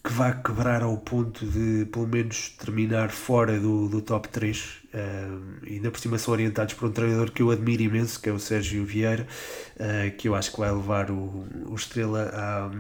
que 0.08 0.14
vá 0.14 0.32
quebrar 0.32 0.84
ao 0.84 0.98
ponto 0.98 1.46
de 1.46 1.86
pelo 1.92 2.08
menos 2.08 2.56
terminar 2.58 3.10
fora 3.10 3.60
do, 3.60 3.90
do 3.90 4.02
top 4.02 4.30
3 4.30 4.78
uh, 4.98 5.66
ainda 5.66 5.92
por 5.92 6.00
cima 6.00 6.18
são 6.18 6.34
orientados 6.34 6.74
por 6.74 6.90
um 6.90 6.92
treinador 6.92 7.32
que 7.32 7.42
eu 7.42 7.52
admiro 7.52 7.84
imenso 7.84 8.20
que 8.20 8.30
é 8.30 8.32
o 8.32 8.40
Sérgio 8.40 8.86
Vieira 8.86 9.28
uh, 9.76 10.16
que 10.18 10.28
eu 10.28 10.36
acho 10.36 10.52
que 10.52 10.60
vai 10.60 10.72
levar 10.72 11.12
o, 11.12 11.46
o 11.68 11.76
Estrela 11.76 12.32
a 12.34 12.72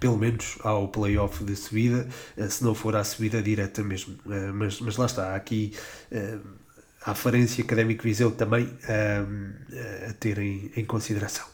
pelo 0.00 0.16
menos 0.16 0.56
ao 0.62 0.88
playoff 0.88 1.44
de 1.44 1.54
subida, 1.54 2.08
uh, 2.36 2.50
se 2.50 2.64
não 2.64 2.74
for 2.74 2.96
à 2.96 3.04
subida 3.04 3.42
direta 3.42 3.82
mesmo. 3.82 4.14
Uh, 4.24 4.52
mas, 4.54 4.80
mas 4.80 4.96
lá 4.96 5.06
está, 5.06 5.34
aqui 5.34 5.72
à 7.04 7.14
Farense 7.14 7.60
Académico 7.60 8.02
Viseu 8.02 8.30
também 8.30 8.66
a 10.08 10.12
terem 10.14 10.72
em 10.74 10.84
consideração. 10.86 11.53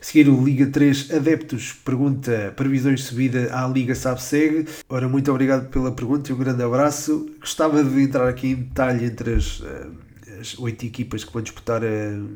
A 0.00 0.04
seguir, 0.04 0.28
o 0.28 0.44
Liga 0.44 0.66
3 0.66 1.10
Adeptos 1.12 1.72
pergunta 1.84 2.52
previsões 2.56 3.00
de 3.00 3.06
subida 3.06 3.50
à 3.52 3.66
Liga 3.66 3.94
Sabe-Segue. 3.94 4.66
Ora, 4.88 5.08
muito 5.08 5.30
obrigado 5.30 5.68
pela 5.68 5.90
pergunta 5.90 6.30
e 6.30 6.34
um 6.34 6.38
grande 6.38 6.62
abraço. 6.62 7.28
Gostava 7.40 7.82
de 7.82 8.02
entrar 8.02 8.28
aqui 8.28 8.48
em 8.48 8.54
detalhe 8.54 9.06
entre 9.06 9.34
as, 9.34 9.62
as 10.40 10.58
oito 10.58 10.86
equipas 10.86 11.24
que 11.24 11.32
vão 11.32 11.42
disputar 11.42 11.82
uh, 11.82 12.28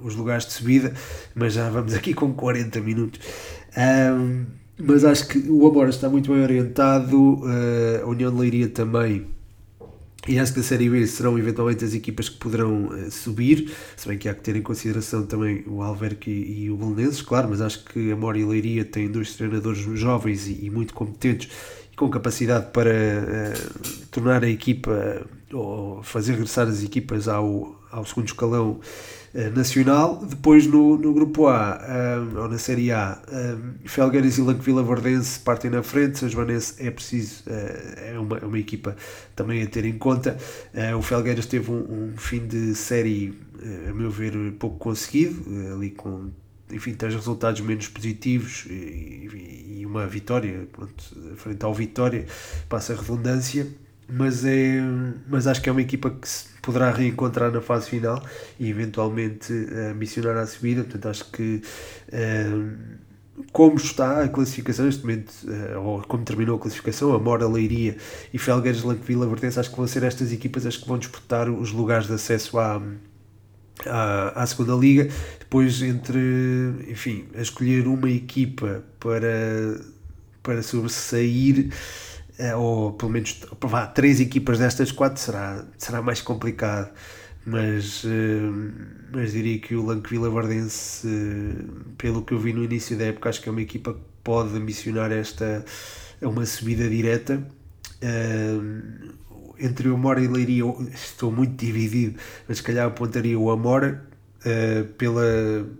os 0.00 0.14
lugares 0.14 0.46
de 0.46 0.52
subida, 0.52 0.92
mas 1.34 1.54
já 1.54 1.68
vamos 1.70 1.94
aqui 1.94 2.12
com 2.12 2.32
40 2.32 2.80
minutos. 2.80 3.20
Um, 3.76 4.44
mas 4.78 5.04
acho 5.04 5.26
que 5.28 5.38
o 5.48 5.66
Amora 5.66 5.90
está 5.90 6.08
muito 6.08 6.32
bem 6.32 6.42
orientado, 6.42 7.40
uh, 7.40 8.04
a 8.04 8.06
União 8.06 8.30
de 8.30 8.38
Leiria 8.38 8.68
também. 8.68 9.37
E 10.28 10.38
acho 10.38 10.52
que 10.52 10.60
da 10.60 10.64
Série 10.64 10.90
B 10.90 11.06
serão 11.06 11.38
eventualmente 11.38 11.82
as 11.82 11.94
equipas 11.94 12.28
que 12.28 12.36
poderão 12.36 12.88
uh, 12.88 13.10
subir, 13.10 13.72
se 13.96 14.06
bem 14.06 14.18
que 14.18 14.28
há 14.28 14.34
que 14.34 14.42
ter 14.42 14.54
em 14.56 14.60
consideração 14.60 15.24
também 15.24 15.64
o 15.66 15.82
Alverque 15.82 16.30
e, 16.30 16.64
e 16.64 16.70
o 16.70 16.76
Belenenses, 16.76 17.22
claro, 17.22 17.48
mas 17.48 17.62
acho 17.62 17.82
que 17.82 18.12
a 18.12 18.16
Mora 18.16 18.38
e 18.38 18.44
Leiria 18.44 18.84
têm 18.84 19.10
dois 19.10 19.34
treinadores 19.34 19.78
jovens 19.98 20.46
e, 20.46 20.66
e 20.66 20.68
muito 20.68 20.92
competentes 20.92 21.50
e 21.90 21.96
com 21.96 22.10
capacidade 22.10 22.66
para 22.72 22.90
uh, 22.90 24.06
tornar 24.10 24.44
a 24.44 24.50
equipa 24.50 25.26
ou 25.50 26.02
fazer 26.02 26.32
regressar 26.32 26.68
as 26.68 26.82
equipas 26.82 27.26
ao, 27.26 27.80
ao 27.90 28.04
segundo 28.04 28.26
escalão 28.26 28.80
nacional. 29.54 30.16
Depois 30.24 30.66
no, 30.66 30.96
no 30.96 31.12
grupo 31.12 31.46
A, 31.46 31.80
um, 32.30 32.38
ou 32.40 32.48
na 32.48 32.58
Série 32.58 32.90
A, 32.90 33.20
um, 33.30 33.88
Felgueiras 33.88 34.38
e 34.38 34.40
Lanque 34.40 34.70
Verdense 34.70 35.40
partem 35.40 35.70
na 35.70 35.82
frente. 35.82 36.18
São 36.18 36.28
Joanense 36.28 36.74
é 36.78 36.90
preciso, 36.90 37.44
uh, 37.46 38.14
é 38.14 38.18
uma, 38.18 38.38
uma 38.38 38.58
equipa 38.58 38.96
também 39.34 39.62
a 39.62 39.66
ter 39.66 39.84
em 39.84 39.98
conta. 39.98 40.36
Uh, 40.74 40.96
o 40.96 41.02
Felgueiras 41.02 41.46
teve 41.46 41.70
um, 41.70 42.12
um, 42.12 42.16
fim 42.16 42.46
de 42.46 42.74
série, 42.74 43.38
a 43.88 43.92
meu 43.92 44.10
ver, 44.10 44.32
pouco 44.58 44.78
conseguido, 44.78 45.44
ali 45.74 45.90
com 45.90 46.30
enfim, 46.70 46.92
três 46.92 47.14
resultados 47.14 47.60
menos 47.60 47.88
positivos 47.88 48.66
e, 48.68 49.78
e 49.78 49.86
uma 49.86 50.06
vitória, 50.06 50.68
pronto, 50.70 51.02
frente 51.36 51.64
ao 51.64 51.72
Vitória, 51.72 52.26
passa 52.68 52.92
a 52.92 52.96
redundância 52.96 53.66
mas, 54.08 54.44
é, 54.44 54.80
mas 55.28 55.46
acho 55.46 55.60
que 55.60 55.68
é 55.68 55.72
uma 55.72 55.82
equipa 55.82 56.10
que 56.10 56.26
se 56.26 56.48
poderá 56.62 56.90
reencontrar 56.90 57.52
na 57.52 57.60
fase 57.60 57.90
final 57.90 58.22
e 58.58 58.68
eventualmente 58.70 59.52
uh, 59.52 59.94
missionar 59.94 60.36
à 60.36 60.46
subida. 60.46 60.82
Portanto, 60.82 61.08
acho 61.08 61.30
que 61.30 61.62
uh, 62.08 62.78
como 63.52 63.76
está 63.76 64.22
a 64.22 64.28
classificação 64.28 64.86
neste 64.86 65.02
momento, 65.02 65.32
uh, 65.44 65.80
ou 65.80 66.02
como 66.02 66.24
terminou 66.24 66.56
a 66.56 66.58
classificação, 66.58 67.14
a 67.14 67.18
Mora, 67.18 67.46
Leiria 67.46 67.96
e 68.32 68.38
Felgueiras, 68.38 68.82
Lanquevila, 68.82 69.26
Vertense, 69.26 69.60
acho 69.60 69.70
que 69.70 69.76
vão 69.76 69.86
ser 69.86 70.02
estas 70.02 70.32
equipas 70.32 70.64
as 70.64 70.76
que 70.76 70.88
vão 70.88 70.98
disputar 70.98 71.48
os 71.48 71.70
lugares 71.70 72.06
de 72.06 72.14
acesso 72.14 72.58
à, 72.58 72.82
à, 73.86 74.42
à 74.42 74.46
segunda 74.46 74.74
liga. 74.74 75.08
Depois, 75.38 75.82
entre, 75.82 76.18
enfim, 76.88 77.26
a 77.36 77.42
escolher 77.42 77.86
uma 77.86 78.10
equipa 78.10 78.82
para, 78.98 79.80
para 80.42 80.62
sobressair 80.62 81.70
ou 82.56 82.92
pelo 82.92 83.10
menos 83.10 83.40
vá, 83.60 83.86
três 83.86 84.20
equipas 84.20 84.58
destas 84.58 84.92
quatro 84.92 85.20
será, 85.20 85.64
será 85.76 86.00
mais 86.02 86.20
complicado. 86.20 86.90
Mas, 87.44 88.04
eh, 88.04 88.50
mas 89.10 89.32
diria 89.32 89.58
que 89.58 89.74
o 89.74 89.84
Lanqueville 89.84 90.28
Vardense, 90.28 91.08
eh, 91.08 91.64
pelo 91.96 92.22
que 92.22 92.34
eu 92.34 92.38
vi 92.38 92.52
no 92.52 92.62
início 92.62 92.96
da 92.96 93.06
época, 93.06 93.30
acho 93.30 93.40
que 93.40 93.48
é 93.48 93.52
uma 93.52 93.62
equipa 93.62 93.94
que 93.94 94.00
pode 94.22 94.58
missionar 94.60 95.10
esta 95.10 95.64
uma 96.20 96.44
subida 96.44 96.88
direta. 96.88 97.42
Eh, 98.02 98.58
entre 99.60 99.88
o 99.88 99.94
Amora 99.94 100.20
e 100.20 100.28
Leiria 100.28 100.64
estou 100.94 101.32
muito 101.32 101.56
dividido, 101.56 102.18
mas 102.46 102.58
se 102.58 102.62
calhar 102.62 102.86
apontaria 102.86 103.38
o 103.38 103.50
Amora 103.50 104.06
pela, 104.96 105.22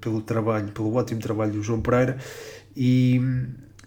pelo 0.01 0.21
trabalho, 0.21 0.73
pelo 0.73 0.93
ótimo 0.95 1.21
trabalho 1.21 1.53
do 1.53 1.63
João 1.63 1.81
Pereira 1.81 2.19
e 2.77 3.21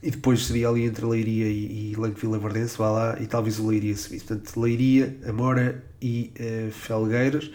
e 0.04 0.10
depois 0.10 0.46
seria 0.46 0.70
ali 0.70 0.84
entre 0.84 1.06
Leiria 1.06 1.48
e, 1.48 1.92
e 1.92 1.96
Vila 2.16 2.40
Verdense, 2.40 2.78
vá 2.78 2.90
lá, 2.90 3.18
e 3.20 3.28
talvez 3.28 3.60
o 3.60 3.68
Leiria 3.68 3.96
subisse. 3.96 4.26
Portanto, 4.26 4.60
Leiria, 4.60 5.16
Amora 5.28 5.84
e 6.02 6.34
uh, 6.40 6.72
Felgueiras, 6.72 7.46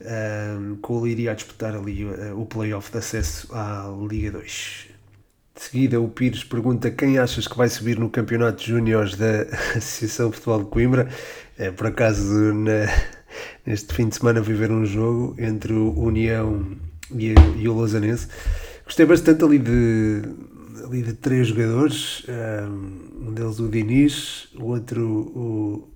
uh, 0.00 0.76
com 0.76 0.94
o 0.94 1.02
Leiria 1.02 1.32
a 1.32 1.34
disputar 1.34 1.74
ali 1.74 2.04
uh, 2.04 2.40
o 2.40 2.46
playoff 2.46 2.90
de 2.90 2.98
acesso 2.98 3.54
à 3.54 3.94
Liga 4.08 4.32
2. 4.32 4.88
De 5.54 5.62
seguida, 5.62 6.00
o 6.00 6.08
Pires 6.08 6.42
pergunta 6.42 6.90
quem 6.90 7.18
achas 7.18 7.46
que 7.46 7.56
vai 7.56 7.68
subir 7.68 7.98
no 7.98 8.08
Campeonato 8.08 8.62
Júniores 8.62 9.16
da 9.16 9.42
Associação 9.76 10.32
Futebol 10.32 10.64
de 10.64 10.70
Coimbra. 10.70 11.08
É, 11.58 11.70
por 11.70 11.86
acaso, 11.86 12.54
na, 12.54 12.86
neste 13.66 13.92
fim 13.92 14.08
de 14.08 14.16
semana, 14.16 14.40
viver 14.40 14.70
um 14.70 14.86
jogo 14.86 15.34
entre 15.38 15.74
o 15.74 15.92
União 16.00 16.64
e, 17.14 17.34
e 17.58 17.68
o 17.68 17.76
Lausanense. 17.76 18.26
Gostei 18.86 19.04
bastante 19.04 19.44
ali 19.44 19.58
de 19.58 20.22
ali 20.90 21.02
de 21.02 21.12
três 21.12 21.48
jogadores, 21.48 22.24
um 23.20 23.32
deles 23.32 23.60
o 23.60 23.68
Diniz, 23.68 24.48
o 24.58 24.64
outro 24.64 25.06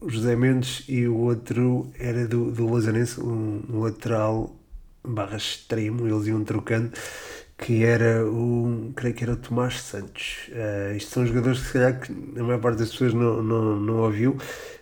o 0.00 0.08
José 0.08 0.36
Mendes 0.36 0.84
e 0.88 1.06
o 1.08 1.16
outro 1.16 1.90
era 1.98 2.26
do, 2.28 2.52
do 2.52 2.72
Lazanense, 2.72 3.20
um, 3.20 3.62
um 3.68 3.80
lateral 3.80 4.54
barra 5.04 5.36
extremo, 5.36 6.06
eles 6.06 6.28
iam 6.28 6.44
trocando, 6.44 6.92
que 7.58 7.84
era 7.84 8.24
o, 8.24 8.92
creio 8.94 9.14
que 9.14 9.24
era 9.24 9.32
o 9.32 9.36
Tomás 9.36 9.80
Santos. 9.82 10.48
Uh, 10.48 10.96
isto 10.96 11.10
são 11.10 11.26
jogadores 11.26 11.60
que 11.60 11.66
se 11.66 11.72
calhar 11.72 12.00
que 12.00 12.12
a 12.38 12.42
maior 12.42 12.60
parte 12.60 12.78
das 12.78 12.90
pessoas 12.90 13.12
não, 13.12 13.42
não, 13.42 13.80
não 13.80 13.96
ouviu, 13.98 14.36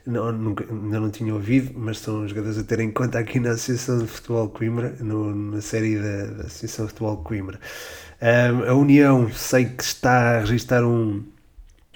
não, 0.07 0.31
nunca, 0.31 0.65
ainda 0.71 1.01
não 1.01 1.11
tinham 1.11 1.37
ouvido, 1.37 1.73
mas 1.79 1.99
são 1.99 2.27
jogadores 2.29 2.59
a 2.59 2.65
ter 2.65 2.81
em 2.81 2.91
conta 2.91 3.19
aqui 3.19 3.41
na 3.41 3.51
Associação 3.51 3.99
de 3.99 4.07
Futebol 4.07 4.49
Coimbra, 4.51 4.95
no, 5.01 5.35
na 5.35 5.61
série 5.61 5.97
da, 5.97 6.27
da 6.27 6.43
Associação 6.45 6.87
de 6.87 6.93
Futebol 6.93 7.17
Coimbra. 7.19 7.59
Um, 8.23 8.63
a 8.71 8.75
União 8.75 9.33
sei 9.33 9.65
que 9.65 9.83
está 9.83 10.37
a 10.37 10.41
registrar 10.43 10.85
um, 10.85 11.25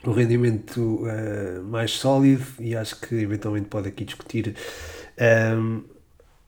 um 0.04 0.10
rendimento 0.10 1.04
uh, 1.04 1.62
mais 1.62 1.92
sólido 1.92 2.44
e 2.58 2.74
acho 2.74 3.00
que 3.00 3.14
eventualmente 3.14 3.68
pode 3.68 3.86
aqui 3.86 4.04
discutir 4.04 4.56
um, 5.56 5.84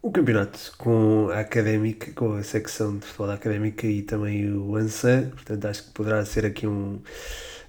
o 0.02 0.10
campeonato 0.10 0.74
com 0.76 1.28
a 1.30 1.38
Académica, 1.38 2.10
com 2.12 2.32
a 2.32 2.42
secção 2.42 2.98
de 2.98 3.06
futebol 3.06 3.28
da 3.28 3.34
Académica 3.34 3.86
e 3.86 4.02
também 4.02 4.52
o 4.52 4.74
ANSA, 4.74 5.30
portanto 5.32 5.64
acho 5.66 5.84
que 5.84 5.90
poderá 5.92 6.24
ser 6.24 6.44
aqui 6.44 6.66
um, 6.66 7.00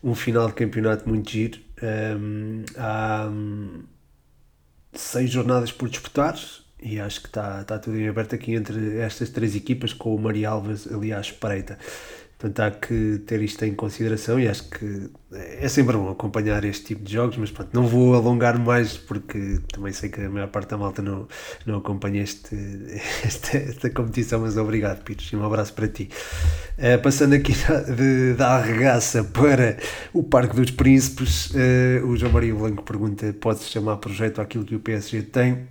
um 0.03 0.15
final 0.15 0.47
de 0.47 0.53
campeonato 0.55 1.07
muito 1.07 1.29
giro. 1.29 1.59
Um, 1.83 2.63
há 2.75 3.29
seis 4.93 5.29
jornadas 5.29 5.71
por 5.71 5.87
disputar, 5.87 6.35
e 6.81 6.99
acho 6.99 7.21
que 7.21 7.27
está, 7.27 7.61
está 7.61 7.77
tudo 7.77 7.97
em 7.97 8.07
aberto 8.07 8.35
aqui 8.35 8.53
entre 8.53 8.97
estas 8.99 9.29
três 9.29 9.55
equipas, 9.55 9.93
com 9.93 10.15
o 10.15 10.19
Maria 10.19 10.49
Alves 10.49 10.87
ali 10.91 11.13
à 11.13 11.19
espreita. 11.19 11.77
Portanto, 12.39 12.59
há 12.61 12.71
que 12.71 13.21
ter 13.27 13.41
isto 13.41 13.65
em 13.65 13.75
consideração 13.75 14.39
e 14.39 14.47
acho 14.47 14.69
que 14.69 15.09
é 15.33 15.67
sempre 15.67 15.97
bom 15.97 16.09
acompanhar 16.09 16.63
este 16.63 16.85
tipo 16.85 17.03
de 17.03 17.11
jogos, 17.11 17.35
mas 17.35 17.51
pronto, 17.51 17.69
não 17.73 17.85
vou 17.85 18.15
alongar 18.15 18.57
mais 18.57 18.95
porque 18.97 19.59
também 19.73 19.91
sei 19.91 20.07
que 20.07 20.21
a 20.21 20.29
maior 20.29 20.47
parte 20.47 20.69
da 20.69 20.77
malta 20.77 21.01
não, 21.01 21.27
não 21.65 21.79
acompanha 21.79 22.23
este, 22.23 22.55
esta, 23.25 23.57
esta 23.57 23.89
competição, 23.89 24.39
mas 24.39 24.55
obrigado, 24.55 25.03
Pires, 25.03 25.29
e 25.33 25.35
um 25.35 25.43
abraço 25.43 25.73
para 25.73 25.89
ti. 25.89 26.09
Uh, 26.77 27.01
passando 27.03 27.33
aqui 27.33 27.53
da, 27.67 27.81
de, 27.81 28.33
da 28.35 28.51
arregaça 28.51 29.21
para 29.21 29.77
o 30.13 30.23
Parque 30.23 30.55
dos 30.55 30.71
Príncipes, 30.71 31.49
uh, 31.49 32.07
o 32.07 32.15
João 32.15 32.31
Maria 32.31 32.55
Blanco 32.55 32.83
pergunta: 32.83 33.35
pode-se 33.41 33.65
chamar 33.65 33.97
projeto 33.97 34.39
aquilo 34.39 34.63
que 34.63 34.75
o 34.75 34.79
PSG 34.79 35.23
tem? 35.23 35.67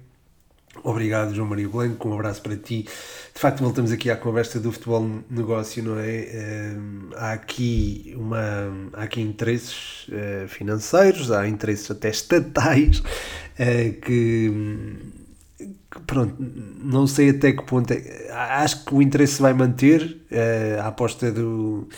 Obrigado, 0.83 1.35
João 1.35 1.49
Maria 1.49 1.68
Blanco. 1.68 2.09
Um 2.09 2.14
abraço 2.14 2.43
para 2.43 2.57
ti. 2.57 2.83
De 2.83 3.41
facto, 3.41 3.62
voltamos 3.62 3.93
aqui 3.93 4.11
à 4.11 4.16
conversa 4.16 4.59
do 4.59 4.72
futebol 4.72 5.22
negócio, 5.31 5.83
não 5.83 5.99
é? 5.99 6.74
Um, 6.76 7.11
há 7.14 7.33
aqui 7.33 8.14
uma, 8.16 8.91
há 8.93 9.03
aqui 9.03 9.20
interesses 9.20 10.09
uh, 10.09 10.49
financeiros, 10.49 11.31
há 11.31 11.49
interesses 11.49 11.91
até 11.91 12.09
estatais 12.09 12.99
uh, 12.99 13.05
que, 14.03 14.51
que, 15.18 15.18
pronto, 16.07 16.37
não 16.39 17.07
sei 17.07 17.31
até 17.31 17.53
que 17.53 17.63
ponto. 17.65 17.93
É, 17.93 18.31
acho 18.31 18.85
que 18.85 18.95
o 18.95 19.03
interesse 19.03 19.41
vai 19.41 19.53
manter 19.53 20.21
uh, 20.31 20.81
a 20.83 20.89
aposta 20.89 21.31
do 21.33 21.89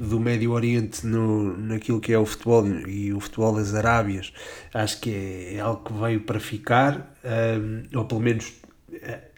do 0.00 0.18
Médio 0.18 0.52
Oriente 0.52 1.06
no, 1.06 1.56
naquilo 1.58 2.00
que 2.00 2.10
é 2.12 2.18
o 2.18 2.24
futebol 2.24 2.66
e 2.88 3.12
o 3.12 3.20
futebol 3.20 3.54
das 3.54 3.74
Arábias, 3.74 4.32
acho 4.72 4.98
que 4.98 5.10
é, 5.10 5.56
é 5.56 5.60
algo 5.60 5.84
que 5.84 5.92
veio 5.92 6.20
para 6.22 6.40
ficar, 6.40 7.14
um, 7.22 7.98
ou 7.98 8.06
pelo 8.06 8.20
menos 8.20 8.50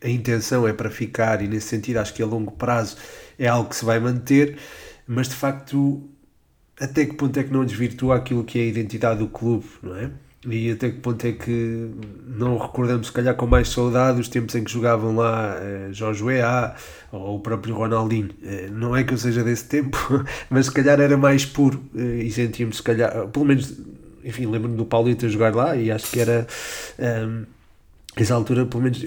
a 0.03 0.09
intenção 0.09 0.66
é 0.66 0.72
para 0.72 0.91
ficar, 0.91 1.43
e 1.43 1.49
nesse 1.49 1.68
sentido 1.68 1.99
acho 1.99 2.14
que 2.14 2.22
a 2.22 2.26
longo 2.26 2.53
prazo 2.53 2.97
é 3.39 3.49
algo 3.49 3.68
que 3.68 3.76
se 3.76 3.85
vai 3.85 3.99
manter, 3.99 4.57
mas 5.07 5.28
de 5.28 5.35
facto, 5.35 6.09
até 6.80 7.05
que 7.05 7.14
ponto 7.14 7.39
é 7.39 7.43
que 7.43 7.53
não 7.53 7.64
desvirtua 7.64 8.16
aquilo 8.16 8.45
que 8.45 8.59
é 8.59 8.62
a 8.62 8.66
identidade 8.66 9.18
do 9.18 9.28
clube, 9.28 9.66
não 9.83 9.97
é? 9.97 10.11
E 10.45 10.72
até 10.72 10.90
que 10.90 10.99
ponto 10.99 11.24
é 11.24 11.32
que 11.32 11.88
não 12.26 12.59
recordamos, 12.59 13.07
se 13.07 13.12
calhar, 13.12 13.36
com 13.36 13.47
mais 13.47 13.68
saudade 13.68 14.20
os 14.20 14.28
tempos 14.28 14.55
em 14.57 14.64
que 14.64 14.72
jogavam 14.72 15.14
lá 15.14 15.57
eh, 15.61 15.88
Jorge 15.93 16.24
Weah 16.24 16.74
ou 17.12 17.36
o 17.36 17.40
próprio 17.40 17.76
Ronaldinho. 17.76 18.30
Eh, 18.43 18.68
não 18.72 18.97
é 18.97 19.05
que 19.05 19.14
eu 19.14 19.18
seja 19.18 19.45
desse 19.45 19.66
tempo, 19.66 19.97
mas 20.51 20.66
se 20.66 20.72
calhar 20.72 21.01
era 21.01 21.16
mais 21.16 21.47
puro 21.47 21.80
eh, 21.95 22.24
e 22.24 22.32
sentíamos, 22.32 22.78
se 22.78 22.82
calhar, 22.82 23.28
pelo 23.28 23.45
menos, 23.45 23.72
enfim, 24.24 24.47
lembro-me 24.47 24.76
do 24.76 24.84
Paulito 24.84 25.26
a 25.26 25.28
jogar 25.28 25.55
lá 25.55 25.76
e 25.76 25.93
acho 25.93 26.11
que 26.11 26.18
era. 26.18 26.47
Ehm, 26.99 27.45
essa 28.16 28.34
altura, 28.34 28.66
pelo 28.66 28.82
menos, 28.82 29.03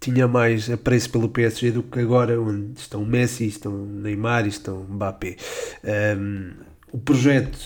tinha 0.00 0.28
mais 0.28 0.70
apreço 0.70 1.10
pelo 1.10 1.28
PSG 1.28 1.70
do 1.72 1.82
que 1.82 2.00
agora, 2.00 2.40
onde 2.40 2.78
estão 2.78 3.04
Messi, 3.04 3.46
estão 3.46 3.72
Neymar 3.72 4.44
e 4.46 4.48
estão 4.48 4.84
Mbappé. 4.88 5.36
Um, 6.18 6.50
o 6.92 6.98
projeto, 6.98 7.58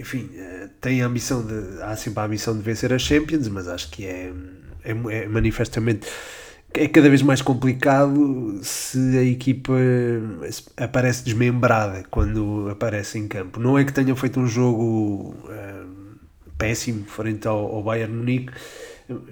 enfim, 0.00 0.30
eh, 0.34 0.68
tem 0.80 1.02
a 1.02 1.06
ambição 1.06 1.44
de. 1.44 1.82
há 1.82 1.94
sempre 1.96 2.20
a 2.20 2.24
ambição 2.24 2.56
de 2.56 2.62
vencer 2.62 2.92
a 2.92 2.98
Champions, 2.98 3.48
mas 3.48 3.68
acho 3.68 3.90
que 3.90 4.06
é, 4.06 4.32
é, 4.84 4.90
é 4.90 5.28
manifestamente. 5.28 6.08
É 6.72 6.86
cada 6.86 7.08
vez 7.08 7.20
mais 7.20 7.42
complicado 7.42 8.60
se 8.62 9.18
a 9.18 9.24
equipa 9.24 9.72
aparece 10.76 11.24
desmembrada 11.24 12.04
quando 12.10 12.68
aparece 12.70 13.18
em 13.18 13.26
campo. 13.26 13.58
Não 13.58 13.76
é 13.76 13.84
que 13.84 13.92
tenha 13.92 14.14
feito 14.14 14.38
um 14.38 14.46
jogo 14.46 15.34
um, 15.48 16.16
péssimo 16.56 17.04
frente 17.06 17.48
ao, 17.48 17.74
ao 17.74 17.82
Bayern 17.82 18.14
Munique, 18.14 18.52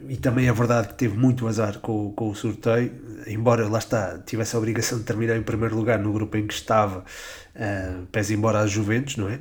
e 0.09 0.17
também 0.17 0.49
é 0.49 0.53
verdade 0.53 0.89
que 0.89 0.95
teve 0.95 1.17
muito 1.17 1.47
azar 1.47 1.79
com, 1.79 2.11
com 2.13 2.31
o 2.31 2.35
sorteio, 2.35 2.91
embora 3.27 3.69
lá 3.69 3.79
está, 3.79 4.19
tivesse 4.19 4.57
a 4.57 4.59
obrigação 4.59 4.99
de 4.99 5.05
terminar 5.05 5.37
em 5.37 5.43
primeiro 5.43 5.77
lugar 5.77 5.99
no 5.99 6.13
grupo 6.13 6.37
em 6.37 6.47
que 6.47 6.55
estava, 6.55 7.05
uh, 7.55 8.07
pese 8.11 8.35
embora 8.35 8.61
às 8.61 8.71
Juventus, 8.71 9.17
não 9.17 9.29
é? 9.29 9.39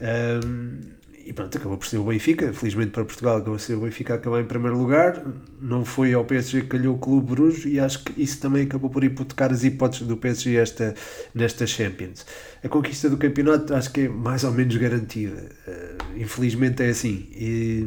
Um, 0.00 1.00
e 1.30 1.32
pronto, 1.32 1.56
acabou 1.56 1.78
por 1.78 1.86
ser 1.86 1.98
o 1.98 2.04
Benfica, 2.04 2.52
felizmente 2.52 2.90
para 2.90 3.04
Portugal 3.04 3.36
acabou 3.36 3.54
por 3.54 3.60
ser 3.60 3.74
o 3.74 3.80
Benfica 3.82 4.14
acabar 4.14 4.40
em 4.40 4.46
primeiro 4.46 4.76
lugar, 4.76 5.22
não 5.60 5.84
foi 5.84 6.12
ao 6.12 6.24
PSG 6.24 6.62
que 6.62 6.66
calhou 6.66 6.96
o 6.96 6.98
Clube 6.98 7.34
Bruges 7.34 7.66
e 7.66 7.78
acho 7.78 8.02
que 8.02 8.20
isso 8.20 8.40
também 8.40 8.64
acabou 8.64 8.90
por 8.90 9.04
hipotecar 9.04 9.52
as 9.52 9.62
hipóteses 9.62 10.08
do 10.08 10.16
PSG 10.16 10.56
esta, 10.56 10.92
nesta 11.32 11.68
Champions. 11.68 12.26
A 12.64 12.68
conquista 12.68 13.08
do 13.08 13.16
campeonato 13.16 13.72
acho 13.74 13.92
que 13.92 14.02
é 14.02 14.08
mais 14.08 14.42
ou 14.42 14.50
menos 14.50 14.76
garantida, 14.76 15.50
uh, 15.68 16.18
infelizmente 16.18 16.82
é 16.82 16.88
assim. 16.88 17.28
E, 17.30 17.86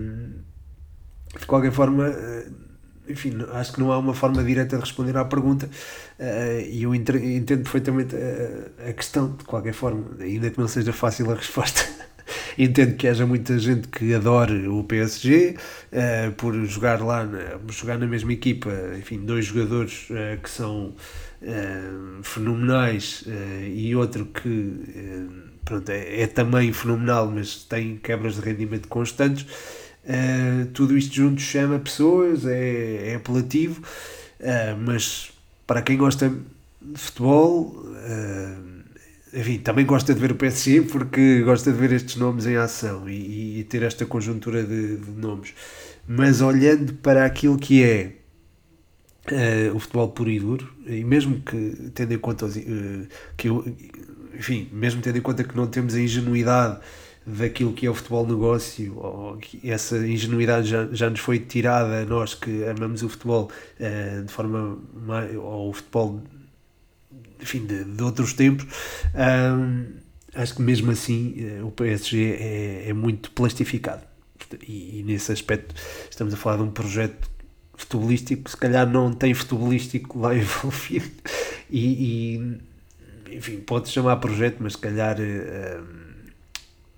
de 1.38 1.45
qualquer 1.45 1.72
forma, 1.72 2.07
eh, 2.07 2.45
enfim, 3.09 3.36
acho 3.53 3.74
que 3.74 3.80
não 3.80 3.91
há 3.91 3.97
uma 3.97 4.14
forma 4.14 4.43
direta 4.43 4.78
de 4.78 4.82
responder 4.82 5.18
à 5.18 5.26
pergunta 5.26 5.70
eh, 6.20 6.68
e 6.70 6.84
eu 6.84 6.93
entendo 6.93 7.64
perfeitamente 7.64 8.16
a 8.88 8.93
questão, 8.93 9.36
de 9.36 9.43
qualquer 9.43 9.74
forma, 9.74 10.16
ainda 10.20 10.49
que 10.51 10.59
não 10.59 10.68
seja 10.68 10.93
fácil 10.93 11.32
a 11.32 11.36
resposta. 11.36 11.82
entendo 12.58 12.95
que 12.95 13.08
haja 13.08 13.26
muita 13.26 13.58
gente 13.58 13.88
que 13.88 14.14
adore 14.14 14.68
o 14.68 14.84
PSG 14.84 15.56
uh, 15.91 16.32
por 16.34 16.54
jogar 16.66 17.01
lá, 17.01 17.28
jogar 17.70 17.97
na 17.97 18.08
mesma 18.08 18.34
equipa, 18.34 18.70
enfim, 18.97 19.20
dois 19.20 19.45
jogadores 19.45 20.08
uh, 20.10 20.41
que 20.41 20.49
são 20.49 20.95
uh, 21.41 22.24
fenomenais 22.24 23.26
e 23.68 23.95
outro 23.95 24.26
que 24.26 25.30
pronto, 25.66 25.89
é, 25.89 26.22
é, 26.22 26.28
também 26.28 26.72
fenomenal, 26.74 27.30
mas 27.30 27.64
tem 27.64 27.97
quebras 27.97 28.36
de 28.36 28.41
rendimento 28.41 28.88
constantes. 28.88 29.45
Tudo 30.74 30.97
isto 30.97 31.16
junto 31.16 31.39
chama 31.39 31.80
pessoas, 31.80 32.45
é, 32.45 33.12
é 33.12 33.16
apelativo, 33.16 33.82
mas 34.86 35.32
para 35.66 35.82
quem 35.82 35.95
gosta 35.95 36.30
de 36.82 36.99
futebol, 36.99 37.86
enfim, 39.34 39.58
também 39.60 39.86
gosta 39.86 40.14
de 40.14 40.20
ver 40.20 40.32
o 40.32 40.36
PSG 40.36 40.84
porque 40.84 41.42
gosta 41.42 41.72
de 41.72 41.78
ver 41.78 41.92
estes 41.92 42.16
nomes 42.16 42.46
em 42.46 42.56
ação 42.56 43.10
e, 43.10 43.60
e 43.60 43.64
ter 43.64 43.82
esta 43.84 44.06
conjuntura 44.06 44.64
de, 44.64 44.98
de, 44.98 45.12
nomes. 45.12 45.54
Mas 46.08 46.42
olhando 46.42 46.94
para 46.96 47.26
aquilo 47.26 47.58
que 47.58 47.84
é 47.84 48.14
o 49.74 49.80
futebol 49.80 50.10
puro 50.10 50.30
e 50.30 50.40
duro, 50.40 50.74
e 50.86 51.04
mesmo 51.04 51.42
que 51.42 51.92
tendo 51.94 52.14
em 52.14 52.18
conta 52.18 52.48
que 53.38 53.48
enfim, 54.34 54.70
mesmo 54.72 55.02
tendo 55.02 55.18
em 55.18 55.22
conta 55.22 55.44
que 55.44 55.56
não 55.56 55.68
temos 55.68 55.96
a 55.96 56.02
ingenuidade 56.02 56.80
daquilo 57.26 57.72
que 57.74 57.86
é 57.86 57.90
o 57.90 57.94
futebol 57.94 58.28
negócio, 58.28 58.98
ou 58.98 59.40
essa 59.64 59.98
ingenuidade 60.06 60.68
já, 60.68 60.88
já 60.92 61.10
nos 61.10 61.22
foi 61.22 61.40
tirada 61.40 62.02
a 62.02 62.06
nós 62.06 62.34
que 62.34 62.66
amamos 62.66 63.02
o 63.02 63.10
futebol 63.10 63.50
uh, 63.80 64.24
de 64.24 64.32
forma 64.32 64.78
mais, 64.94 65.34
ou 65.36 65.70
o 65.70 65.74
futebol 65.74 66.22
enfim, 67.44 67.66
de, 67.66 67.84
de 67.84 68.04
outros 68.04 68.34
tempos, 68.34 68.66
um, 69.16 69.86
acho 70.34 70.56
que 70.56 70.62
mesmo 70.62 70.91
assim 70.91 71.36
uh, 71.60 71.68
o 71.68 71.72
PSG 71.72 72.38
é, 72.39 72.89
é 72.89 72.94
muito 72.94 73.32
plastificado. 73.32 74.02
E, 74.68 75.00
e, 75.00 75.04
nesse 75.04 75.32
aspecto 75.32 75.74
estamos 76.10 76.34
a 76.34 76.38
falar 76.38 76.58
de 76.58 76.64
um 76.64 76.72
projeto 76.72 77.30
futebolístico, 77.76 78.50
se 78.50 78.58
calhar 78.58 78.88
não 78.88 79.14
tem 79.14 79.34
futebolístico 79.34 80.20
lá 80.20 80.34
envolvido, 80.36 81.12
e, 81.70 82.36
e 82.36 83.36
enfim, 83.36 83.58
pode 83.58 83.89
chamar 83.89 84.18
projeto, 84.18 84.58
mas 84.60 84.74
se 84.74 84.80
calhar. 84.80 85.18
Uh, 85.20 86.04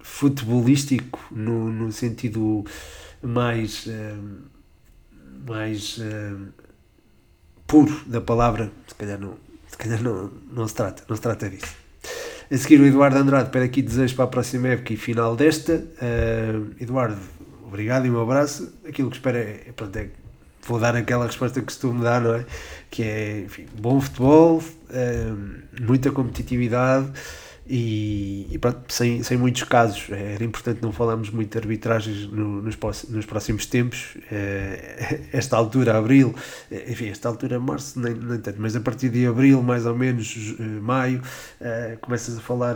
futebolístico 0.05 1.19
no, 1.31 1.71
no 1.71 1.91
sentido 1.91 2.63
mais, 3.23 3.87
uh, 3.87 4.41
mais 5.45 5.97
uh, 5.97 6.47
puro 7.65 8.01
da 8.05 8.21
palavra, 8.21 8.71
se 8.87 8.95
calhar, 8.95 9.19
não, 9.19 9.35
se 9.75 9.77
calhar 9.77 10.01
não, 10.01 10.31
não, 10.51 10.67
se 10.67 10.73
trata, 10.73 11.03
não 11.07 11.15
se 11.17 11.21
trata 11.21 11.49
disso. 11.49 11.75
A 12.49 12.57
seguir 12.57 12.79
o 12.79 12.85
Eduardo 12.85 13.17
Andrade 13.17 13.49
pede 13.49 13.65
aqui 13.65 13.81
desejos 13.81 14.13
para 14.13 14.23
a 14.23 14.27
próxima 14.27 14.69
época 14.69 14.93
e 14.93 14.97
final 14.97 15.35
desta. 15.35 15.83
Uh, 16.01 16.71
Eduardo, 16.79 17.17
obrigado 17.65 18.05
e 18.05 18.09
um 18.09 18.21
abraço. 18.21 18.71
Aquilo 18.87 19.09
que 19.09 19.17
espero 19.17 19.37
é, 19.37 19.73
pronto, 19.75 19.97
é 19.97 20.07
vou 20.65 20.79
dar 20.79 20.95
aquela 20.95 21.25
resposta 21.25 21.59
que 21.59 21.65
costumo 21.65 22.01
dar, 22.01 22.21
não 22.21 22.35
é? 22.35 22.45
Que 22.89 23.03
é, 23.03 23.39
enfim, 23.41 23.65
bom 23.77 23.99
futebol, 23.99 24.63
muita 25.81 26.09
competitividade, 26.09 27.11
e, 27.67 28.47
e 28.51 28.59
pronto, 28.59 28.93
sem, 28.93 29.23
sem 29.23 29.37
muitos 29.37 29.63
casos. 29.63 30.07
Era 30.11 30.43
importante 30.43 30.81
não 30.81 30.91
falarmos 30.91 31.31
muito 31.31 31.51
de 31.51 31.57
arbitragens 31.57 32.27
no, 32.27 32.61
nos, 32.61 32.77
nos 33.09 33.25
próximos 33.25 33.65
tempos. 33.65 34.17
Eh, 34.31 35.29
esta 35.33 35.57
altura, 35.57 35.97
abril, 35.97 36.35
eh, 36.69 36.91
enfim, 36.91 37.07
esta 37.09 37.27
altura, 37.27 37.59
março, 37.59 37.99
nem, 37.99 38.13
nem 38.13 38.39
tanto, 38.39 38.61
mas 38.61 38.75
a 38.75 38.81
partir 38.81 39.09
de 39.09 39.25
abril, 39.25 39.63
mais 39.63 39.85
ou 39.85 39.95
menos, 39.95 40.55
eh, 40.59 40.63
maio, 40.63 41.21
começas 42.01 42.37
a 42.37 42.41
falar 42.41 42.75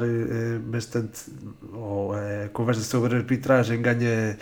bastante, 0.65 1.21
ou 1.71 2.13
a 2.13 2.49
conversa 2.51 2.81
sobre 2.81 3.15
arbitragem 3.15 3.81
ganha, 3.81 4.37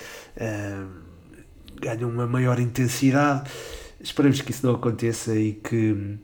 ganha 1.82 2.08
uma 2.08 2.26
maior 2.26 2.60
intensidade. 2.60 3.50
Esperemos 4.00 4.42
que 4.42 4.52
isso 4.52 4.66
não 4.66 4.76
aconteça 4.76 5.36
e 5.36 5.54
que, 5.54 6.18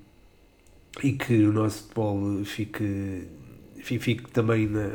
e 1.03 1.13
que 1.13 1.43
o 1.45 1.51
nosso 1.51 1.83
futebol 1.83 2.45
fique 2.45 3.27
enfim, 3.83 3.99
fique 3.99 4.31
também 4.31 4.67
na, 4.67 4.91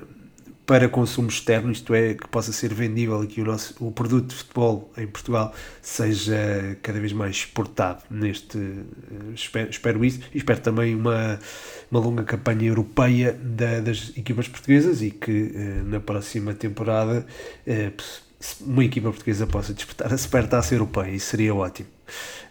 para 0.66 0.88
consumo 0.88 1.28
externo, 1.28 1.70
isto 1.70 1.94
é, 1.94 2.14
que 2.14 2.26
possa 2.28 2.52
ser 2.52 2.74
vendível 2.74 3.20
aqui 3.20 3.40
o 3.40 3.44
nosso 3.44 3.74
o 3.82 3.90
produto 3.90 4.28
de 4.28 4.34
futebol 4.34 4.92
em 4.98 5.06
Portugal 5.06 5.54
seja 5.80 6.76
cada 6.82 7.00
vez 7.00 7.12
mais 7.12 7.36
exportado 7.36 8.02
neste 8.10 8.58
eh, 8.58 9.32
espero, 9.34 9.70
espero 9.70 10.04
isso 10.04 10.20
e 10.34 10.36
espero 10.36 10.60
também 10.60 10.94
uma, 10.94 11.38
uma 11.90 12.00
longa 12.00 12.22
campanha 12.22 12.68
europeia 12.68 13.32
da, 13.32 13.80
das 13.80 14.12
equipas 14.16 14.46
portuguesas 14.46 15.00
e 15.00 15.10
que 15.10 15.52
eh, 15.54 15.82
na 15.84 16.00
próxima 16.00 16.52
temporada 16.52 17.26
eh, 17.66 17.92
uma 18.60 18.84
equipa 18.84 19.10
portuguesa 19.10 19.46
possa 19.46 19.72
disputar 19.72 20.12
a 20.12 20.18
supertaça 20.18 20.74
europeia, 20.74 21.10
isso 21.10 21.28
seria 21.28 21.54
ótimo. 21.54 21.88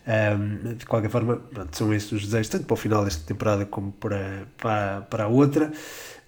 Um, 0.07 0.75
de 0.75 0.85
qualquer 0.85 1.09
forma, 1.09 1.35
pronto, 1.35 1.75
são 1.75 1.93
estes 1.93 2.13
os 2.13 2.21
desejos, 2.25 2.47
tanto 2.47 2.65
para 2.65 2.73
o 2.73 2.77
final 2.77 3.03
desta 3.03 3.25
temporada 3.25 3.65
como 3.65 3.91
para, 3.91 4.47
para, 4.57 5.01
para 5.01 5.23
a 5.25 5.27
outra. 5.27 5.71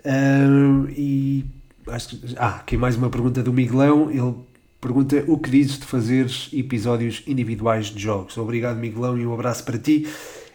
Um, 0.06 0.88
e 0.90 1.46
acho 1.88 2.10
que, 2.10 2.36
ah, 2.38 2.56
aqui 2.58 2.78
mais 2.78 2.96
uma 2.96 3.10
pergunta 3.10 3.44
do 3.44 3.52
Miguelão. 3.54 4.10
Ele 4.10 4.36
pergunta 4.80 5.24
o 5.28 5.38
que 5.38 5.50
dizes 5.50 5.80
de 5.80 5.86
fazeres 5.86 6.50
episódios 6.54 7.24
individuais 7.28 7.88
de 7.88 8.02
jogos. 8.02 8.38
Obrigado, 8.38 8.78
Miguelão, 8.78 9.18
e 9.18 9.26
um 9.26 9.34
abraço 9.34 9.64
para 9.64 9.78
ti. 9.78 10.08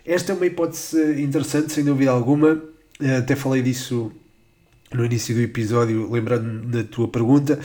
Esta 0.05 0.33
é 0.33 0.37
uma 0.37 0.47
hipótese 0.47 1.23
interessante, 1.23 1.73
sem 1.73 1.85
dúvida 1.85 2.11
alguma. 2.11 2.63
Até 3.19 3.35
falei 3.35 3.63
disso 3.63 4.13
no 4.93 5.05
início 5.05 5.35
do 5.35 5.41
episódio, 5.41 6.11
lembrando 6.11 6.67
da 6.69 6.85
tua 6.85 7.09
pergunta. 7.09 7.59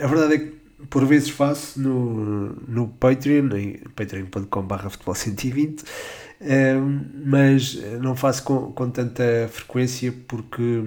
A 0.00 0.06
verdade 0.06 0.34
é 0.34 0.38
que 0.38 0.62
por 0.90 1.04
vezes 1.06 1.30
faço 1.30 1.80
no, 1.80 2.54
no 2.68 2.88
Patreon, 2.88 3.48
em 3.56 3.78
patreon.com.br 3.94 4.88
futebol 4.88 5.14
120, 5.14 5.84
mas 7.24 7.74
não 8.00 8.16
faço 8.16 8.42
com, 8.42 8.72
com 8.72 8.90
tanta 8.90 9.48
frequência 9.50 10.12
porque, 10.26 10.82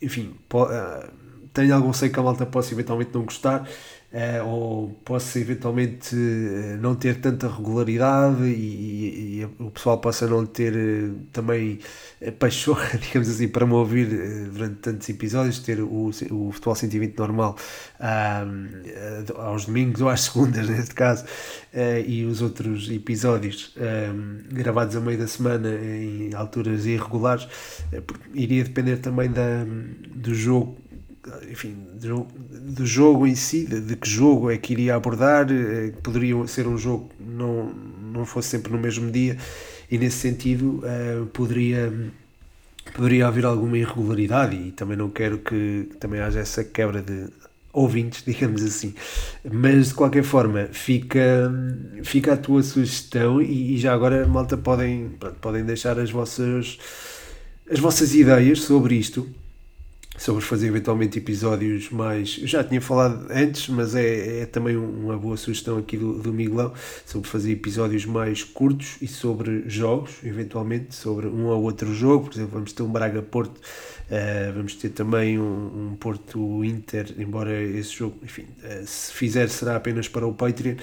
enfim, 0.00 0.34
uh, 0.54 1.10
tenho 1.52 1.74
algum 1.74 1.92
sei 1.92 2.08
que 2.08 2.20
a 2.20 2.22
malta 2.22 2.46
possa 2.46 2.72
eventualmente 2.72 3.10
não 3.12 3.24
gostar 3.24 3.68
uh, 4.16 4.46
ou 4.46 4.88
possa 5.04 5.38
eventualmente 5.38 6.16
uh, 6.16 6.80
não 6.80 6.94
ter 6.94 7.20
tanta 7.20 7.48
regularidade 7.48 8.44
e, 8.44 8.48
e, 8.48 9.40
e, 9.40 9.44
o 9.62 9.70
pessoal 9.70 9.98
possa 9.98 10.26
não 10.26 10.46
ter 10.46 10.74
uh, 10.74 11.14
também 11.32 11.78
pachorra, 12.38 12.96
digamos 12.98 13.28
assim, 13.28 13.48
para 13.48 13.66
me 13.66 13.74
ouvir 13.74 14.06
durante 14.50 14.76
tantos 14.76 15.08
episódios, 15.08 15.58
ter 15.58 15.80
o, 15.80 16.08
o 16.30 16.50
Futebol 16.52 16.74
120 16.74 17.18
normal 17.18 17.56
aos 19.36 19.66
domingos 19.66 20.00
ou 20.00 20.08
às 20.08 20.22
segundas, 20.26 20.68
neste 20.68 20.94
caso, 20.94 21.24
e 22.06 22.24
os 22.24 22.40
outros 22.40 22.90
episódios 22.90 23.74
gravados 24.50 24.96
a 24.96 25.00
meio 25.00 25.18
da 25.18 25.26
semana 25.26 25.68
em 25.68 26.34
alturas 26.34 26.86
irregulares, 26.86 27.46
iria 28.32 28.64
depender 28.64 28.96
também 28.96 29.30
da, 29.30 29.64
do 30.14 30.34
jogo 30.34 30.78
enfim, 31.50 31.76
do, 31.94 32.86
jogo 32.86 33.26
em 33.26 33.34
si, 33.34 33.66
de, 33.66 33.80
de, 33.80 33.96
que 33.96 34.08
jogo 34.08 34.50
é 34.50 34.56
que 34.56 34.72
iria 34.72 34.94
abordar, 34.94 35.46
eh, 35.50 35.92
poderia 36.02 36.46
ser 36.46 36.66
um 36.66 36.78
jogo 36.78 37.08
que 37.08 37.22
não, 37.22 37.72
não 38.12 38.24
fosse 38.24 38.48
sempre 38.48 38.72
no 38.72 38.78
mesmo 38.78 39.10
dia, 39.10 39.36
e 39.90 39.98
nesse 39.98 40.16
sentido 40.16 40.82
uh, 40.84 41.26
poderia, 41.26 41.92
poderia 42.94 43.26
haver 43.26 43.44
alguma 43.44 43.78
irregularidade, 43.78 44.56
e 44.56 44.72
também 44.72 44.96
não 44.96 45.10
quero 45.10 45.38
que, 45.38 45.88
que 45.90 45.96
também 45.98 46.20
haja 46.20 46.40
essa 46.40 46.64
quebra 46.64 47.02
de 47.02 47.28
ouvintes, 47.72 48.22
digamos 48.26 48.62
assim. 48.62 48.94
Mas 49.44 49.88
de 49.88 49.94
qualquer 49.94 50.24
forma, 50.24 50.68
fica, 50.72 51.52
fica 52.02 52.34
a 52.34 52.36
tua 52.36 52.62
sugestão 52.62 53.40
e, 53.42 53.74
e 53.74 53.78
já 53.78 53.92
agora, 53.92 54.26
malta, 54.26 54.56
podem, 54.56 55.10
pronto, 55.18 55.36
podem 55.40 55.64
deixar 55.64 55.98
as 55.98 56.10
vossas, 56.10 56.78
as 57.70 57.78
vossas 57.78 58.14
ideias 58.14 58.60
sobre 58.60 58.96
isto 58.96 59.28
sobre 60.26 60.44
fazer 60.44 60.66
eventualmente 60.66 61.18
episódios 61.18 61.88
mais. 61.88 62.36
Eu 62.40 62.48
já 62.48 62.64
tinha 62.64 62.80
falado 62.80 63.28
antes, 63.30 63.68
mas 63.68 63.94
é, 63.94 64.40
é 64.40 64.46
também 64.46 64.76
uma 64.76 65.16
boa 65.16 65.36
sugestão 65.36 65.78
aqui 65.78 65.96
do, 65.96 66.14
do 66.14 66.32
Miguelão 66.32 66.72
sobre 67.04 67.28
fazer 67.28 67.52
episódios 67.52 68.04
mais 68.04 68.42
curtos 68.42 68.96
e 69.00 69.06
sobre 69.06 69.62
jogos, 69.68 70.16
eventualmente, 70.24 70.96
sobre 70.96 71.28
um 71.28 71.46
ou 71.46 71.62
outro 71.62 71.94
jogo. 71.94 72.24
Por 72.24 72.34
exemplo, 72.34 72.54
vamos 72.54 72.72
ter 72.72 72.82
um 72.82 72.90
Braga-Porto, 72.90 73.56
uh, 73.56 74.52
vamos 74.52 74.74
ter 74.74 74.88
também 74.88 75.38
um, 75.38 75.92
um 75.92 75.96
Porto-Inter, 75.96 77.14
embora 77.18 77.62
esse 77.62 77.94
jogo, 77.94 78.18
enfim, 78.24 78.46
uh, 78.64 78.84
se 78.84 79.12
fizer 79.12 79.48
será 79.48 79.76
apenas 79.76 80.08
para 80.08 80.26
o 80.26 80.34
Patreon. 80.34 80.74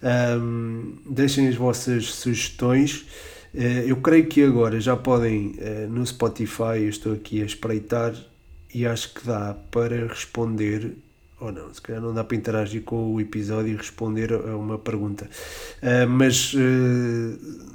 Um, 0.00 0.94
deixem 1.10 1.48
as 1.48 1.56
vossas 1.56 2.04
sugestões. 2.04 3.04
Uh, 3.52 3.82
eu 3.84 3.96
creio 3.96 4.26
que 4.28 4.44
agora 4.44 4.80
já 4.80 4.96
podem 4.96 5.56
no 5.90 6.06
Spotify, 6.06 6.82
eu 6.82 6.88
estou 6.88 7.14
aqui 7.14 7.42
a 7.42 7.44
espreitar 7.44 8.14
e 8.74 8.86
acho 8.86 9.14
que 9.14 9.26
dá 9.26 9.54
para 9.70 10.06
responder 10.06 10.96
ou 11.42 11.50
não, 11.50 11.74
se 11.74 11.82
calhar 11.82 12.00
não 12.00 12.14
dá 12.14 12.22
para 12.22 12.36
interagir 12.36 12.82
com 12.82 13.12
o 13.12 13.20
episódio 13.20 13.72
e 13.72 13.76
responder 13.76 14.32
a 14.32 14.56
uma 14.56 14.78
pergunta. 14.78 15.28
Uh, 15.82 16.08
mas 16.08 16.54
uh, 16.54 16.58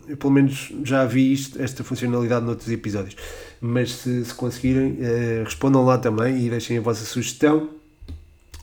eu 0.08 0.16
pelo 0.16 0.32
menos 0.32 0.72
já 0.86 1.04
vi 1.04 1.34
isto, 1.34 1.62
esta 1.62 1.84
funcionalidade 1.84 2.46
noutros 2.46 2.72
episódios. 2.72 3.18
Mas 3.60 3.92
se, 3.92 4.24
se 4.24 4.34
conseguirem, 4.34 4.94
uh, 4.94 5.44
respondam 5.44 5.84
lá 5.84 5.98
também 5.98 6.46
e 6.46 6.50
deixem 6.50 6.78
a 6.78 6.82
vossa 6.82 7.04
sugestão 7.04 7.77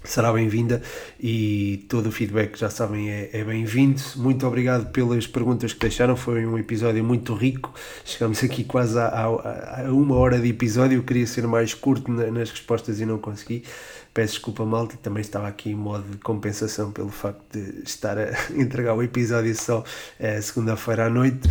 será 0.04 0.32
bem-vinda 0.32 0.82
e 1.18 1.84
todo 1.88 2.08
o 2.08 2.12
feedback, 2.12 2.58
já 2.58 2.68
sabem, 2.68 3.10
é, 3.10 3.30
é 3.32 3.42
bem-vindo. 3.42 4.00
Muito 4.16 4.46
obrigado 4.46 4.90
pelas 4.92 5.26
perguntas 5.26 5.72
que 5.72 5.80
deixaram, 5.80 6.14
foi 6.14 6.46
um 6.46 6.58
episódio 6.58 7.02
muito 7.02 7.34
rico. 7.34 7.72
Chegamos 8.04 8.42
aqui 8.44 8.64
quase 8.64 8.98
a, 8.98 9.06
a, 9.06 9.86
a 9.86 9.92
uma 9.92 10.16
hora 10.16 10.38
de 10.38 10.48
episódio. 10.48 10.98
Eu 10.98 11.02
queria 11.02 11.26
ser 11.26 11.46
mais 11.46 11.72
curto 11.72 12.12
na, 12.12 12.30
nas 12.30 12.50
respostas 12.50 13.00
e 13.00 13.06
não 13.06 13.18
consegui. 13.18 13.64
Peço 14.12 14.34
desculpa, 14.34 14.64
malta, 14.64 14.96
também 15.02 15.22
estava 15.22 15.48
aqui 15.48 15.70
em 15.70 15.74
modo 15.74 16.04
de 16.08 16.18
compensação 16.18 16.92
pelo 16.92 17.10
facto 17.10 17.42
de 17.52 17.82
estar 17.82 18.16
a 18.18 18.30
entregar 18.54 18.94
o 18.94 19.02
episódio 19.02 19.54
só 19.56 19.82
é, 20.20 20.40
segunda-feira 20.40 21.06
à 21.06 21.10
noite. 21.10 21.48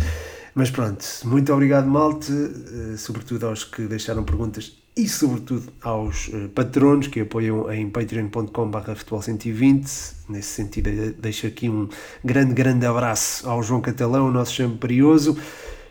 Mas 0.54 0.70
pronto, 0.70 1.04
muito 1.24 1.52
obrigado, 1.52 1.86
malte, 1.88 2.32
eh, 2.32 2.96
sobretudo 2.96 3.48
aos 3.48 3.64
que 3.64 3.82
deixaram 3.88 4.22
perguntas 4.22 4.83
e 4.96 5.08
sobretudo 5.08 5.72
aos 5.82 6.28
uh, 6.28 6.48
patronos 6.54 7.08
que 7.08 7.20
apoiam 7.20 7.70
em 7.72 7.90
patreon.com.br 7.90 8.90
futebol120. 8.92 10.14
Nesse 10.28 10.48
sentido, 10.48 11.12
deixo 11.18 11.46
aqui 11.46 11.68
um 11.68 11.88
grande, 12.24 12.54
grande 12.54 12.86
abraço 12.86 13.48
ao 13.48 13.62
João 13.62 13.80
Catalão, 13.80 14.28
o 14.28 14.30
nosso 14.30 14.54
chamo 14.54 14.76
perioso. 14.76 15.36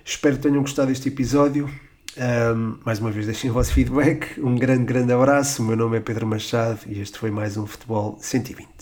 Espero 0.06 0.38
que 0.38 0.44
tenham 0.44 0.62
gostado 0.62 0.88
deste 0.88 1.10
episódio. 1.10 1.70
Um, 2.16 2.78
mais 2.86 3.00
uma 3.00 3.12
vez, 3.12 3.26
deixem 3.26 3.50
o 3.50 3.54
vosso 3.54 3.74
feedback. 3.74 4.40
Um 4.40 4.56
grande, 4.56 4.86
grande 4.86 5.12
abraço. 5.12 5.62
O 5.62 5.66
meu 5.66 5.76
nome 5.76 5.98
é 5.98 6.00
Pedro 6.00 6.28
Machado 6.28 6.80
e 6.88 7.00
este 7.00 7.18
foi 7.18 7.32
mais 7.32 7.58
um 7.58 7.66
Futebol 7.66 8.18
120. 8.20 8.74